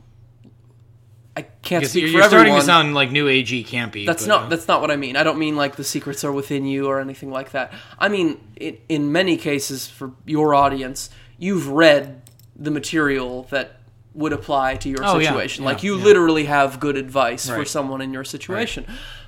I 1.37 1.43
can't 1.61 1.85
speak 1.85 2.01
you're, 2.01 2.11
for 2.11 2.17
you're 2.17 2.27
starting 2.29 2.55
to 2.55 2.61
sound 2.63 2.95
like 2.95 3.11
new 3.11 3.27
agey 3.27 3.63
campy. 3.63 4.07
That's 4.07 4.23
but, 4.23 4.27
not 4.27 4.43
uh, 4.43 4.49
that's 4.49 4.67
not 4.67 4.81
what 4.81 4.89
I 4.89 4.95
mean. 4.95 5.15
I 5.15 5.21
don't 5.21 5.37
mean 5.37 5.55
like 5.55 5.75
the 5.75 5.83
secrets 5.83 6.23
are 6.23 6.31
within 6.31 6.65
you 6.65 6.87
or 6.87 6.99
anything 6.99 7.29
like 7.29 7.51
that. 7.51 7.71
I 7.99 8.09
mean 8.09 8.39
in, 8.55 8.77
in 8.89 9.11
many 9.11 9.37
cases 9.37 9.87
for 9.87 10.13
your 10.25 10.55
audience, 10.55 11.11
you've 11.37 11.67
read 11.67 12.23
the 12.55 12.71
material 12.71 13.43
that 13.51 13.81
would 14.15 14.33
apply 14.33 14.77
to 14.77 14.89
your 14.89 14.99
Oh, 15.03 15.19
situation. 15.19 15.63
yeah, 15.63 15.69
like 15.69 15.83
you 15.83 15.95
yeah. 15.97 16.03
literally 16.03 16.45
have 16.45 16.79
good 16.79 16.97
advice 16.97 17.47
for 17.47 17.65
someone 17.65 18.01
in 18.01 18.11
your 18.13 18.23
situation. 18.23 18.87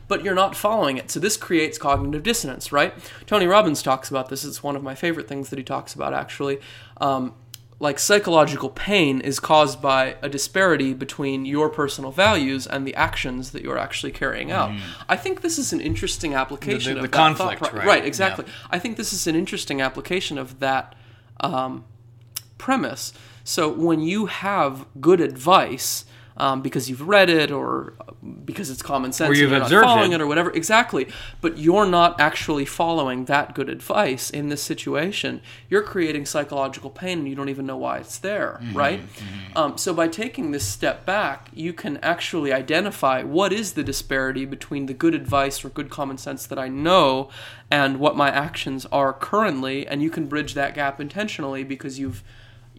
But 0.10 0.24
you're 0.26 0.36
not 0.36 0.56
following 0.58 0.98
it. 0.98 1.10
So 1.10 1.19
this 1.22 1.38
creates 1.38 1.78
cognitive 1.78 2.24
dissonance, 2.24 2.74
right? 2.74 2.93
Tony 3.26 3.45
Robbins 3.45 3.82
talks 3.82 4.10
about 4.10 4.28
this. 4.28 4.43
It's 4.43 4.62
one 4.62 4.76
of 4.76 4.84
my 4.84 4.95
favorite 4.95 5.30
things 5.30 5.50
that 5.50 5.58
he 5.58 5.63
talks 5.63 5.93
about 5.95 6.13
actually. 6.13 6.60
Um, 7.00 7.34
like 7.82 7.98
psychological 7.98 8.69
pain 8.72 9.22
is 9.22 9.39
caused 9.39 9.82
by 9.82 10.17
a 10.22 10.28
disparity 10.28 10.93
between 10.93 11.45
your 11.45 11.69
personal 11.69 12.12
values 12.12 12.67
and 12.67 12.86
the 12.86 12.93
actions 12.95 13.52
that 13.52 13.63
you're 13.63 13.78
actually 13.78 14.12
carrying 14.12 14.52
out. 14.52 14.72
I 15.08 15.15
think 15.15 15.39
this 15.39 15.58
is 15.58 15.72
an 15.72 15.80
interesting 15.80 16.34
application 16.34 16.91
Mm. 16.91 16.95
the 16.95 17.06
of 17.06 17.12
that 17.12 17.17
conflict, 17.17 17.62
pro- 17.63 17.86
right, 17.86 18.04
exactly. 18.04 18.43
I 18.69 18.80
think 18.80 18.98
this 18.98 19.13
is 19.13 19.28
an 19.28 19.36
interesting 19.36 19.80
application 19.80 20.38
of 20.38 20.60
that 20.60 20.93
um, 21.39 21.86
premise. 22.58 23.13
So 23.45 23.69
when 23.69 24.02
you 24.02 24.26
have 24.26 24.86
good 25.00 25.22
advice 25.22 26.04
um, 26.39 26.62
because 26.62 26.89
you've 26.89 27.08
read 27.08 27.30
it 27.30 27.52
or 27.52 27.93
because 28.45 28.69
it's 28.69 28.82
common 28.82 29.12
sense, 29.12 29.30
Or 29.30 29.34
you've 29.34 29.49
you're 29.52 29.60
not 29.60 29.65
observed 29.67 29.86
following 29.86 30.12
it. 30.12 30.15
it 30.15 30.21
or 30.21 30.28
whatever, 30.28 30.52
exactly. 30.52 31.08
But 31.41 31.58
you're 31.58 31.86
not 31.86 32.19
actually 32.19 32.65
following 32.65 33.25
that 33.25 33.54
good 33.56 33.69
advice 33.69 34.30
in 34.30 34.49
this 34.49 34.62
situation. 34.62 35.41
You're 35.69 35.84
creating 35.84 36.25
psychological 36.25 36.89
pain, 36.89 37.19
and 37.19 37.28
you 37.28 37.36
don't 37.36 37.49
even 37.49 37.65
know 37.65 37.78
why 37.78 37.97
it's 37.99 38.17
there, 38.17 38.60
Mm-hmm, 38.63 38.78
right? 38.78 39.02
Um, 39.56 39.78
so 39.78 39.93
by 39.93 40.08
taking 40.08 40.52
this 40.52 40.65
step 40.65 41.06
back, 41.06 41.49
you 41.54 41.73
can 41.73 41.97
actually 41.97 42.52
identify 42.54 43.23
what 43.23 43.54
is 43.54 43.73
the 43.73 43.84
disparity 43.84 44.45
between 44.45 44.86
the 44.88 44.93
good 44.93 45.13
advice 45.13 45.63
or 45.63 45.69
good 45.69 45.89
common 45.89 46.17
sense 46.17 46.45
that 46.47 46.60
I 46.60 46.67
know 46.67 47.30
and 47.71 47.99
what 47.99 48.15
my 48.15 48.30
actions 48.30 48.86
are 48.91 49.13
currently, 49.13 49.86
and 49.88 50.02
you 50.02 50.10
can 50.10 50.28
bridge 50.28 50.54
that 50.56 50.73
gap 50.73 50.99
intentionally 50.99 51.63
because 51.63 51.99
you've 51.99 52.23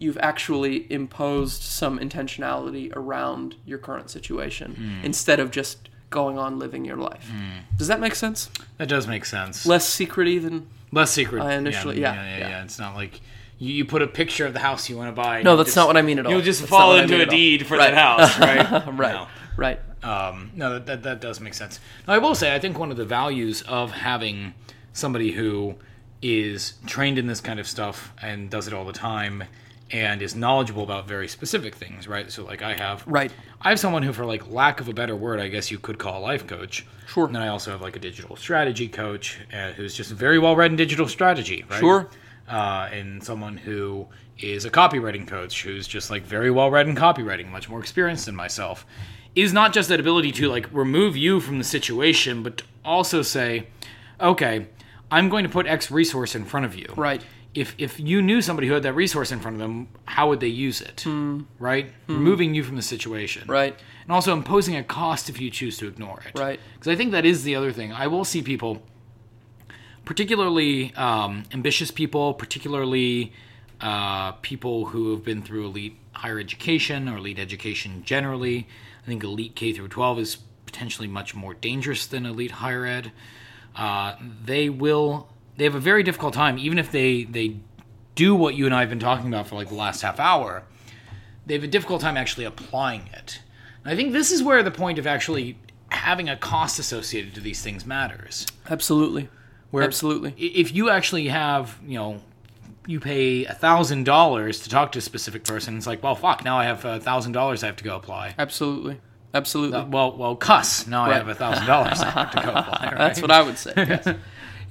you've 0.01 0.17
actually 0.17 0.91
imposed 0.91 1.61
some 1.61 1.99
intentionality 1.99 2.91
around 2.95 3.55
your 3.65 3.77
current 3.77 4.09
situation 4.09 4.73
Hmm. 4.75 5.05
instead 5.05 5.39
of 5.39 5.51
just 5.51 5.89
going 6.09 6.37
on 6.37 6.59
living 6.59 6.83
your 6.83 6.97
life. 6.97 7.29
Does 7.77 7.87
that 7.87 7.99
make 7.99 8.15
sense? 8.15 8.49
that 8.77 8.89
does 8.89 9.07
make 9.07 9.25
sense. 9.25 9.65
Less 9.65 9.87
secrety 9.87 10.41
than 10.41 10.67
Less 10.91 11.11
secret. 11.11 11.41
I 11.41 11.53
initially- 11.53 12.01
yeah, 12.01 12.13
yeah, 12.15 12.23
yeah, 12.23 12.37
yeah. 12.39 12.49
yeah. 12.49 12.63
It's 12.63 12.77
not 12.79 12.95
like 12.95 13.21
you, 13.59 13.71
you 13.73 13.85
put 13.85 14.01
a 14.01 14.07
picture 14.07 14.45
of 14.45 14.53
the 14.53 14.59
house 14.59 14.89
you 14.89 14.97
want 14.97 15.15
to 15.15 15.21
buy. 15.21 15.41
No, 15.41 15.55
that's 15.55 15.67
just- 15.67 15.77
not 15.77 15.87
what 15.87 15.95
I 15.97 16.01
mean 16.01 16.19
at 16.19 16.25
all. 16.25 16.31
You'll 16.33 16.41
just 16.41 16.61
That's 16.61 16.69
fall 16.69 16.89
what 16.89 16.99
I 16.99 17.03
into 17.03 17.13
mean 17.17 17.27
a 17.27 17.31
deed 17.31 17.65
for 17.67 17.77
Right. 17.77 17.91
that 17.91 17.97
house, 17.97 18.39
right? 18.71 18.87
right, 18.97 19.13
No. 19.13 19.27
right. 19.55 19.79
Um, 20.03 20.51
no, 20.55 20.73
that, 20.73 20.85
that 20.87 21.03
that 21.03 21.21
does 21.21 21.39
make 21.39 21.53
sense. 21.53 21.79
Now, 22.07 22.15
I 22.15 22.17
will 22.17 22.33
say, 22.35 22.53
I 22.55 22.59
think 22.59 22.77
one 22.79 22.89
of 22.91 22.97
the 22.97 23.05
values 23.05 23.61
of 23.61 23.91
having 23.91 24.53
somebody 24.93 25.31
who 25.31 25.75
is 26.21 26.73
trained 26.87 27.17
in 27.19 27.27
this 27.27 27.39
kind 27.39 27.59
of 27.59 27.67
stuff 27.67 28.11
and 28.21 28.49
does 28.49 28.67
it 28.67 28.73
all 28.73 28.83
the 28.85 28.91
time 28.93 29.43
and 29.91 30.21
is 30.21 30.35
knowledgeable 30.35 30.83
about 30.83 31.07
very 31.07 31.27
specific 31.27 31.75
things, 31.75 32.07
right? 32.07 32.31
So, 32.31 32.45
like 32.45 32.61
I 32.61 32.73
have, 32.75 33.03
Right. 33.05 33.31
I 33.61 33.69
have 33.69 33.79
someone 33.79 34.03
who, 34.03 34.13
for 34.13 34.25
like 34.25 34.49
lack 34.49 34.79
of 34.79 34.87
a 34.87 34.93
better 34.93 35.15
word, 35.15 35.39
I 35.39 35.47
guess 35.49 35.69
you 35.69 35.79
could 35.79 35.97
call 35.97 36.19
a 36.19 36.23
life 36.23 36.47
coach. 36.47 36.85
Sure. 37.07 37.25
And 37.25 37.35
then 37.35 37.41
I 37.41 37.49
also 37.49 37.71
have 37.71 37.81
like 37.81 37.95
a 37.95 37.99
digital 37.99 38.35
strategy 38.35 38.87
coach 38.87 39.39
uh, 39.53 39.71
who's 39.73 39.93
just 39.93 40.11
very 40.11 40.39
well 40.39 40.55
read 40.55 40.71
in 40.71 40.77
digital 40.77 41.07
strategy, 41.07 41.65
right? 41.69 41.79
Sure. 41.79 42.09
uh, 42.49 42.89
and 42.91 43.23
someone 43.23 43.57
who 43.57 44.07
is 44.39 44.65
a 44.65 44.69
copywriting 44.71 45.27
coach 45.27 45.63
who's 45.63 45.87
just 45.87 46.09
like 46.09 46.23
very 46.23 46.49
well 46.49 46.71
read 46.71 46.87
in 46.87 46.95
copywriting, 46.95 47.49
much 47.51 47.69
more 47.69 47.79
experienced 47.79 48.25
than 48.25 48.35
myself, 48.35 48.85
is 49.35 49.53
not 49.53 49.73
just 49.73 49.89
that 49.89 49.99
ability 49.99 50.31
to 50.31 50.47
like 50.47 50.67
remove 50.73 51.15
you 51.17 51.39
from 51.39 51.57
the 51.57 51.63
situation, 51.63 52.43
but 52.43 52.61
also 52.83 53.21
say, 53.21 53.67
okay, 54.19 54.67
I'm 55.11 55.27
going 55.29 55.43
to 55.43 55.49
put 55.49 55.67
X 55.67 55.91
resource 55.91 56.33
in 56.35 56.45
front 56.45 56.65
of 56.65 56.75
you. 56.75 56.87
Right. 56.95 57.21
If 57.53 57.75
if 57.77 57.99
you 57.99 58.21
knew 58.21 58.41
somebody 58.41 58.67
who 58.67 58.73
had 58.73 58.83
that 58.83 58.93
resource 58.93 59.31
in 59.31 59.39
front 59.39 59.55
of 59.55 59.59
them, 59.59 59.89
how 60.05 60.29
would 60.29 60.39
they 60.39 60.47
use 60.47 60.81
it? 60.81 61.05
Right. 61.59 61.91
Removing 62.07 62.53
you 62.53 62.63
from 62.63 62.77
the 62.77 62.81
situation. 62.81 63.47
Right. 63.47 63.77
And 64.03 64.11
also 64.11 64.33
imposing 64.33 64.75
a 64.75 64.83
cost 64.83 65.29
if 65.29 65.41
you 65.41 65.51
choose 65.51 65.77
to 65.79 65.87
ignore 65.87 66.21
it. 66.25 66.39
Right. 66.39 66.59
Because 66.73 66.87
I 66.87 66.95
think 66.95 67.11
that 67.11 67.25
is 67.25 67.43
the 67.43 67.55
other 67.55 67.71
thing. 67.71 67.91
I 67.91 68.07
will 68.07 68.23
see 68.23 68.41
people 68.41 68.81
particularly 70.05 70.93
um, 70.95 71.43
ambitious 71.53 71.91
people, 71.91 72.33
particularly 72.33 73.33
uh, 73.79 74.33
people 74.33 74.85
who 74.85 75.11
have 75.11 75.23
been 75.23 75.41
through 75.41 75.65
elite 75.65 75.97
higher 76.13 76.39
education 76.39 77.07
or 77.07 77.17
elite 77.17 77.39
education 77.39 78.03
generally. 78.03 78.67
I 79.03 79.07
think 79.07 79.23
elite 79.23 79.55
K 79.55 79.73
through 79.73 79.87
12 79.87 80.19
is 80.19 80.37
potentially 80.65 81.07
much 81.07 81.35
more 81.35 81.53
dangerous 81.53 82.05
than 82.05 82.25
elite 82.25 82.51
higher 82.51 82.85
ed. 82.85 83.11
Uh, 83.75 84.15
they 84.43 84.69
will 84.69 85.29
they 85.61 85.65
have 85.65 85.75
a 85.75 85.79
very 85.79 86.01
difficult 86.01 86.33
time, 86.33 86.57
even 86.57 86.79
if 86.79 86.91
they 86.91 87.23
they 87.25 87.57
do 88.15 88.33
what 88.33 88.55
you 88.55 88.65
and 88.65 88.73
I 88.73 88.79
have 88.79 88.89
been 88.89 88.97
talking 88.97 89.27
about 89.27 89.45
for 89.45 89.53
like 89.53 89.67
the 89.67 89.75
last 89.75 90.01
half 90.01 90.19
hour. 90.19 90.63
They 91.45 91.53
have 91.53 91.63
a 91.63 91.67
difficult 91.67 92.01
time 92.01 92.17
actually 92.17 92.45
applying 92.45 93.07
it. 93.13 93.41
I 93.85 93.95
think 93.95 94.11
this 94.11 94.31
is 94.31 94.41
where 94.41 94.63
the 94.63 94.71
point 94.71 94.97
of 94.97 95.05
actually 95.05 95.59
having 95.89 96.29
a 96.29 96.35
cost 96.35 96.79
associated 96.79 97.35
to 97.35 97.41
these 97.41 97.61
things 97.61 97.85
matters. 97.85 98.47
Absolutely. 98.71 99.29
Where 99.69 99.83
Absolutely. 99.83 100.33
if 100.35 100.73
you 100.73 100.89
actually 100.89 101.27
have, 101.27 101.77
you 101.85 101.99
know, 101.99 102.21
you 102.87 102.99
pay 102.99 103.45
a 103.45 103.53
thousand 103.53 104.05
dollars 104.05 104.63
to 104.63 104.69
talk 104.69 104.91
to 104.93 104.97
a 104.99 105.01
specific 105.01 105.43
person, 105.43 105.77
it's 105.77 105.85
like, 105.85 106.01
well, 106.01 106.15
fuck, 106.15 106.43
now 106.43 106.57
I 106.57 106.63
have 106.63 106.83
a 106.85 106.99
thousand 106.99 107.33
dollars 107.33 107.61
I 107.63 107.67
have 107.67 107.75
to 107.75 107.83
go 107.83 107.95
apply. 107.95 108.33
Absolutely. 108.39 108.99
Absolutely. 109.31 109.83
Well, 109.83 110.17
well, 110.17 110.35
cuss. 110.35 110.87
Now 110.87 111.03
I 111.03 111.13
have 111.13 111.27
a 111.27 111.35
thousand 111.35 111.67
dollars 111.67 112.01
I 112.01 112.09
have 112.09 112.31
to 112.31 112.41
go 112.41 112.49
apply. 112.55 112.85
Right? 112.93 112.97
That's 112.97 113.21
what 113.21 113.29
I 113.29 113.43
would 113.43 113.59
say. 113.59 113.73
Yes. 113.77 114.07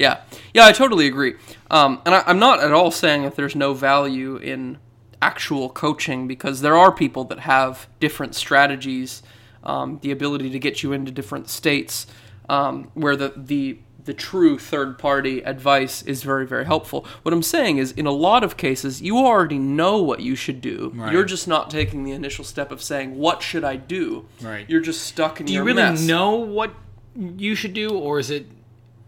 Yeah, 0.00 0.22
yeah, 0.54 0.64
I 0.64 0.72
totally 0.72 1.06
agree. 1.06 1.34
Um, 1.70 2.00
and 2.06 2.14
I, 2.14 2.24
I'm 2.26 2.38
not 2.38 2.60
at 2.60 2.72
all 2.72 2.90
saying 2.90 3.22
that 3.24 3.36
there's 3.36 3.54
no 3.54 3.74
value 3.74 4.36
in 4.36 4.78
actual 5.20 5.68
coaching 5.68 6.26
because 6.26 6.62
there 6.62 6.74
are 6.74 6.90
people 6.90 7.24
that 7.24 7.40
have 7.40 7.86
different 8.00 8.34
strategies, 8.34 9.22
um, 9.62 9.98
the 10.00 10.10
ability 10.10 10.48
to 10.50 10.58
get 10.58 10.82
you 10.82 10.94
into 10.94 11.12
different 11.12 11.50
states, 11.50 12.06
um, 12.48 12.90
where 12.94 13.14
the 13.14 13.34
the 13.36 13.78
the 14.02 14.14
true 14.14 14.58
third 14.58 14.98
party 14.98 15.40
advice 15.42 16.00
is 16.02 16.22
very 16.22 16.46
very 16.46 16.64
helpful. 16.64 17.06
What 17.20 17.34
I'm 17.34 17.42
saying 17.42 17.76
is, 17.76 17.92
in 17.92 18.06
a 18.06 18.10
lot 18.10 18.42
of 18.42 18.56
cases, 18.56 19.02
you 19.02 19.18
already 19.18 19.58
know 19.58 19.98
what 19.98 20.20
you 20.20 20.34
should 20.34 20.62
do. 20.62 20.92
Right. 20.94 21.12
You're 21.12 21.24
just 21.24 21.46
not 21.46 21.68
taking 21.68 22.04
the 22.04 22.12
initial 22.12 22.44
step 22.44 22.72
of 22.72 22.80
saying, 22.80 23.18
"What 23.18 23.42
should 23.42 23.64
I 23.64 23.76
do?" 23.76 24.24
Right. 24.40 24.64
You're 24.66 24.80
just 24.80 25.02
stuck 25.02 25.42
in 25.42 25.46
your 25.46 25.60
own. 25.60 25.66
Do 25.66 25.70
you 25.70 25.76
really 25.76 25.90
mess. 25.90 26.06
know 26.06 26.36
what 26.36 26.72
you 27.14 27.54
should 27.54 27.74
do, 27.74 27.90
or 27.90 28.18
is 28.18 28.30
it 28.30 28.46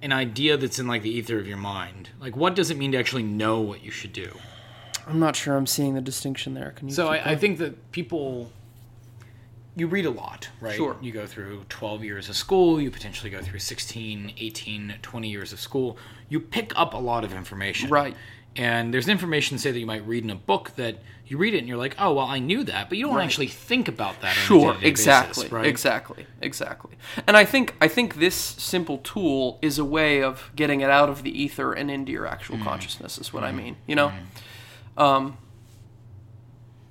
an 0.02 0.12
idea 0.12 0.56
that's 0.56 0.78
in 0.78 0.86
like 0.86 1.02
the 1.02 1.10
ether 1.10 1.38
of 1.38 1.46
your 1.46 1.56
mind? 1.56 2.10
Like, 2.20 2.36
what 2.36 2.54
does 2.54 2.70
it 2.70 2.76
mean 2.76 2.92
to 2.92 2.98
actually 2.98 3.22
know 3.22 3.60
what 3.60 3.82
you 3.82 3.90
should 3.90 4.12
do? 4.12 4.30
I'm 5.06 5.18
not 5.18 5.36
sure 5.36 5.56
I'm 5.56 5.66
seeing 5.66 5.94
the 5.94 6.00
distinction 6.00 6.54
there. 6.54 6.72
Can 6.76 6.88
you? 6.88 6.94
So 6.94 7.08
I, 7.08 7.32
I 7.32 7.36
think 7.36 7.58
that 7.58 7.92
people, 7.92 8.52
you 9.76 9.86
read 9.86 10.06
a 10.06 10.10
lot, 10.10 10.48
right? 10.60 10.74
Sure. 10.74 10.96
You 11.00 11.12
go 11.12 11.26
through 11.26 11.64
12 11.68 12.04
years 12.04 12.28
of 12.28 12.36
school, 12.36 12.80
you 12.80 12.90
potentially 12.90 13.30
go 13.30 13.40
through 13.40 13.60
16, 13.60 14.34
18, 14.36 14.94
20 15.00 15.28
years 15.28 15.52
of 15.52 15.60
school. 15.60 15.96
You 16.28 16.40
pick 16.40 16.72
up 16.76 16.94
a 16.94 16.98
lot 16.98 17.24
of 17.24 17.32
information. 17.32 17.90
Right. 17.90 18.16
And 18.54 18.92
there's 18.92 19.08
information, 19.08 19.56
say, 19.58 19.70
that 19.70 19.78
you 19.78 19.86
might 19.86 20.06
read 20.06 20.24
in 20.24 20.30
a 20.30 20.34
book 20.34 20.72
that 20.76 20.96
you 21.26 21.38
read 21.38 21.54
it 21.54 21.58
and 21.58 21.68
you're 21.68 21.78
like, 21.78 21.96
oh, 21.98 22.12
well, 22.12 22.26
I 22.26 22.38
knew 22.38 22.62
that, 22.64 22.90
but 22.90 22.98
you 22.98 23.06
don't 23.06 23.14
Right. 23.16 23.24
actually 23.24 23.46
think 23.46 23.88
about 23.88 24.20
that. 24.20 24.34
Sure, 24.34 24.76
exactly, 24.82 25.44
basis, 25.44 25.52
right? 25.52 25.64
exactly, 25.66 26.26
exactly. 26.42 26.92
And 27.26 27.34
I 27.34 27.46
think 27.46 27.74
I 27.80 27.88
think 27.88 28.16
this 28.16 28.34
simple 28.34 28.98
tool 28.98 29.58
is 29.62 29.78
a 29.78 29.84
way 29.84 30.22
of 30.22 30.50
getting 30.54 30.82
it 30.82 30.90
out 30.90 31.08
of 31.08 31.22
the 31.22 31.30
ether 31.42 31.72
and 31.72 31.90
into 31.90 32.12
your 32.12 32.26
actual 32.26 32.58
Mm. 32.58 32.64
consciousness. 32.64 33.16
Is 33.16 33.32
what 33.32 33.42
I 33.44 33.52
mm. 33.52 33.56
mean. 33.56 33.76
You 33.86 33.96
know, 33.96 34.12
mm. 34.98 35.02
um, 35.02 35.38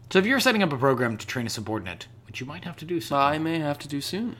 So 0.09 0.18
if 0.20 0.26
you're 0.26 0.39
setting 0.39 0.64
up 0.64 0.74
a 0.74 0.78
program 0.78 1.16
to 1.18 1.28
train 1.28 1.45
a 1.45 1.49
subordinate, 1.49 2.07
which 2.26 2.39
you 2.39 2.45
might 2.47 2.64
have 2.64 2.76
to 2.78 2.86
do 2.86 2.99
so, 2.99 3.16
I 3.18 3.38
may 3.38 3.59
have 3.59 3.78
to 3.80 3.88
do 3.88 4.01
soon. 4.01 4.36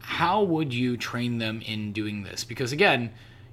how 0.00 0.42
would 0.42 0.72
you 0.74 0.96
train 0.96 1.38
them 1.38 1.60
in 1.66 1.92
doing 1.92 2.22
this? 2.22 2.44
Because 2.44 2.70
again, 2.72 3.10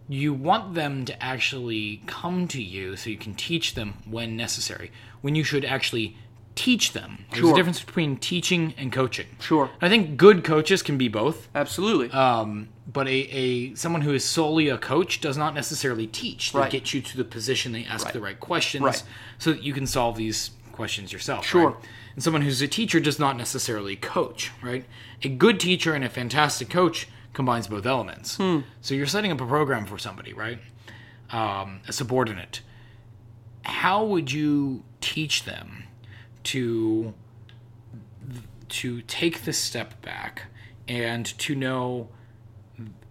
you 0.10 0.34
want 0.34 0.74
them 0.74 1.06
to 1.06 1.24
actually 1.24 2.02
come 2.06 2.48
to 2.50 2.62
you 2.62 2.96
so 2.96 3.10
you 3.10 3.18
can 3.18 3.34
teach 3.34 3.74
them 3.76 3.96
when 4.06 4.36
necessary. 4.36 4.92
When 5.22 5.36
you 5.36 5.44
should 5.44 5.64
actually 5.66 6.18
teach 6.56 6.94
them. 6.94 7.26
There's 7.32 7.40
Sure. 7.42 7.54
a 7.54 7.56
difference 7.56 7.82
between 7.82 8.18
teaching 8.18 8.76
and 8.78 8.92
coaching. 8.92 9.26
Sure, 9.40 9.72
I 9.82 9.90
think 9.90 10.18
good 10.18 10.44
coaches 10.44 10.84
can 10.84 10.98
be 11.00 11.08
both. 11.08 11.48
absolutely. 11.56 12.12
Um, 12.12 12.68
but 12.92 13.08
a, 13.08 13.12
a 13.32 13.76
someone 13.76 14.02
who 14.02 14.14
is 14.14 14.24
solely 14.24 14.70
a 14.70 14.78
coach 14.78 15.20
does 15.20 15.36
not 15.36 15.56
necessarily 15.56 16.06
teach. 16.06 16.52
They 16.52 16.60
Right. 16.60 16.72
get 16.72 16.94
you 16.94 17.02
to 17.02 17.18
the 17.18 17.24
position, 17.24 17.72
they 17.72 17.86
ask 17.86 18.06
Right. 18.06 18.14
the 18.14 18.20
right 18.22 18.40
questions 18.40 18.84
Right. 18.84 19.04
so 19.40 19.52
that 19.52 19.64
you 19.64 19.74
can 19.74 19.88
solve 19.88 20.16
these 20.16 20.52
questions 20.74 21.12
yourself. 21.12 21.44
Sure. 21.46 21.70
right? 21.72 21.76
And 22.16 22.24
someone 22.24 22.44
who's 22.44 22.62
a 22.62 22.68
teacher 22.68 23.00
does 23.00 23.18
not 23.18 23.36
necessarily 23.36 23.96
coach, 23.96 24.52
right? 24.62 24.86
A 25.24 25.30
good 25.30 25.60
teacher 25.60 25.96
and 25.96 26.04
a 26.04 26.10
fantastic 26.10 26.70
coach 26.70 27.08
combines 27.34 27.68
both 27.68 27.86
elements. 27.86 28.38
Hmm. 28.38 28.60
So 28.82 28.94
you're 28.94 29.06
setting 29.08 29.32
up 29.32 29.42
a 29.42 29.46
program 29.46 29.86
for 29.86 29.98
somebody, 29.98 30.34
right? 30.34 30.60
Um, 31.32 31.82
a 31.88 31.94
subordinate. 31.94 32.62
How 33.64 34.04
would 34.06 34.32
you 34.32 34.84
teach 35.02 35.44
them 35.46 35.84
to 36.44 37.14
to 38.70 39.02
take 39.04 39.44
the 39.44 39.54
step 39.54 40.02
back 40.02 40.44
and 40.88 41.26
to 41.38 41.54
know 41.56 42.10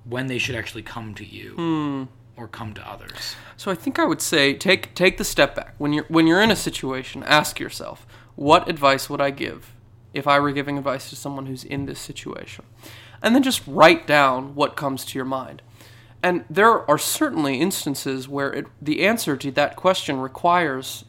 when 0.04 0.26
they 0.26 0.38
should 0.38 0.54
actually 0.56 0.82
come 0.82 1.14
to 1.14 1.24
you 1.24 1.54
Hmm. 1.54 2.04
or 2.36 2.48
come 2.48 2.74
to 2.74 2.88
others. 2.88 3.36
So 3.56 3.70
I 3.70 3.74
think 3.76 3.98
I 3.98 4.04
would 4.04 4.20
say 4.20 4.54
take 4.54 4.94
take 4.94 5.16
the 5.18 5.24
step 5.24 5.54
back. 5.54 5.74
When 5.78 5.92
you're 5.92 6.04
when 6.08 6.26
you're 6.26 6.42
in 6.42 6.50
a 6.50 6.56
situation, 6.56 7.22
ask 7.22 7.60
yourself, 7.60 8.06
what 8.34 8.68
advice 8.68 9.08
would 9.08 9.20
I 9.20 9.30
give 9.30 9.72
if 10.12 10.26
I 10.26 10.40
were 10.40 10.52
giving 10.52 10.76
advice 10.78 11.08
to 11.10 11.16
someone 11.16 11.46
who's 11.46 11.62
in 11.64 11.86
this 11.86 12.00
situation? 12.00 12.64
And 13.22 13.34
then 13.34 13.42
just 13.42 13.62
write 13.66 14.06
down 14.06 14.54
what 14.54 14.76
comes 14.76 15.04
to 15.06 15.18
your 15.18 15.24
mind. 15.24 15.62
And 16.22 16.44
there 16.50 16.88
are 16.90 16.98
certainly 16.98 17.60
instances 17.60 18.28
where 18.28 18.52
it, 18.52 18.66
the 18.80 19.04
answer 19.06 19.36
to 19.36 19.50
that 19.52 19.76
question 19.76 20.18
requires 20.20 21.04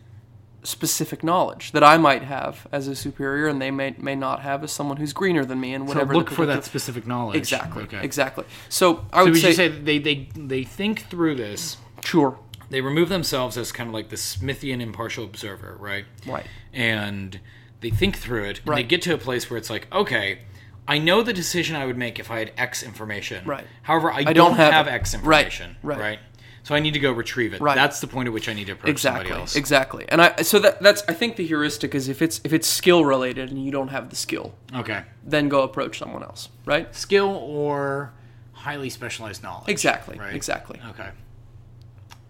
specific 0.64 1.24
knowledge 1.24 1.74
that 1.74 1.84
I 1.84 1.98
might 1.98 2.24
have 2.24 2.68
as 2.72 2.88
a 2.88 2.96
superior 2.96 3.48
and 3.48 3.62
they 3.62 3.70
may 3.70 3.94
may 3.98 4.16
not 4.16 4.40
have 4.42 4.64
as 4.64 4.72
someone 4.72 4.96
who's 4.96 5.12
greener 5.12 5.44
than 5.44 5.60
me 5.60 5.74
and 5.74 5.84
So 5.86 5.94
whatever. 5.96 6.14
the 6.14 6.20
look 6.20 6.30
for 6.30 6.46
that 6.46 6.64
specific 6.64 7.06
knowledge. 7.06 7.36
Exactly. 7.36 7.84
Okay. 7.84 8.00
Exactly. 8.02 8.46
So 8.70 9.06
I 9.12 9.20
So 9.20 9.24
would 9.26 9.32
would 9.34 9.42
say, 9.42 9.48
you 9.50 9.54
say 9.56 9.68
they, 9.68 10.00
they 10.00 10.30
they 10.36 10.64
think 10.64 11.10
through 11.10 11.36
this? 11.36 11.78
sure. 12.04 12.40
They 12.70 12.80
remove 12.82 13.10
themselves 13.10 13.58
as 13.58 13.72
kind 13.74 13.90
of 13.90 13.94
like 13.94 14.08
the 14.10 14.16
Smithian 14.16 14.80
impartial 14.82 15.26
observer, 15.26 15.76
right? 15.80 16.06
Right. 16.26 16.46
And 16.72 17.40
they 17.82 17.90
think 17.92 18.18
through 18.18 18.46
it. 18.46 18.62
And 18.66 18.78
They 18.78 18.84
get 18.84 19.02
to 19.04 19.14
a 19.14 19.18
place 19.18 19.50
where 19.50 19.58
it's 19.58 19.70
like, 19.70 19.88
okay, 19.94 20.40
I 20.88 20.98
know 20.98 21.24
the 21.24 21.34
decision 21.34 21.76
I 21.76 21.86
would 21.86 21.98
make 21.98 22.20
if 22.20 22.30
I 22.30 22.40
had 22.40 22.52
X 22.58 22.84
information. 22.84 23.46
Right. 23.46 23.66
However, 23.84 24.12
I, 24.12 24.24
don't 24.24 24.36
don't, 24.36 24.56
have 24.58 24.74
have. 24.74 24.88
X 24.88 25.14
Right. 25.16 25.46
information. 25.46 25.78
Right. 25.82 26.20
So 26.64 26.74
I 26.76 26.80
need 26.80 26.94
to 26.94 27.00
go 27.00 27.12
retrieve 27.12 27.54
it. 27.54 27.62
Right. 27.62 27.76
That's 27.76 28.00
the 28.00 28.08
point 28.08 28.28
at 28.28 28.34
which 28.34 28.48
I 28.50 28.54
need 28.54 28.66
to 28.68 28.74
approach 28.74 28.90
exactly 28.92 29.26
somebody 29.26 29.42
else. 29.42 29.56
exactly 29.58 30.06
and 30.10 30.22
i 30.22 30.42
so 30.44 30.60
that 30.60 30.82
that's 30.82 31.04
i 31.10 31.14
think 31.14 31.36
the 31.36 31.46
heuristic 31.46 31.94
is 31.94 32.08
if 32.08 32.22
it's 32.22 32.40
if 32.46 32.54
it's 32.54 32.68
skill 32.68 33.04
related 33.04 33.50
and 33.50 33.64
you 33.66 33.70
don't 33.70 33.90
have 33.90 34.10
the 34.10 34.16
skill 34.16 34.54
Okay. 34.74 35.04
then 35.26 35.50
go 35.50 35.64
approach 35.64 36.00
someone 36.00 36.24
else 36.24 36.48
right 36.66 36.94
Skill 36.96 37.28
or 37.28 38.14
highly 38.54 38.90
specialized 38.90 39.44
knowledge. 39.44 39.68
exactly 39.68 40.18
Right. 40.18 40.34
exactly 40.34 40.80
Okay. 40.92 41.10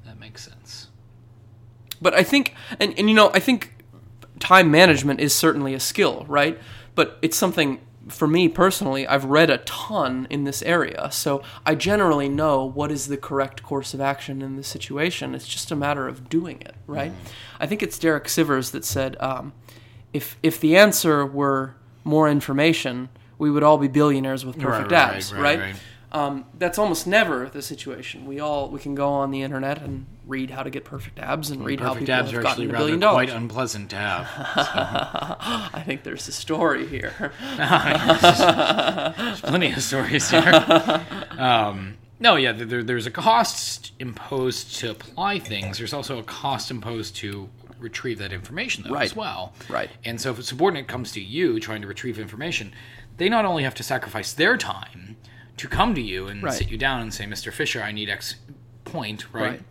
That 0.06 0.20
makes 0.20 0.44
sense. 0.44 0.88
but 2.02 2.16
i 2.16 2.24
think 2.24 2.56
and, 2.80 2.98
and 2.98 3.08
you 3.10 3.16
know 3.16 3.30
i 3.36 3.40
think 3.40 3.76
time 4.40 4.72
management 4.72 5.20
is 5.20 5.34
certainly 5.36 5.76
a 5.76 5.80
skill 5.80 6.26
right 6.28 6.58
but 6.96 7.20
it's 7.22 7.38
something 7.38 7.80
for 8.10 8.28
me 8.28 8.50
personally 8.50 9.08
i've 9.08 9.26
read 9.26 9.50
a 9.50 9.60
ton 9.60 10.28
in 10.30 10.44
this 10.44 10.62
area 10.64 11.10
so 11.12 11.42
i 11.66 11.74
generally 11.74 12.28
know 12.28 12.66
what 12.66 12.92
is 12.92 13.08
the 13.08 13.18
correct 13.18 13.64
course 13.64 13.94
of 13.94 14.02
action 14.02 14.42
in 14.42 14.56
this 14.56 14.68
situation 14.68 15.34
it's 15.34 15.48
just 15.48 15.72
a 15.72 15.76
matter 15.76 16.08
of 16.08 16.28
doing 16.30 16.60
it 16.62 16.76
right 16.86 17.14
i 17.60 17.66
think 17.66 17.82
it's 17.82 17.98
derek 17.98 18.26
sivers 18.26 18.72
that 18.72 18.84
said 18.84 19.16
um, 19.22 19.54
if 20.12 20.38
if 20.44 20.60
the 20.60 20.76
answer 20.76 21.26
were 21.26 21.76
more 22.04 22.30
information 22.30 23.10
we 23.38 23.50
would 23.50 23.64
all 23.64 23.78
be 23.78 23.88
billionaires 23.88 24.46
with 24.46 24.60
perfect 24.60 24.92
right, 24.92 25.08
right, 25.08 25.16
abs 25.16 25.34
right, 25.34 25.42
right, 25.42 25.60
right. 25.60 25.76
Um, 26.14 26.46
that's 26.60 26.78
almost 26.78 27.08
never 27.08 27.50
the 27.50 27.64
situation. 27.64 28.28
We 28.28 28.40
all 28.40 28.70
we 28.70 28.80
can 28.80 28.94
go 28.94 29.10
on 29.10 29.32
the 29.32 29.42
internet 29.42 29.82
and 29.82 30.06
read 30.26 30.50
how 30.50 30.64
to 30.64 30.70
get 30.70 30.86
perfect 30.86 31.20
abs 31.20 31.50
and 31.50 31.66
read 31.66 31.80
how 31.82 31.90
Perfect 31.90 32.08
people 32.08 32.16
abs 32.16 32.32
have 32.32 32.40
are 32.40 32.44
gotten 32.44 32.64
actually 32.64 32.76
a 32.76 32.78
billion 32.80 33.00
dollars. 33.00 33.28
quite 33.30 33.38
unpleasant 33.38 33.90
to 33.90 33.96
have. 33.98 34.28
I 35.74 35.84
think 35.86 36.04
there's 36.04 36.28
a 36.28 36.32
story 36.32 36.88
here. 36.88 37.34
There's 39.18 39.42
plenty 39.42 39.72
of 39.72 39.82
stories 39.82 40.30
here. 40.30 41.06
Um, 41.38 41.98
no, 42.20 42.36
yeah, 42.36 42.52
there, 42.54 42.84
there's 42.84 43.08
a 43.08 43.12
cost 43.12 43.92
imposed 44.00 44.76
to 44.78 44.92
apply 44.92 45.40
things. 45.40 45.80
There's 45.80 45.94
also 45.94 46.20
a 46.20 46.24
cost 46.24 46.70
imposed 46.72 47.16
to 47.18 47.50
retrieve 47.80 48.20
that 48.20 48.32
information, 48.32 48.84
though, 48.84 48.94
Right. 48.94 49.04
as 49.04 49.16
well. 49.16 49.54
Right. 49.68 49.90
And 50.06 50.22
so 50.22 50.30
if 50.32 50.38
a 50.40 50.44
subordinate 50.44 50.88
comes 50.88 51.12
to 51.14 51.22
you 51.22 51.60
trying 51.60 51.82
to 51.82 51.88
retrieve 51.88 52.20
information, 52.20 52.72
they 53.18 53.30
not 53.30 53.46
only 53.46 53.64
have 53.64 53.74
to 53.76 53.84
sacrifice 53.84 54.32
their 54.32 54.56
time 54.58 55.18
to 55.58 55.68
come 55.68 55.96
to 55.96 56.02
you 56.02 56.28
and 56.28 56.44
Right. 56.44 56.54
sit 56.54 56.70
you 56.70 56.78
down 56.78 57.02
and 57.02 57.12
say, 57.14 57.26
Mr. 57.26 57.52
Fischer, 57.52 57.82
I 57.82 57.92
need 57.92 58.10
X 58.10 58.36
point, 58.86 59.34
right? 59.34 59.42
Right. 59.50 59.62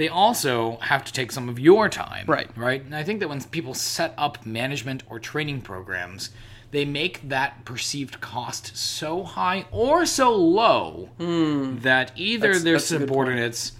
They 0.00 0.08
also 0.08 0.78
have 0.80 1.04
to 1.04 1.12
take 1.12 1.30
some 1.30 1.50
of 1.50 1.58
your 1.58 1.90
time. 1.90 2.24
Right. 2.26 2.48
Right. 2.56 2.82
And 2.82 2.94
I 2.96 3.02
think 3.02 3.20
that 3.20 3.28
when 3.28 3.38
people 3.44 3.74
set 3.74 4.14
up 4.16 4.46
management 4.46 5.02
or 5.10 5.18
training 5.20 5.60
programs, 5.60 6.30
they 6.70 6.86
make 6.86 7.28
that 7.28 7.66
perceived 7.66 8.18
cost 8.22 8.74
so 8.76 9.22
high 9.24 9.66
or 9.70 10.06
so 10.06 10.34
low 10.34 11.10
that 11.18 12.12
either. 12.16 12.46
That's- 12.48 12.62
their 12.64 12.72
that's 12.74 12.90
a 12.90 12.94
good 12.94 13.00
point. 13.00 13.08
subordinates 13.10 13.72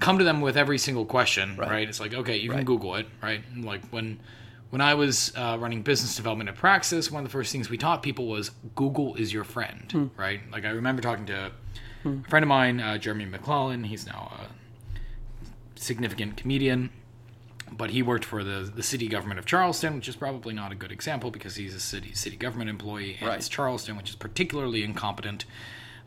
come 0.00 0.18
to 0.18 0.24
them 0.24 0.40
with 0.40 0.56
every 0.56 0.78
single 0.78 1.04
question, 1.04 1.56
right? 1.56 1.70
Right. 1.70 1.88
It's 1.88 2.00
like, 2.00 2.12
okay, 2.12 2.36
you 2.38 2.48
can 2.48 2.58
Right. 2.58 2.66
Google 2.66 2.96
it, 2.96 3.06
right? 3.22 3.42
And 3.54 3.64
Like 3.64 3.82
when 3.90 4.18
when 4.70 4.80
I 4.82 4.94
was 4.94 5.32
uh, 5.36 5.56
running 5.60 5.82
business 5.82 6.16
development 6.16 6.50
at 6.50 6.56
Praxis, 6.56 7.10
one 7.10 7.22
of 7.24 7.28
the 7.30 7.32
first 7.32 7.52
things 7.52 7.70
we 7.70 7.78
taught 7.78 8.02
people 8.02 8.26
was 8.26 8.50
Google 8.74 9.14
is 9.14 9.32
your 9.32 9.44
friend, 9.44 9.86
Hmm. 9.92 10.06
right? 10.16 10.40
Like 10.50 10.64
I 10.64 10.70
remember 10.70 11.02
talking 11.02 11.26
to 11.26 11.52
a 12.04 12.22
friend 12.28 12.42
of 12.42 12.48
mine, 12.48 12.80
uh, 12.80 12.98
Jeremy 12.98 13.26
McLellan. 13.26 13.86
He's 13.86 14.06
now 14.06 14.32
a 14.40 14.57
significant 15.78 16.36
comedian, 16.36 16.90
but 17.70 17.90
he 17.90 18.02
worked 18.02 18.24
for 18.24 18.42
the 18.44 18.70
the 18.74 18.82
city 18.82 19.08
government 19.08 19.38
of 19.38 19.46
Charleston, 19.46 19.96
which 19.96 20.08
is 20.08 20.16
probably 20.16 20.54
not 20.54 20.72
a 20.72 20.74
good 20.74 20.92
example 20.92 21.30
because 21.30 21.56
he's 21.56 21.74
a 21.74 21.80
city 21.80 22.12
city 22.14 22.36
government 22.36 22.70
employee, 22.70 23.16
and 23.20 23.28
Right. 23.28 23.38
it's 23.38 23.48
Charleston, 23.48 23.96
which 23.96 24.10
is 24.10 24.16
particularly 24.16 24.82
incompetent. 24.84 25.44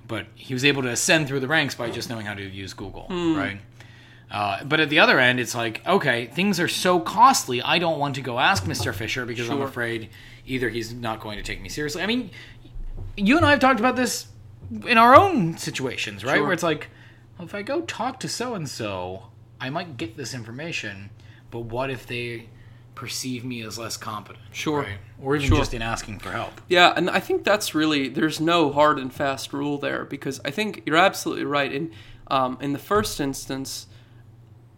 But 0.08 0.26
he 0.36 0.54
was 0.54 0.66
able 0.66 0.82
to 0.82 0.90
ascend 0.90 1.28
through 1.28 1.40
the 1.42 1.48
ranks 1.48 1.76
by 1.76 1.90
just 1.92 2.10
knowing 2.10 2.26
how 2.26 2.34
to 2.34 2.44
use 2.44 2.74
Google, 2.74 3.04
Hmm. 3.08 3.36
right? 3.38 3.62
Uh, 4.30 4.64
but 4.64 4.80
at 4.80 4.90
the 4.90 4.98
other 4.98 5.20
end, 5.20 5.40
it's 5.42 5.54
like, 5.54 5.86
okay, 5.86 6.26
things 6.28 6.60
are 6.60 6.68
so 6.70 7.00
costly. 7.02 7.62
I 7.62 7.80
don't 7.80 8.00
want 8.00 8.16
to 8.16 8.22
go 8.22 8.40
ask 8.40 8.64
Mr. 8.64 8.94
Fischer 8.94 9.26
because 9.26 9.50
I'm 9.50 9.62
afraid 9.62 10.10
either 10.48 10.70
he's 10.70 10.94
not 10.94 11.20
going 11.20 11.38
to 11.38 11.44
take 11.44 11.62
me 11.62 11.68
seriously. 11.70 12.02
I 12.02 12.06
mean, 12.08 12.32
you 13.18 13.36
and 13.38 13.46
I 13.46 13.52
have 13.52 13.60
talked 13.60 13.80
about 13.82 13.98
this 13.98 14.28
in 14.88 14.98
our 14.98 15.16
own 15.16 15.58
situations, 15.58 16.24
right? 16.24 16.36
Sure. 16.36 16.44
Where 16.44 16.54
it's 16.54 16.64
like, 16.64 16.88
well, 17.38 17.46
if 17.46 17.54
I 17.54 17.62
go 17.62 17.82
talk 17.82 18.22
to 18.22 18.30
so 18.30 18.54
and 18.56 18.70
so, 18.70 19.24
I 19.62 19.70
might 19.70 19.96
get 19.96 20.18
this 20.18 20.34
information, 20.34 21.12
but 21.52 21.60
what 21.60 21.90
if 21.90 22.06
they 22.08 22.50
perceive 22.96 23.46
me 23.46 23.62
as 23.62 23.78
less 23.78 23.96
competent? 23.96 24.44
Sure. 24.52 24.82
right? 24.82 24.98
Or 25.22 25.36
even 25.36 25.48
Sure. 25.48 25.58
just 25.60 25.74
in 25.74 25.82
asking 25.82 26.20
for 26.20 26.32
help. 26.32 26.60
Yeah, 26.68 26.94
and 26.96 27.10
I 27.10 27.20
think 27.20 27.44
that's 27.44 27.74
really 27.74 28.10
there's 28.10 28.42
no 28.42 28.72
hard 28.72 28.98
and 29.00 29.14
fast 29.14 29.54
rule 29.54 29.78
there 29.78 30.04
because 30.04 30.42
I 30.44 30.52
think 30.52 30.82
you're 30.86 30.98
absolutely 30.98 31.46
right. 31.46 31.72
In 31.72 31.92
um, 32.28 32.58
in 32.62 32.74
the 32.74 32.80
first 32.80 33.20
instance, 33.22 33.88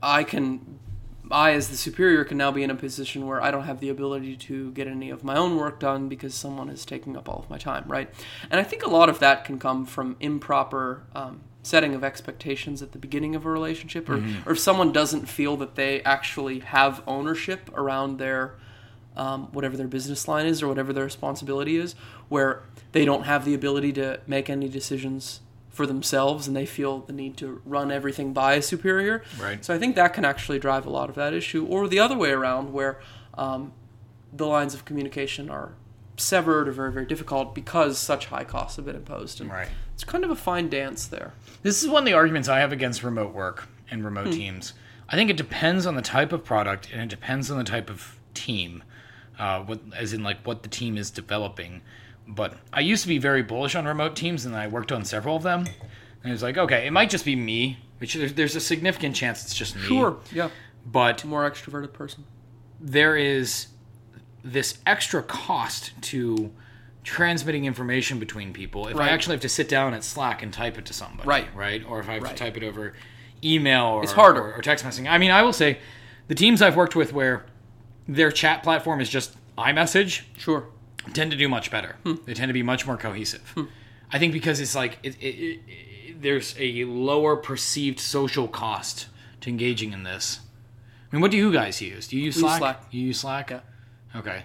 I 0.01 0.23
can 0.23 0.79
I 1.31 1.51
as 1.53 1.69
the 1.69 1.77
superior 1.77 2.23
can 2.25 2.37
now 2.37 2.51
be 2.51 2.63
in 2.63 2.69
a 2.69 2.75
position 2.75 3.25
where 3.25 3.41
I 3.41 3.49
don't 3.51 3.63
have 3.63 3.79
the 3.79 3.89
ability 3.89 4.35
to 4.35 4.71
get 4.73 4.87
any 4.87 5.09
of 5.09 5.23
my 5.23 5.35
own 5.35 5.55
work 5.55 5.79
done 5.79 6.09
because 6.09 6.35
someone 6.35 6.69
is 6.69 6.85
taking 6.85 7.15
up 7.15 7.29
all 7.29 7.39
of 7.39 7.49
my 7.49 7.57
time, 7.57 7.85
right? 7.87 8.09
And 8.51 8.59
I 8.59 8.63
think 8.63 8.83
a 8.85 8.89
lot 8.89 9.07
of 9.09 9.19
that 9.19 9.45
can 9.45 9.57
come 9.59 9.85
from 9.85 10.15
improper 10.19 11.03
um, 11.15 11.41
setting 11.63 11.95
of 11.95 12.03
expectations 12.03 12.81
at 12.81 12.91
the 12.91 12.99
beginning 12.99 13.35
of 13.35 13.45
a 13.45 13.49
relationship, 13.49 14.09
or, 14.09 14.17
or 14.45 14.51
if 14.51 14.59
someone 14.59 14.91
doesn't 14.91 15.27
feel 15.27 15.57
that 15.57 15.75
they 15.75 16.01
actually 16.03 16.59
have 16.59 17.01
ownership 17.07 17.71
around 17.73 18.19
their 18.19 18.53
um, 19.15 19.47
whatever 19.51 19.77
their 19.77 19.87
business 19.87 20.27
line 20.27 20.45
is 20.45 20.61
or 20.61 20.67
whatever 20.67 20.91
their 20.91 21.03
responsibility 21.05 21.77
is, 21.77 21.95
where 22.29 22.63
they 22.91 23.05
don't 23.05 23.23
have 23.23 23.45
the 23.45 23.53
ability 23.53 23.93
to 23.93 24.19
make 24.27 24.49
any 24.49 24.67
decisions 24.67 25.39
for 25.69 25.87
themselves 25.87 26.47
and 26.47 26.55
they 26.55 26.65
feel 26.65 26.99
the 26.99 27.13
need 27.13 27.37
to 27.37 27.61
run 27.65 27.91
everything 27.91 28.33
by 28.33 28.53
a 28.53 28.61
superior. 28.61 29.23
Right. 29.39 29.63
So 29.63 29.73
I 29.73 29.79
think 29.79 29.95
that 29.95 30.13
can 30.13 30.25
actually 30.25 30.59
drive 30.59 30.85
a 30.85 30.89
lot 30.89 31.09
of 31.09 31.15
that 31.15 31.33
issue, 31.33 31.65
or 31.65 31.87
the 31.87 31.99
other 31.99 32.17
way 32.17 32.31
around, 32.31 32.73
where 32.73 32.99
um, 33.35 33.71
the 34.31 34.47
lines 34.47 34.73
of 34.73 34.85
communication 34.85 35.49
are 35.49 35.73
severed 36.17 36.67
or 36.67 36.71
very, 36.71 36.91
very 36.91 37.05
difficult 37.05 37.55
because 37.55 37.97
such 37.97 38.27
high 38.27 38.43
costs 38.43 38.75
have 38.77 38.85
been 38.85 38.95
imposed. 38.95 39.41
And 39.41 39.49
Right. 39.49 39.67
It's 39.93 40.03
kind 40.03 40.23
of 40.23 40.29
a 40.29 40.35
fine 40.35 40.69
dance 40.69 41.05
there. 41.07 41.33
This 41.63 41.81
is 41.83 41.89
one 41.89 42.03
of 42.03 42.05
the 42.05 42.13
arguments 42.13 42.47
I 42.49 42.59
have 42.59 42.71
against 42.71 43.03
remote 43.03 43.33
work 43.33 43.67
and 43.89 44.03
remote 44.05 44.27
Hmm. 44.27 44.31
teams. 44.33 44.73
I 45.09 45.15
think 45.15 45.29
it 45.29 45.37
depends 45.37 45.85
on 45.85 45.95
the 45.95 46.01
type 46.01 46.31
of 46.31 46.43
product 46.45 46.89
and 46.91 47.01
it 47.01 47.09
depends 47.09 47.49
on 47.51 47.57
the 47.57 47.63
type 47.63 47.89
of 47.89 48.17
team, 48.33 48.83
uh, 49.39 49.61
what, 49.61 49.79
as 49.95 50.13
in 50.13 50.23
like 50.23 50.45
what 50.45 50.63
the 50.63 50.69
team 50.69 50.97
is 50.97 51.09
developing. 51.11 51.81
But 52.27 52.57
I 52.71 52.79
used 52.79 53.01
to 53.03 53.07
be 53.09 53.17
very 53.17 53.43
bullish 53.43 53.75
on 53.75 53.85
remote 53.85 54.15
teams, 54.15 54.45
and 54.45 54.55
I 54.55 54.67
worked 54.67 54.91
on 54.93 55.03
several 55.03 55.35
of 55.35 55.43
them. 55.43 55.61
And 56.23 56.29
it 56.29 56.31
was 56.31 56.41
like, 56.41 56.57
okay, 56.57 56.87
it 56.87 56.91
might 56.91 57.09
just 57.09 57.25
be 57.25 57.35
me, 57.35 57.79
which 57.97 58.13
there's, 58.13 58.33
there's 58.33 58.55
a 58.55 58.61
significant 58.61 59.13
chance 59.15 59.43
it's 59.43 59.53
just 59.53 59.75
me. 59.75 59.81
Sure. 59.81 60.17
Yeah. 60.31 60.49
But 60.85 61.25
More 61.25 61.49
extroverted 61.49 61.91
person. 61.91 62.23
there 62.79 63.17
is 63.17 63.67
this 64.43 64.79
extra 64.85 65.23
cost 65.23 65.91
to 66.01 66.51
transmitting 67.03 67.65
information 67.65 68.19
between 68.19 68.53
people 68.53 68.87
if 68.87 68.95
Right. 68.95 69.09
I 69.09 69.13
actually 69.13 69.33
have 69.35 69.41
to 69.41 69.49
sit 69.49 69.67
down 69.67 69.93
at 69.93 70.03
Slack 70.03 70.41
and 70.41 70.53
type 70.53 70.77
it 70.77 70.85
to 70.85 70.93
somebody, 70.93 71.27
Right. 71.27 71.53
Right, 71.55 71.83
or 71.85 71.99
if 71.99 72.07
I 72.09 72.13
have 72.13 72.23
Right. 72.23 72.35
to 72.35 72.43
type 72.43 72.55
it 72.57 72.63
over 72.63 72.93
email 73.43 73.85
or, 73.87 74.03
It's 74.03 74.13
harder. 74.13 74.41
or, 74.41 74.53
or 74.55 74.61
text 74.61 74.85
messaging. 74.85 75.09
I 75.09 75.17
mean, 75.17 75.31
I 75.31 75.41
will 75.41 75.51
say 75.53 75.79
the 76.27 76.35
teams 76.35 76.61
I've 76.61 76.75
worked 76.77 76.95
with 76.95 77.11
where 77.11 77.45
their 78.07 78.31
chat 78.31 78.63
platform 78.63 79.01
is 79.01 79.09
just 79.09 79.35
iMessage 79.57 80.21
Sure. 80.37 80.67
tend 81.13 81.31
to 81.31 81.37
do 81.37 81.49
much 81.49 81.69
better. 81.71 81.97
Hmm. 82.03 82.15
They 82.25 82.33
tend 82.33 82.49
to 82.49 82.53
be 82.53 82.63
much 82.63 82.85
more 82.87 82.95
cohesive. 82.97 83.51
Hmm. 83.55 83.65
I 84.11 84.19
think 84.19 84.31
because 84.31 84.59
it's 84.61 84.75
like 84.75 84.97
it, 85.03 85.15
it, 85.21 85.59
it, 85.67 86.21
there's 86.21 86.55
a 86.57 86.85
lower 86.85 87.35
perceived 87.35 87.99
social 87.99 88.47
cost 88.47 89.07
to 89.41 89.49
engaging 89.49 89.91
in 89.91 90.03
this. 90.03 90.39
I 91.11 91.15
mean, 91.15 91.21
what 91.21 91.31
do 91.31 91.37
you 91.37 91.51
guys 91.51 91.81
use? 91.81 92.07
Do 92.07 92.15
you 92.17 92.23
use 92.23 92.37
We 92.37 92.43
use 92.43 92.49
Slack? 92.57 92.59
Slack. 92.59 92.83
You 92.91 93.01
use 93.07 93.19
Slack? 93.19 93.49
Yeah. 93.51 93.59
Okay. 94.15 94.43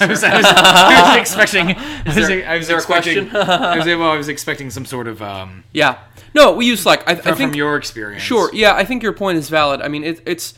I 0.00 0.06
was, 0.06 0.24
I 0.24 0.36
was, 0.36 0.44
I 0.46 1.08
was 1.10 1.16
expecting. 1.20 1.76
I 1.76 2.02
was, 2.06 2.26
there- 2.28 2.48
I 2.48 2.54
was 2.54 2.62
is 2.62 2.68
there 2.68 2.76
a 2.76 2.80
expecting. 2.80 3.28
question? 3.30 3.50
I 3.50 3.76
was, 3.76 3.86
well, 3.86 4.02
I 4.10 4.16
was 4.16 4.28
expecting 4.28 4.70
some 4.70 4.84
sort 4.84 5.06
of 5.06 5.22
um, 5.22 5.62
Yeah. 5.72 5.98
No, 6.34 6.52
we 6.54 6.66
use 6.66 6.80
Slack. 6.80 7.04
I, 7.06 7.12
I 7.12 7.14
from 7.16 7.36
think 7.36 7.54
your 7.56 7.76
experience. 7.76 8.22
Sure. 8.22 8.50
Yeah, 8.54 8.74
I 8.74 8.84
think 8.84 9.02
your 9.02 9.12
point 9.12 9.38
is 9.38 9.48
valid. 9.48 9.82
I 9.82 9.88
mean, 9.88 10.02
it, 10.02 10.22
it's. 10.26 10.54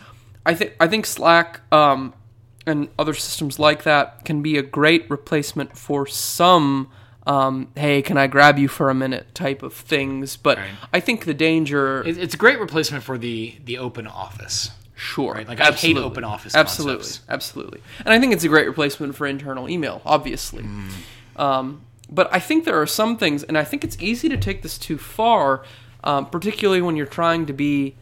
I 0.46 0.54
think 0.54 0.74
I 0.80 0.86
think 0.86 1.04
Slack 1.04 1.60
um, 1.72 2.14
and 2.64 2.88
other 2.98 3.12
systems 3.12 3.58
like 3.58 3.82
that 3.82 4.24
can 4.24 4.40
be 4.40 4.56
a 4.56 4.62
great 4.62 5.10
replacement 5.10 5.76
for 5.76 6.06
some. 6.06 6.90
Um, 7.26 7.68
hey, 7.74 8.02
can 8.02 8.18
I 8.18 8.26
grab 8.26 8.58
you 8.58 8.68
for 8.68 8.90
a 8.90 8.94
minute? 8.94 9.34
Type 9.34 9.62
of 9.62 9.72
things, 9.72 10.36
but 10.36 10.58
Right. 10.58 10.68
I 10.92 11.00
think 11.00 11.24
the 11.24 11.32
danger. 11.34 12.02
It's 12.06 12.34
a 12.34 12.36
great 12.36 12.60
replacement 12.60 13.02
for 13.02 13.16
the 13.16 13.54
the 13.64 13.78
open 13.78 14.06
office. 14.06 14.70
sure, 14.96 15.34
right, 15.34 15.48
like, 15.48 15.60
I 15.60 15.72
hate 15.72 15.96
open 15.96 16.22
office 16.24 16.54
Absolutely, 16.54 16.96
concepts. 17.04 17.24
absolutely, 17.28 17.80
and 18.04 18.12
I 18.14 18.20
think 18.20 18.32
it's 18.32 18.44
a 18.44 18.48
great 18.48 18.66
replacement 18.66 19.14
for 19.16 19.26
internal 19.26 19.68
email, 19.68 20.00
obviously. 20.06 20.62
Mm. 20.64 20.90
Um, 21.40 21.80
but 22.10 22.28
I 22.32 22.38
think 22.38 22.64
there 22.64 22.80
are 22.80 22.86
some 22.86 23.16
things, 23.16 23.42
and 23.42 23.56
I 23.58 23.64
think 23.64 23.82
it's 23.84 23.96
easy 24.00 24.28
to 24.28 24.36
take 24.36 24.62
this 24.62 24.78
too 24.78 24.98
far, 24.98 25.64
um, 26.04 26.26
particularly 26.26 26.80
when 26.82 26.94
you're 26.96 27.06
trying 27.06 27.46
to 27.46 27.52
be 27.52 27.94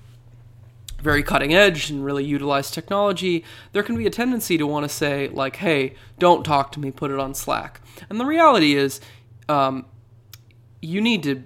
very 1.02 1.22
cutting 1.22 1.52
edge 1.52 1.90
and 1.90 2.04
really 2.04 2.24
utilize 2.24 2.70
technology, 2.70 3.44
there 3.72 3.82
can 3.82 3.96
be 3.96 4.06
a 4.06 4.10
tendency 4.10 4.56
to 4.56 4.66
want 4.66 4.84
to 4.84 4.88
say, 4.88 5.28
like, 5.28 5.56
hey, 5.56 5.94
don't 6.18 6.44
talk 6.44 6.72
to 6.72 6.80
me, 6.80 6.90
put 6.90 7.10
it 7.10 7.18
on 7.18 7.34
Slack. 7.34 7.80
And 8.08 8.18
the 8.20 8.24
reality 8.24 8.74
is, 8.74 9.00
um, 9.48 9.84
you 10.80 11.00
need 11.00 11.22
to 11.24 11.42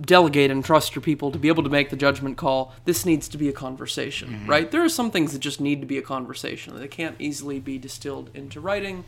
delegate 0.00 0.50
and 0.50 0.64
trust 0.64 0.94
your 0.94 1.02
people 1.02 1.30
to 1.30 1.38
be 1.38 1.48
able 1.48 1.62
to 1.62 1.70
make 1.70 1.90
the 1.90 1.96
judgment 1.96 2.36
call. 2.36 2.72
This 2.84 3.04
needs 3.06 3.28
to 3.28 3.38
be 3.38 3.48
a 3.48 3.52
conversation, 3.52 4.44
right? 4.46 4.70
There 4.70 4.82
are 4.82 4.88
some 4.88 5.10
things 5.10 5.32
that 5.32 5.38
just 5.38 5.60
need 5.60 5.80
to 5.80 5.86
be 5.86 5.98
a 5.98 6.02
conversation. 6.02 6.76
They 6.76 6.88
can't 6.88 7.16
easily 7.18 7.60
be 7.60 7.78
distilled 7.78 8.30
into 8.34 8.60
writing. 8.60 9.04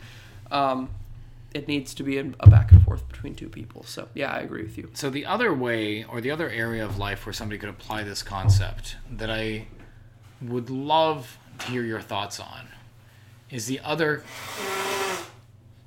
Um, 0.49 0.89
it 1.53 1.67
needs 1.67 1.93
to 1.95 2.03
be 2.03 2.17
a 2.17 2.25
a 2.39 2.49
back 2.49 2.71
and 2.71 2.81
forth 2.83 3.07
between 3.09 3.35
two 3.35 3.49
people. 3.49 3.83
So, 3.83 4.07
yeah, 4.13 4.31
I 4.31 4.39
agree 4.39 4.63
with 4.63 4.77
you. 4.77 4.89
So 4.93 5.09
the 5.09 5.25
other 5.25 5.53
way, 5.53 6.03
or 6.03 6.21
the 6.21 6.31
other 6.31 6.49
area 6.49 6.85
of 6.85 6.97
life 6.97 7.25
where 7.25 7.33
somebody 7.33 7.57
could 7.57 7.69
apply 7.69 8.03
this 8.03 8.23
concept 8.23 8.95
that 9.11 9.29
I 9.29 9.67
would 10.41 10.69
love 10.69 11.37
to 11.59 11.65
hear 11.67 11.83
your 11.83 12.01
thoughts 12.01 12.39
on, 12.39 12.67
is 13.49 13.65
the 13.67 13.79
other. 13.83 14.23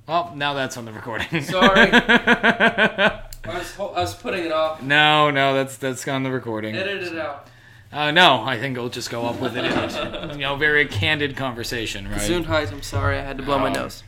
Well, 0.07 0.33
now 0.35 0.53
that's 0.53 0.75
on 0.77 0.85
the 0.85 0.91
recording. 0.91 1.41
Sorry. 1.43 1.89
I 1.93 3.21
was, 3.45 3.79
I 3.79 3.83
was 3.83 4.13
putting 4.15 4.45
it 4.45 4.51
off. 4.51 4.81
no, 4.81 5.31
no, 5.31 5.53
that's 5.53 5.77
that's 5.77 6.07
on 6.07 6.23
the 6.23 6.31
recording. 6.31 6.75
Edit 6.75 7.03
it 7.03 7.17
out. 7.17 7.47
Uh, 7.91 8.11
no, 8.11 8.41
I 8.43 8.57
think 8.59 8.77
it'll 8.77 8.89
just 8.89 9.09
go 9.09 9.25
up 9.25 9.39
with 9.41 9.57
it. 9.57 9.65
in 9.65 10.29
you 10.31 10.37
know, 10.37 10.55
very 10.55 10.85
candid 10.87 11.35
conversation, 11.35 12.07
right? 12.09 12.19
Gesundheit, 12.21 12.71
I'm 12.71 12.81
sorry, 12.81 13.17
I 13.17 13.21
had 13.21 13.37
to 13.37 13.43
blow 13.43 13.59
my 13.59 13.69
Oh. 13.69 13.73
nose. 13.73 14.03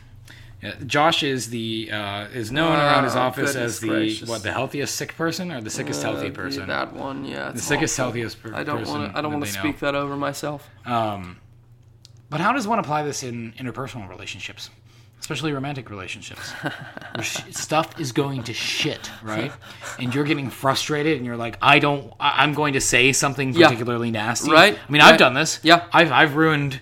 Yeah, 0.64 0.74
Josh 0.86 1.22
is 1.22 1.50
the 1.50 1.90
uh, 1.92 2.24
is 2.32 2.50
known 2.50 2.72
Oh, 2.72 2.80
around 2.80 3.04
his 3.04 3.14
office 3.14 3.54
as 3.54 3.80
the 3.80 3.88
gracious. 3.88 4.28
what 4.28 4.42
the 4.42 4.50
healthiest 4.52 4.94
sick 4.94 5.14
person 5.14 5.52
or 5.52 5.60
the 5.60 5.68
sickest 5.68 6.02
healthy 6.02 6.28
Uh, 6.28 6.32
person. 6.32 6.66
That 6.68 6.94
one, 6.94 7.26
yeah. 7.26 7.52
the 7.52 7.60
sickest 7.60 7.94
healthiest 7.98 8.42
per- 8.42 8.54
I 8.54 8.64
don't 8.64 8.78
person. 8.78 9.00
want 9.00 9.12
to. 9.12 9.18
I 9.18 9.20
don't 9.20 9.32
want 9.32 9.44
to 9.44 9.52
speak 9.52 9.78
that 9.80 9.94
over 9.94 10.16
myself. 10.16 10.68
Um, 10.86 11.36
but 12.30 12.40
how 12.40 12.52
does 12.52 12.66
one 12.66 12.78
apply 12.78 13.02
this 13.02 13.22
in 13.22 13.52
interpersonal 13.58 14.08
relationships, 14.08 14.70
especially 15.20 15.52
romantic 15.52 15.90
relationships? 15.90 16.52
Stuff 17.50 18.00
is 18.00 18.12
going 18.12 18.42
to 18.44 18.54
shit, 18.54 19.10
right? 19.22 19.52
And 19.98 20.12
you're 20.14 20.24
getting 20.24 20.48
frustrated, 20.50 21.18
and 21.18 21.26
you're 21.26 21.36
like, 21.36 21.58
I 21.60 21.78
don't. 21.78 22.12
I- 22.18 22.42
I'm 22.42 22.54
going 22.54 22.72
to 22.72 22.80
say 22.80 23.12
something 23.12 23.52
Yeah. 23.52 23.66
particularly 23.68 24.10
nasty. 24.10 24.50
Right, 24.50 24.78
I 24.88 24.90
mean, 24.92 25.02
I've 25.02 25.18
done 25.18 25.34
this. 25.34 25.60
Yeah. 25.62 25.84
I've 25.92 26.10
I've 26.10 26.36
ruined. 26.36 26.80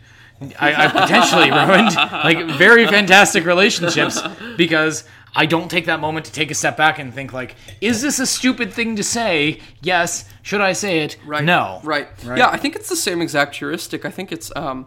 I, 0.58 0.84
I've 0.84 0.92
potentially 0.92 1.50
ruined 1.50 1.94
like 1.94 2.58
very 2.58 2.86
fantastic 2.86 3.44
relationships 3.44 4.20
because 4.56 5.04
I 5.34 5.46
don't 5.46 5.70
take 5.70 5.86
that 5.86 6.00
moment 6.00 6.26
to 6.26 6.32
take 6.32 6.50
a 6.50 6.54
step 6.54 6.76
back 6.76 6.98
and 6.98 7.12
think 7.12 7.32
like, 7.32 7.56
is 7.80 8.02
this 8.02 8.18
a 8.18 8.26
stupid 8.26 8.72
thing 8.72 8.96
to 8.96 9.02
say? 9.02 9.60
Yes. 9.80 10.28
Should 10.42 10.60
I 10.60 10.72
say 10.72 11.00
it? 11.00 11.16
Right. 11.24 11.44
No. 11.44 11.80
Right. 11.84 12.08
Right. 12.24 12.38
Yeah, 12.38 12.48
I 12.48 12.58
think 12.58 12.76
it's 12.76 12.88
the 12.88 12.96
same 12.96 13.22
exact 13.22 13.56
heuristic. 13.56 14.04
I 14.04 14.10
think 14.10 14.32
it's 14.32 14.54
um, 14.56 14.86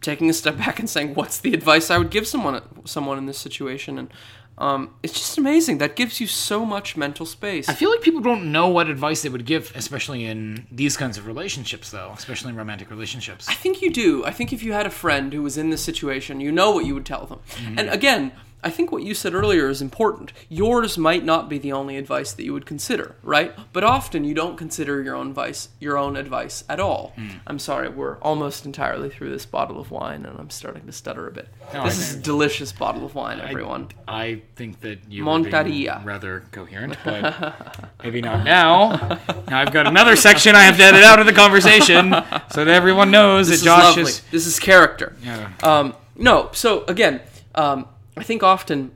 taking 0.00 0.28
a 0.28 0.32
step 0.32 0.56
back 0.58 0.78
and 0.78 0.88
saying, 0.88 1.14
"What's 1.14 1.38
the 1.38 1.54
advice 1.54 1.90
I 1.90 1.98
would 1.98 2.10
give 2.10 2.26
someone 2.26 2.62
someone 2.84 3.18
in 3.18 3.26
this 3.26 3.38
situation?" 3.38 3.98
And 3.98 4.12
um, 4.58 4.94
it's 5.02 5.14
just 5.14 5.38
amazing. 5.38 5.78
That 5.78 5.96
gives 5.96 6.20
you 6.20 6.26
so 6.26 6.64
much 6.64 6.96
mental 6.96 7.26
space. 7.26 7.68
I 7.68 7.74
feel 7.74 7.90
like 7.90 8.02
people 8.02 8.20
don't 8.20 8.52
know 8.52 8.68
what 8.68 8.88
advice 8.88 9.22
they 9.22 9.28
would 9.28 9.46
give, 9.46 9.72
especially 9.74 10.24
in 10.24 10.66
these 10.70 10.96
kinds 10.96 11.16
of 11.18 11.26
relationships, 11.26 11.90
though, 11.90 12.12
especially 12.16 12.50
in 12.50 12.56
romantic 12.56 12.90
relationships. 12.90 13.48
I 13.48 13.54
think 13.54 13.80
you 13.80 13.90
do. 13.90 14.24
I 14.24 14.30
think 14.30 14.52
if 14.52 14.62
you 14.62 14.72
had 14.72 14.86
a 14.86 14.90
friend 14.90 15.32
who 15.32 15.42
was 15.42 15.56
in 15.56 15.70
this 15.70 15.82
situation, 15.82 16.40
you 16.40 16.52
know 16.52 16.70
what 16.70 16.84
you 16.84 16.94
would 16.94 17.06
tell 17.06 17.26
them. 17.26 17.40
Mm-hmm. 17.56 17.78
And 17.78 17.88
again, 17.88 18.32
I 18.64 18.70
think 18.70 18.92
what 18.92 19.02
you 19.02 19.14
said 19.14 19.34
earlier 19.34 19.68
is 19.68 19.82
important. 19.82 20.32
Yours 20.48 20.96
might 20.96 21.24
not 21.24 21.48
be 21.48 21.58
the 21.58 21.72
only 21.72 21.96
advice 21.96 22.32
that 22.32 22.44
you 22.44 22.52
would 22.52 22.66
consider, 22.66 23.16
right? 23.22 23.52
But 23.72 23.82
often 23.82 24.22
you 24.24 24.34
don't 24.34 24.56
consider 24.56 25.02
your 25.02 25.16
own 25.16 25.28
advice, 25.28 25.68
your 25.80 25.98
own 25.98 26.16
advice 26.16 26.62
at 26.68 26.78
all. 26.78 27.12
Hmm. 27.16 27.28
I'm 27.46 27.58
sorry, 27.58 27.88
we're 27.88 28.18
almost 28.18 28.64
entirely 28.64 29.10
through 29.10 29.30
this 29.30 29.46
bottle 29.46 29.80
of 29.80 29.90
wine, 29.90 30.24
and 30.24 30.38
I'm 30.38 30.50
starting 30.50 30.86
to 30.86 30.92
stutter 30.92 31.26
a 31.26 31.32
bit. 31.32 31.48
No, 31.74 31.84
this 31.84 31.98
I 31.98 32.02
is 32.02 32.14
a 32.14 32.18
delicious 32.20 32.72
bottle 32.72 33.04
of 33.04 33.14
wine, 33.14 33.40
everyone. 33.40 33.88
I 34.06 34.42
think 34.54 34.80
that 34.80 35.10
you 35.10 35.24
were 35.24 35.38
being 35.40 36.04
rather 36.04 36.44
coherent, 36.52 36.96
but 37.04 37.90
maybe 38.02 38.20
not 38.20 38.44
now. 38.44 39.18
Now 39.48 39.60
I've 39.60 39.72
got 39.72 39.86
another 39.86 40.14
section 40.14 40.54
I 40.54 40.62
have 40.62 40.76
to 40.76 40.84
edit 40.84 41.02
out 41.02 41.18
of 41.18 41.26
the 41.26 41.32
conversation 41.32 42.10
so 42.50 42.64
that 42.64 42.68
everyone 42.68 43.10
knows 43.10 43.48
this 43.48 43.60
that 43.60 43.66
Josh 43.66 43.96
is 43.96 44.08
is. 44.08 44.20
This 44.30 44.46
is 44.46 44.60
character. 44.60 45.16
Yeah. 45.22 45.50
Um, 45.62 45.94
no, 46.16 46.50
so 46.52 46.84
again, 46.84 47.20
um, 47.54 47.86
I 48.16 48.22
think 48.22 48.42
often 48.42 48.92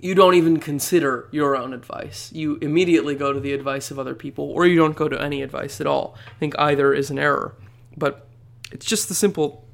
you 0.00 0.14
don't 0.14 0.34
even 0.34 0.58
consider 0.58 1.28
your 1.30 1.56
own 1.56 1.72
advice. 1.72 2.30
You 2.32 2.58
immediately 2.60 3.14
go 3.14 3.32
to 3.32 3.38
the 3.38 3.52
advice 3.52 3.90
of 3.90 3.98
other 3.98 4.14
people, 4.14 4.50
or 4.50 4.66
you 4.66 4.76
don't 4.76 4.96
go 4.96 5.08
to 5.08 5.20
any 5.20 5.42
advice 5.42 5.80
at 5.80 5.86
all. 5.86 6.16
I 6.26 6.38
think 6.40 6.58
either 6.58 6.92
is 6.92 7.10
an 7.10 7.18
error. 7.18 7.54
But 7.96 8.26
it's 8.72 8.86
just 8.86 9.08
the 9.08 9.14
simple 9.14 9.64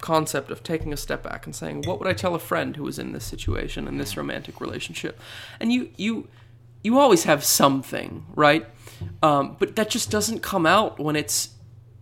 concept 0.00 0.50
of 0.50 0.62
taking 0.62 0.92
a 0.92 0.96
step 0.96 1.22
back 1.22 1.46
and 1.46 1.56
saying, 1.56 1.82
"What 1.82 1.98
would 1.98 2.08
I 2.08 2.12
tell 2.12 2.34
a 2.34 2.38
friend 2.38 2.76
who 2.76 2.82
was 2.82 2.98
in 2.98 3.12
this 3.12 3.24
situation 3.24 3.88
in 3.88 3.96
this 3.98 4.16
romantic 4.16 4.60
relationship?" 4.60 5.18
And 5.58 5.72
you 5.72 5.90
you 5.96 6.28
you 6.82 6.98
always 6.98 7.24
have 7.24 7.42
something, 7.42 8.26
right? 8.34 8.66
Um, 9.22 9.56
but 9.58 9.74
that 9.76 9.90
just 9.90 10.10
doesn't 10.10 10.40
come 10.40 10.66
out 10.66 10.98
when 10.98 11.16
it's 11.16 11.50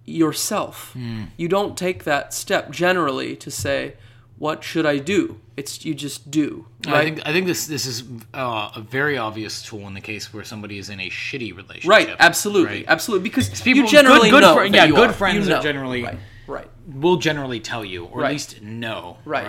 yourself. 0.04 0.96
You 1.36 1.48
don't 1.48 1.76
take 1.76 2.04
that 2.04 2.34
step 2.34 2.70
generally 2.70 3.36
to 3.36 3.50
say, 3.50 3.94
"What 4.38 4.62
should 4.64 4.86
I 4.86 4.98
do?" 4.98 5.40
It's 5.56 5.84
you 5.84 5.94
just 5.94 6.30
do, 6.30 6.66
right? 6.86 6.94
I 6.96 7.04
think 7.04 7.20
I 7.26 7.32
think 7.32 7.46
this 7.46 7.66
this 7.66 7.86
is 7.86 8.04
uh, 8.34 8.70
a 8.76 8.80
very 8.80 9.16
obvious 9.16 9.62
tool 9.62 9.86
in 9.86 9.94
the 9.94 10.00
case 10.00 10.32
where 10.34 10.44
somebody 10.44 10.76
is 10.78 10.90
in 10.90 11.00
a 11.00 11.08
shitty 11.08 11.56
relationship. 11.56 11.88
right, 11.90 12.08
absolutely, 12.18 12.76
right? 12.78 12.84
absolutely. 12.88 13.28
Because 13.28 13.48
people- 13.62 13.82
you 13.84 13.88
generally 13.88 14.28
good- 14.30 14.42
good 14.42 14.54
know, 14.54 14.68
that 14.68 14.74
yeah, 14.74 14.86
good 14.88 15.10
are. 15.10 15.12
friends 15.14 15.48
You 15.48 15.54
are 15.54 15.62
generally- 15.62 16.02
right, 16.04 16.18
right. 16.46 16.68
Will 16.92 17.16
generally 17.16 17.58
tell 17.60 17.84
you, 17.84 18.04
or 18.04 18.20
Right. 18.20 18.26
at 18.28 18.32
least 18.32 18.62
know. 18.62 19.16
Right. 19.24 19.46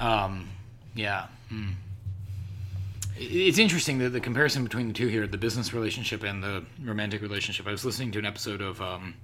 Right. 0.00 0.24
Um, 0.24 0.48
yeah. 0.94 1.26
It- 3.18 3.24
It's 3.48 3.58
interesting 3.58 3.98
that 3.98 4.10
the 4.10 4.20
comparison 4.20 4.64
between 4.64 4.88
the 4.88 4.94
two 4.94 5.08
here, 5.08 5.26
the 5.26 5.36
business 5.38 5.72
relationship 5.74 6.22
and 6.22 6.42
the 6.42 6.64
romantic 6.82 7.20
relationship. 7.22 7.66
I 7.66 7.70
was 7.72 7.84
listening 7.84 8.10
to 8.12 8.18
an 8.18 8.24
episode 8.26 8.62
of 8.62 8.80
um, 8.80 9.14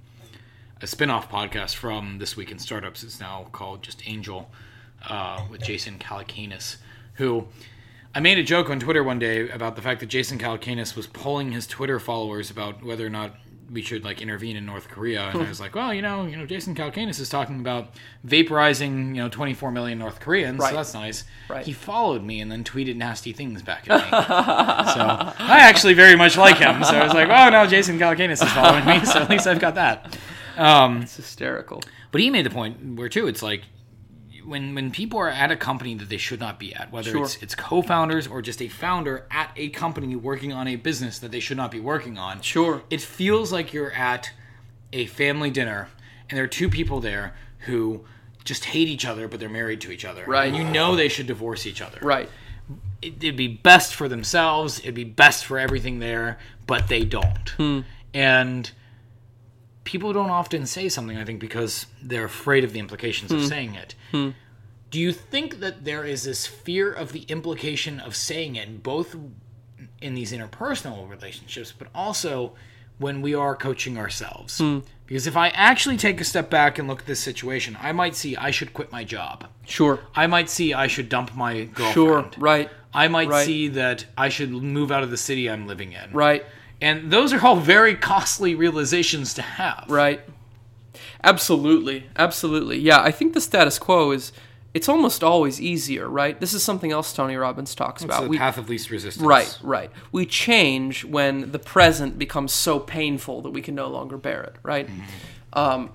a 0.81 0.87
spin-off 0.87 1.29
podcast 1.31 1.75
from 1.75 2.19
This 2.19 2.37
Week 2.37 2.51
in 2.51 2.59
Startups. 2.59 3.03
It's 3.03 3.19
now 3.19 3.47
called 3.51 3.81
just 3.83 4.07
Angel 4.07 4.51
uh, 5.07 5.43
with 5.49 5.61
Jason 5.63 5.97
Calacanis, 5.99 6.77
who 7.15 7.47
I 8.15 8.19
made 8.19 8.37
a 8.37 8.43
joke 8.43 8.69
on 8.69 8.79
Twitter 8.79 9.03
one 9.03 9.19
day 9.19 9.49
about 9.49 9.75
the 9.75 9.81
fact 9.81 9.99
that 10.01 10.07
Jason 10.07 10.37
Calacanis 10.39 10.95
was 10.95 11.07
polling 11.07 11.51
his 11.51 11.67
Twitter 11.67 11.99
followers 11.99 12.49
about 12.51 12.83
whether 12.83 13.05
or 13.05 13.09
not 13.09 13.35
we 13.69 13.81
should 13.81 14.05
like 14.05 14.21
intervene 14.21 14.55
in 14.55 14.65
North 14.65 14.87
Korea, 14.87 15.27
and 15.29 15.41
I 15.41 15.49
was 15.49 15.59
like, 15.59 15.75
well, 15.75 15.93
you 15.93 16.01
know, 16.01 16.25
you 16.25 16.37
know, 16.37 16.45
Jason 16.45 16.73
Calacanis 16.73 17.19
is 17.19 17.27
talking 17.27 17.59
about 17.59 17.89
vaporizing, 18.25 19.09
you 19.09 19.21
know, 19.21 19.27
24 19.29 19.71
million 19.71 19.99
North 19.99 20.19
Koreans, 20.21 20.59
Right. 20.59 20.69
so 20.69 20.75
that's 20.77 20.93
nice. 20.93 21.25
Right. 21.49 21.65
He 21.65 21.73
followed 21.73 22.23
me 22.23 22.39
and 22.39 22.49
then 22.51 22.63
tweeted 22.63 22.95
nasty 22.95 23.33
things 23.33 23.61
back 23.61 23.89
at 23.89 23.97
me. 24.05 24.09
so 24.11 24.15
I 25.43 25.57
actually 25.59 25.95
very 25.95 26.15
much 26.15 26.37
like 26.37 26.57
him. 26.57 26.81
So 26.83 26.95
I 26.97 27.03
was 27.03 27.13
like, 27.13 27.27
oh 27.29 27.49
no, 27.49 27.67
Jason 27.67 27.99
Calacanis 27.99 28.41
is 28.43 28.51
following 28.53 28.85
me, 28.85 29.03
so 29.05 29.19
at 29.19 29.29
least 29.29 29.47
I've 29.47 29.59
got 29.59 29.75
that. 29.75 30.17
Um, 30.55 31.01
It's 31.01 31.17
hysterical. 31.17 31.83
but 32.11 32.21
he 32.21 32.29
made 32.29 32.45
the 32.45 32.49
point 32.49 32.95
where 32.97 33.09
too, 33.09 33.27
it's 33.27 33.43
like 33.43 33.63
when 34.47 34.73
when 34.75 34.91
people 34.91 35.19
are 35.19 35.29
at 35.29 35.51
a 35.51 35.57
company 35.57 35.93
that 35.95 36.09
they 36.09 36.17
should 36.17 36.39
not 36.39 36.57
be 36.57 36.73
at, 36.73 36.91
whether 36.91 37.11
Sure. 37.11 37.23
it's 37.23 37.35
it's 37.43 37.53
co-founders 37.55 38.27
or 38.27 38.41
just 38.41 38.61
a 38.61 38.67
founder 38.67 39.25
at 39.29 39.51
a 39.55 39.69
company 39.69 40.15
working 40.15 40.53
on 40.53 40.67
a 40.67 40.75
business 40.77 41.19
that 41.19 41.31
they 41.31 41.39
should 41.39 41.57
not 41.57 41.69
be 41.69 41.79
working 41.79 42.17
on. 42.17 42.41
Sure. 42.41 42.81
It 42.89 43.01
feels 43.01 43.51
like 43.51 43.73
you're 43.73 43.91
at 43.91 44.31
a 44.93 45.05
family 45.07 45.49
dinner 45.51 45.89
and 46.29 46.37
there 46.37 46.45
are 46.45 46.47
two 46.47 46.69
people 46.69 47.01
there 47.01 47.35
who 47.59 48.05
just 48.45 48.65
hate 48.65 48.87
each 48.87 49.05
other 49.05 49.27
but 49.27 49.39
they're 49.39 49.49
married 49.49 49.81
to 49.81 49.91
each 49.91 50.05
other. 50.05 50.23
Right. 50.25 50.47
And 50.47 50.55
you 50.55 50.63
know 50.63 50.95
they 50.95 51.09
should 51.09 51.27
divorce 51.27 51.65
each 51.65 51.81
other. 51.81 51.99
Right. 52.01 52.29
It, 53.01 53.21
it'd 53.23 53.35
be 53.37 53.49
best 53.49 53.95
for 53.95 54.07
themselves, 54.07 54.79
it'd 54.79 54.95
be 54.95 55.03
best 55.03 55.45
for 55.45 55.59
everything 55.59 55.99
there, 55.99 56.39
but 56.65 56.87
they 56.87 57.03
don't. 57.03 57.49
Hmm. 57.57 57.81
And 58.13 58.71
people 59.87 60.11
don't 60.11 60.29
often 60.29 60.65
say 60.65 60.89
something, 60.89 61.17
I 61.17 61.23
think, 61.23 61.39
because 61.39 61.85
they're 62.03 62.25
afraid 62.25 62.63
of 62.65 62.73
the 62.73 62.79
implications 62.79 63.31
Hmm. 63.31 63.37
of 63.37 63.45
saying 63.45 63.75
it. 63.75 63.95
Do 64.91 64.99
you 64.99 65.11
think 65.13 65.59
that 65.61 65.85
there 65.85 66.03
is 66.03 66.23
this 66.23 66.45
fear 66.45 66.91
of 66.91 67.11
the 67.13 67.21
implication 67.29 67.99
of 68.01 68.13
saying 68.15 68.55
it, 68.57 68.83
both 68.83 69.15
in 70.01 70.13
these 70.13 70.31
interpersonal 70.33 71.09
relationships, 71.09 71.73
but 71.77 71.87
also 71.95 72.53
when 72.97 73.21
we 73.21 73.33
are 73.33 73.55
coaching 73.55 73.97
ourselves? 73.97 74.57
Hmm. 74.59 74.79
Because 75.05 75.25
if 75.25 75.37
I 75.37 75.47
actually 75.49 75.95
take 75.95 76.19
a 76.19 76.25
step 76.25 76.49
back 76.49 76.77
and 76.77 76.87
look 76.87 76.99
at 76.99 77.05
this 77.05 77.21
situation, 77.21 77.77
I 77.81 77.93
might 77.93 78.13
see 78.15 78.35
I 78.35 78.51
should 78.51 78.73
quit 78.73 78.91
my 78.91 79.05
job. 79.05 79.47
Sure. 79.65 79.99
I 80.15 80.27
might 80.27 80.49
see 80.49 80.73
I 80.73 80.87
should 80.87 81.07
dump 81.07 81.33
my 81.33 81.63
girlfriend. 81.63 81.93
Sure. 81.93 82.29
Right. 82.37 82.69
I 82.93 83.07
might 83.07 83.29
Right. 83.29 83.45
see 83.45 83.69
that 83.69 84.05
I 84.17 84.27
should 84.27 84.51
move 84.51 84.91
out 84.91 85.03
of 85.03 85.11
the 85.11 85.17
city 85.17 85.49
I'm 85.49 85.65
living 85.65 85.93
in. 85.93 86.11
Right. 86.11 86.45
And 86.81 87.11
those 87.11 87.33
are 87.33 87.43
all 87.45 87.55
very 87.55 87.95
costly 87.95 88.53
realizations 88.55 89.33
to 89.35 89.41
have. 89.41 89.85
Right. 89.87 90.21
Absolutely. 91.23 92.05
Absolutely. 92.15 92.77
Yeah, 92.79 93.01
I 93.01 93.11
think 93.11 93.33
the 93.33 93.41
status 93.41 93.79
quo 93.79 94.11
is 94.11 94.31
it's 94.73 94.87
almost 94.87 95.23
always 95.23 95.59
easier, 95.59 96.07
right? 96.07 96.39
This 96.39 96.53
is 96.53 96.61
something 96.61 96.91
else 96.91 97.11
Tony 97.13 97.35
Robbins 97.35 97.73
talks 97.73 98.03
It's 98.03 98.05
about. 98.05 98.23
the 98.23 98.29
We- 98.29 98.37
path 98.37 98.57
of 98.59 98.69
least 98.69 98.91
resistance. 98.91 99.25
Right, 99.25 99.57
right. 99.63 99.89
We 100.11 100.25
change 100.27 101.03
when 101.03 101.51
the 101.51 101.57
present 101.59 102.19
becomes 102.19 102.53
so 102.53 102.79
painful 102.79 103.41
that 103.41 103.49
we 103.51 103.61
can 103.61 103.73
no 103.73 103.87
longer 103.87 104.17
bear 104.17 104.43
it, 104.43 104.55
right? 104.61 104.87
Um, 105.53 105.89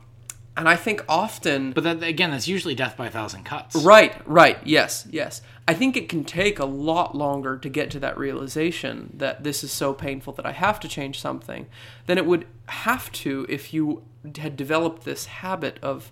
and 0.57 0.69
I 0.69 0.75
think 0.77 1.05
often. 1.09 1.73
But 1.73 1.85
that, 1.85 2.03
again, 2.03 2.33
that's 2.33 2.49
usually 2.49 2.75
death 2.75 2.97
by 2.97 3.07
a 3.07 3.11
thousand 3.11 3.45
cuts. 3.45 3.77
Right, 3.77 4.15
right. 4.27 4.59
Yes, 4.65 5.07
yes. 5.11 5.43
I 5.67 5.75
think 5.75 5.97
it 5.97 6.09
can 6.09 6.25
take 6.25 6.59
a 6.59 6.65
lot 6.65 7.15
longer 7.15 7.57
to 7.57 7.69
get 7.69 7.91
to 7.93 8.01
that 8.01 8.19
realization 8.19 9.15
that 9.15 9.45
this 9.45 9.63
is 9.63 9.71
so 9.71 9.95
painful 9.95 10.33
that 10.35 10.47
I 10.47 10.53
have 10.53 10.81
to 10.81 10.89
change 10.89 11.21
something 11.21 11.67
than 12.07 12.19
it 12.19 12.27
would 12.27 12.47
have 12.67 13.13
to 13.13 13.47
if 13.49 13.73
you 13.73 14.03
had 14.39 14.57
developed 14.57 15.05
this 15.05 15.27
habit 15.27 15.79
of 15.83 16.11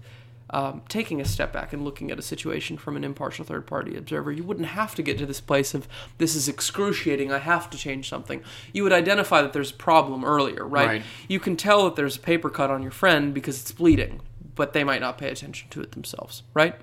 um, 0.51 0.83
taking 0.89 1.21
a 1.21 1.25
step 1.25 1.53
back 1.53 1.73
and 1.73 1.85
looking 1.85 2.11
at 2.11 2.19
a 2.19 2.23
situation 2.23 2.77
from 2.77 2.97
an 2.97 3.05
impartial 3.05 3.45
third 3.45 3.67
party 3.67 3.97
observer. 3.97 4.33
You 4.33 4.43
wouldn't 4.43 4.67
have 4.67 4.95
to 4.97 5.03
get 5.03 5.17
to 5.19 5.27
this 5.27 5.41
place 5.41 5.75
of 5.75 5.87
this 6.19 6.35
is 6.35 6.49
excruciating, 6.49 7.31
I 7.33 7.39
have 7.39 7.71
to 7.71 7.79
change 7.79 8.09
something. 8.09 8.43
You 8.73 8.83
would 8.83 8.93
identify 8.93 9.43
that 9.43 9.53
there's 9.53 9.71
a 9.71 9.75
problem 9.75 10.25
earlier, 10.25 10.67
right? 10.67 10.87
Right. 10.87 11.03
You 11.29 11.39
can 11.39 11.57
tell 11.57 11.85
that 11.85 11.97
there's 11.97 12.17
a 12.17 12.21
paper 12.21 12.51
cut 12.51 12.71
on 12.71 12.83
your 12.83 12.91
friend 12.91 13.33
because 13.33 13.61
it's 13.61 13.73
bleeding, 13.73 14.23
but 14.57 14.73
they 14.73 14.83
might 14.83 15.01
not 15.01 15.19
pay 15.19 15.29
attention 15.29 15.69
to 15.71 15.81
it 15.83 15.93
themselves, 15.93 16.43
right? 16.53 16.75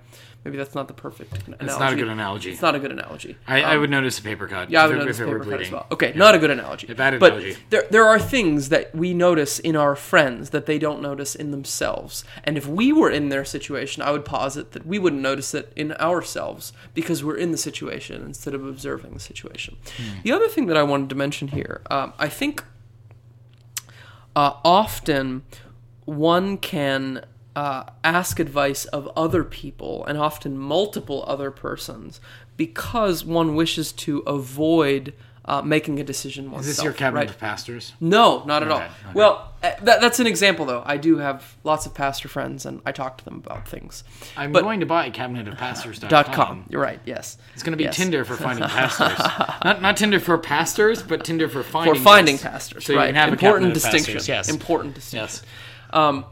Maybe 0.48 0.56
that's 0.56 0.74
not 0.76 0.88
the 0.88 0.94
perfect 0.94 1.46
analogy. 1.46 1.66
It's 1.66 1.78
not 1.78 1.92
a 1.92 1.96
good 1.98 2.08
analogy. 2.08 2.52
It's 2.52 2.62
not 2.62 2.74
a 2.74 2.80
good 2.80 2.94
analogy. 2.94 3.36
I, 3.46 3.62
I 3.64 3.76
Um, 3.76 3.82
would 3.82 3.90
notice 3.90 4.18
a 4.18 4.22
paper 4.22 4.48
cut. 4.48 4.72
yeah, 4.72 4.82
I 4.86 4.88
would 4.88 4.98
notice 4.98 5.20
were 5.20 5.26
paper 5.26 5.40
cut 5.40 5.48
as 5.48 5.58
bleeding. 5.58 5.74
well. 5.74 5.88
Okay, 5.92 6.14
not 6.16 6.36
a 6.36 6.40
good 6.40 6.52
analogy. 6.52 6.88
A 6.90 6.96
bad 6.96 7.20
but 7.20 7.44
there, 7.70 7.84
there 7.92 8.06
are 8.06 8.18
things 8.18 8.70
that 8.70 8.96
we 8.96 9.14
notice 9.14 9.60
in 9.60 9.76
our 9.76 9.94
friends 9.94 10.52
that 10.52 10.66
they 10.66 10.80
don't 10.80 11.02
notice 11.02 11.36
in 11.36 11.52
themselves. 11.52 12.24
And 12.46 12.58
if 12.58 12.66
we 12.66 12.94
were 12.94 13.10
in 13.10 13.28
their 13.28 13.44
situation, 13.44 14.02
I 14.02 14.12
would 14.12 14.24
posit 14.24 14.72
that 14.72 14.86
we 14.88 14.98
wouldn't 15.00 15.22
notice 15.22 15.54
it 15.54 15.74
in 15.76 15.92
ourselves 15.96 16.72
because 16.94 17.26
we're 17.26 17.36
in 17.36 17.52
the 17.52 17.58
situation 17.58 18.22
instead 18.24 18.54
of 18.54 18.66
observing 18.66 19.16
the 19.16 19.20
situation. 19.20 19.76
Hmm. 19.98 20.22
The 20.24 20.32
other 20.32 20.48
thing 20.48 20.68
that 20.68 20.78
I 20.78 20.84
wanted 20.84 21.10
to 21.10 21.16
mention 21.16 21.50
here, 21.50 21.82
um, 21.92 22.14
I 22.18 22.30
think 22.30 22.64
uh, 24.34 24.54
often 24.64 25.44
one 26.06 26.58
can 26.58 27.26
uh, 27.58 27.84
ask 28.04 28.40
advice 28.40 28.86
of 28.86 29.10
other 29.16 29.44
people 29.44 30.06
and 30.06 30.16
often 30.18 30.58
multiple 30.58 31.24
other 31.28 31.50
persons 31.50 32.22
because 32.56 33.26
one 33.26 33.56
wishes 33.56 33.92
to 33.92 34.20
avoid 34.20 35.14
uh, 35.46 35.62
making 35.62 35.98
a 36.00 36.04
decision 36.04 36.52
oneself. 36.52 36.70
Is 36.70 36.76
this 36.76 36.84
your 36.84 36.92
cabinet 36.94 37.22
right? 37.22 37.30
of 37.30 37.40
pastors? 37.40 37.94
No, 38.02 38.44
not 38.46 38.62
at 38.64 38.70
all. 38.70 38.80
Okay. 38.80 38.92
Well, 39.14 39.54
uh, 39.64 39.72
that, 39.82 40.02
that's 40.02 40.20
an 40.20 40.28
example, 40.28 40.66
though. 40.66 40.84
I 40.86 40.98
do 40.98 41.18
have 41.20 41.56
lots 41.64 41.86
of 41.86 41.94
pastor 41.96 42.28
friends, 42.28 42.66
and 42.66 42.82
I 42.86 42.92
talk 42.92 43.18
to 43.20 43.26
them 43.26 43.38
about 43.46 43.66
things. 43.68 44.04
I'm 44.36 44.52
But- 44.52 44.64
going 44.64 44.82
to 44.82 44.86
buy 44.86 45.10
cabinetofpastors.com. 45.10 46.66
You're 46.70 46.82
right. 46.82 47.00
Yes. 47.06 47.38
It's 47.54 47.64
going 47.64 47.72
to 47.74 47.78
be 47.78 47.86
Yes. 47.86 47.96
Tinder 47.96 48.26
for 48.26 48.36
finding 48.36 48.68
pastors. 48.70 49.18
not 49.64 49.82
not 49.82 49.98
Tinder 49.98 50.20
for 50.20 50.38
pastors, 50.38 51.02
but 51.02 51.24
Tinder 51.24 51.48
for 51.50 51.64
finding 51.64 51.96
For 51.96 52.00
finding 52.02 52.36
us. 52.36 52.42
pastors, 52.44 52.86
So 52.86 52.94
you 52.94 53.00
right? 53.00 53.08
can 53.08 53.16
have 53.16 53.30
a 53.30 53.32
important 53.34 53.74
distinction. 53.74 54.14
pastors, 54.16 54.28
Yes. 54.28 54.50
Important 54.50 54.96
distinction. 54.96 55.40
Yes. 55.44 55.44
Um, 55.92 56.26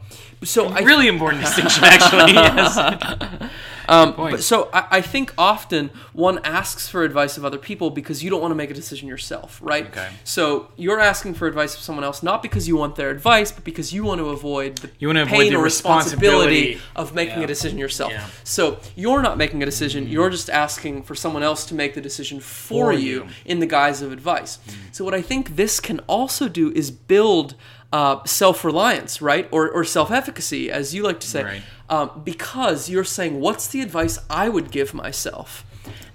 so 0.44 0.66
I 0.68 0.80
Really 0.80 1.08
important 1.08 1.42
distinction, 1.46 1.84
actually. 1.84 2.32
yes. 2.34 3.50
Um, 3.88 4.14
but 4.16 4.42
so 4.42 4.68
I, 4.72 4.86
I 4.90 5.00
think 5.00 5.32
often 5.38 5.90
one 6.12 6.40
asks 6.42 6.88
for 6.88 7.04
advice 7.04 7.36
of 7.36 7.44
other 7.44 7.56
people 7.56 7.90
because 7.90 8.20
you 8.20 8.30
don't 8.30 8.40
want 8.40 8.50
to 8.50 8.56
make 8.56 8.68
a 8.68 8.74
decision 8.74 9.06
yourself, 9.06 9.60
right? 9.62 9.86
Okay. 9.86 10.08
So 10.24 10.72
you're 10.74 10.98
asking 10.98 11.34
for 11.34 11.46
advice 11.46 11.76
of 11.76 11.82
someone 11.82 12.02
else 12.04 12.20
not 12.20 12.42
because 12.42 12.66
you 12.66 12.76
want 12.76 12.96
their 12.96 13.10
advice, 13.10 13.52
but 13.52 13.62
because 13.62 13.92
you 13.92 14.02
want 14.02 14.18
to 14.18 14.30
avoid 14.30 14.78
the 14.78 14.90
You 14.98 15.06
want 15.06 15.18
to 15.18 15.22
avoid 15.22 15.38
pain 15.38 15.52
the 15.52 15.58
or 15.60 15.62
responsibility 15.62 16.74
responsibility. 16.74 16.80
of 16.96 17.14
making 17.14 17.38
Yeah. 17.38 17.44
a 17.44 17.46
decision 17.46 17.78
yourself. 17.78 18.10
Yeah. 18.10 18.26
So 18.42 18.80
you're 18.96 19.22
not 19.22 19.38
making 19.38 19.62
a 19.62 19.66
decision; 19.66 20.08
you're 20.08 20.30
just 20.30 20.50
asking 20.50 21.04
for 21.04 21.14
someone 21.14 21.44
else 21.44 21.64
to 21.66 21.74
make 21.76 21.94
the 21.94 22.00
decision 22.00 22.40
for, 22.40 22.86
For 22.86 22.92
you, 22.92 22.98
you. 22.98 23.26
In 23.44 23.60
the 23.60 23.66
guise 23.66 24.02
of 24.02 24.10
advice. 24.10 24.58
So 24.90 25.04
what 25.04 25.14
I 25.14 25.22
think 25.22 25.54
this 25.54 25.78
can 25.78 26.00
also 26.08 26.48
do 26.48 26.72
is 26.72 26.90
build 26.90 27.54
uh, 27.92 28.22
self-reliance, 28.24 29.22
right, 29.22 29.48
or, 29.52 29.70
or 29.70 29.84
self-efficacy, 29.84 30.70
as 30.70 30.94
you 30.94 31.02
like 31.02 31.20
to 31.20 31.26
say, 31.26 31.44
Right. 31.44 31.62
um, 31.88 32.22
because 32.24 32.88
you're 32.90 33.04
saying, 33.04 33.40
"What's 33.40 33.68
the 33.68 33.80
advice 33.80 34.18
I 34.28 34.48
would 34.48 34.70
give 34.70 34.92
myself?" 34.94 35.64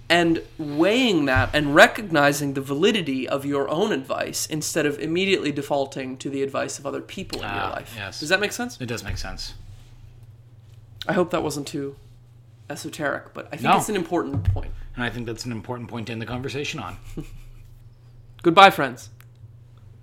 And 0.10 0.42
weighing 0.58 1.24
that 1.26 1.50
and 1.54 1.74
recognizing 1.74 2.54
the 2.54 2.62
validity 2.62 3.26
of 3.28 3.46
your 3.46 3.70
own 3.70 3.94
advice 3.94 4.46
instead 4.46 4.86
of 4.86 5.00
immediately 5.00 5.54
defaulting 5.54 6.18
to 6.18 6.30
the 6.30 6.44
advice 6.44 6.78
of 6.78 6.86
other 6.86 7.00
people 7.00 7.40
in 7.42 7.48
your 7.48 7.62
Ah, 7.64 7.70
life. 7.78 7.94
yes. 7.96 8.20
Does 8.20 8.28
that 8.28 8.42
make 8.42 8.52
sense? 8.52 8.78
It 8.82 8.88
does 8.88 9.04
make 9.06 9.18
sense. 9.18 9.54
I 11.08 11.14
hope 11.14 11.32
that 11.32 11.42
wasn't 11.44 11.66
too 11.68 11.96
esoteric, 12.70 13.34
but 13.34 13.46
I 13.48 13.52
think 13.52 13.64
No. 13.64 13.78
it's 13.78 13.88
an 13.88 13.96
important 13.96 14.44
point. 14.54 14.72
And 14.96 15.04
I 15.06 15.10
think 15.10 15.26
that's 15.26 15.46
an 15.46 15.52
important 15.54 15.90
point 15.90 16.08
to 16.08 16.12
end 16.12 16.22
the 16.22 16.26
conversation 16.26 16.82
on. 16.82 16.98
Goodbye, 18.44 18.70
friends. 18.72 19.10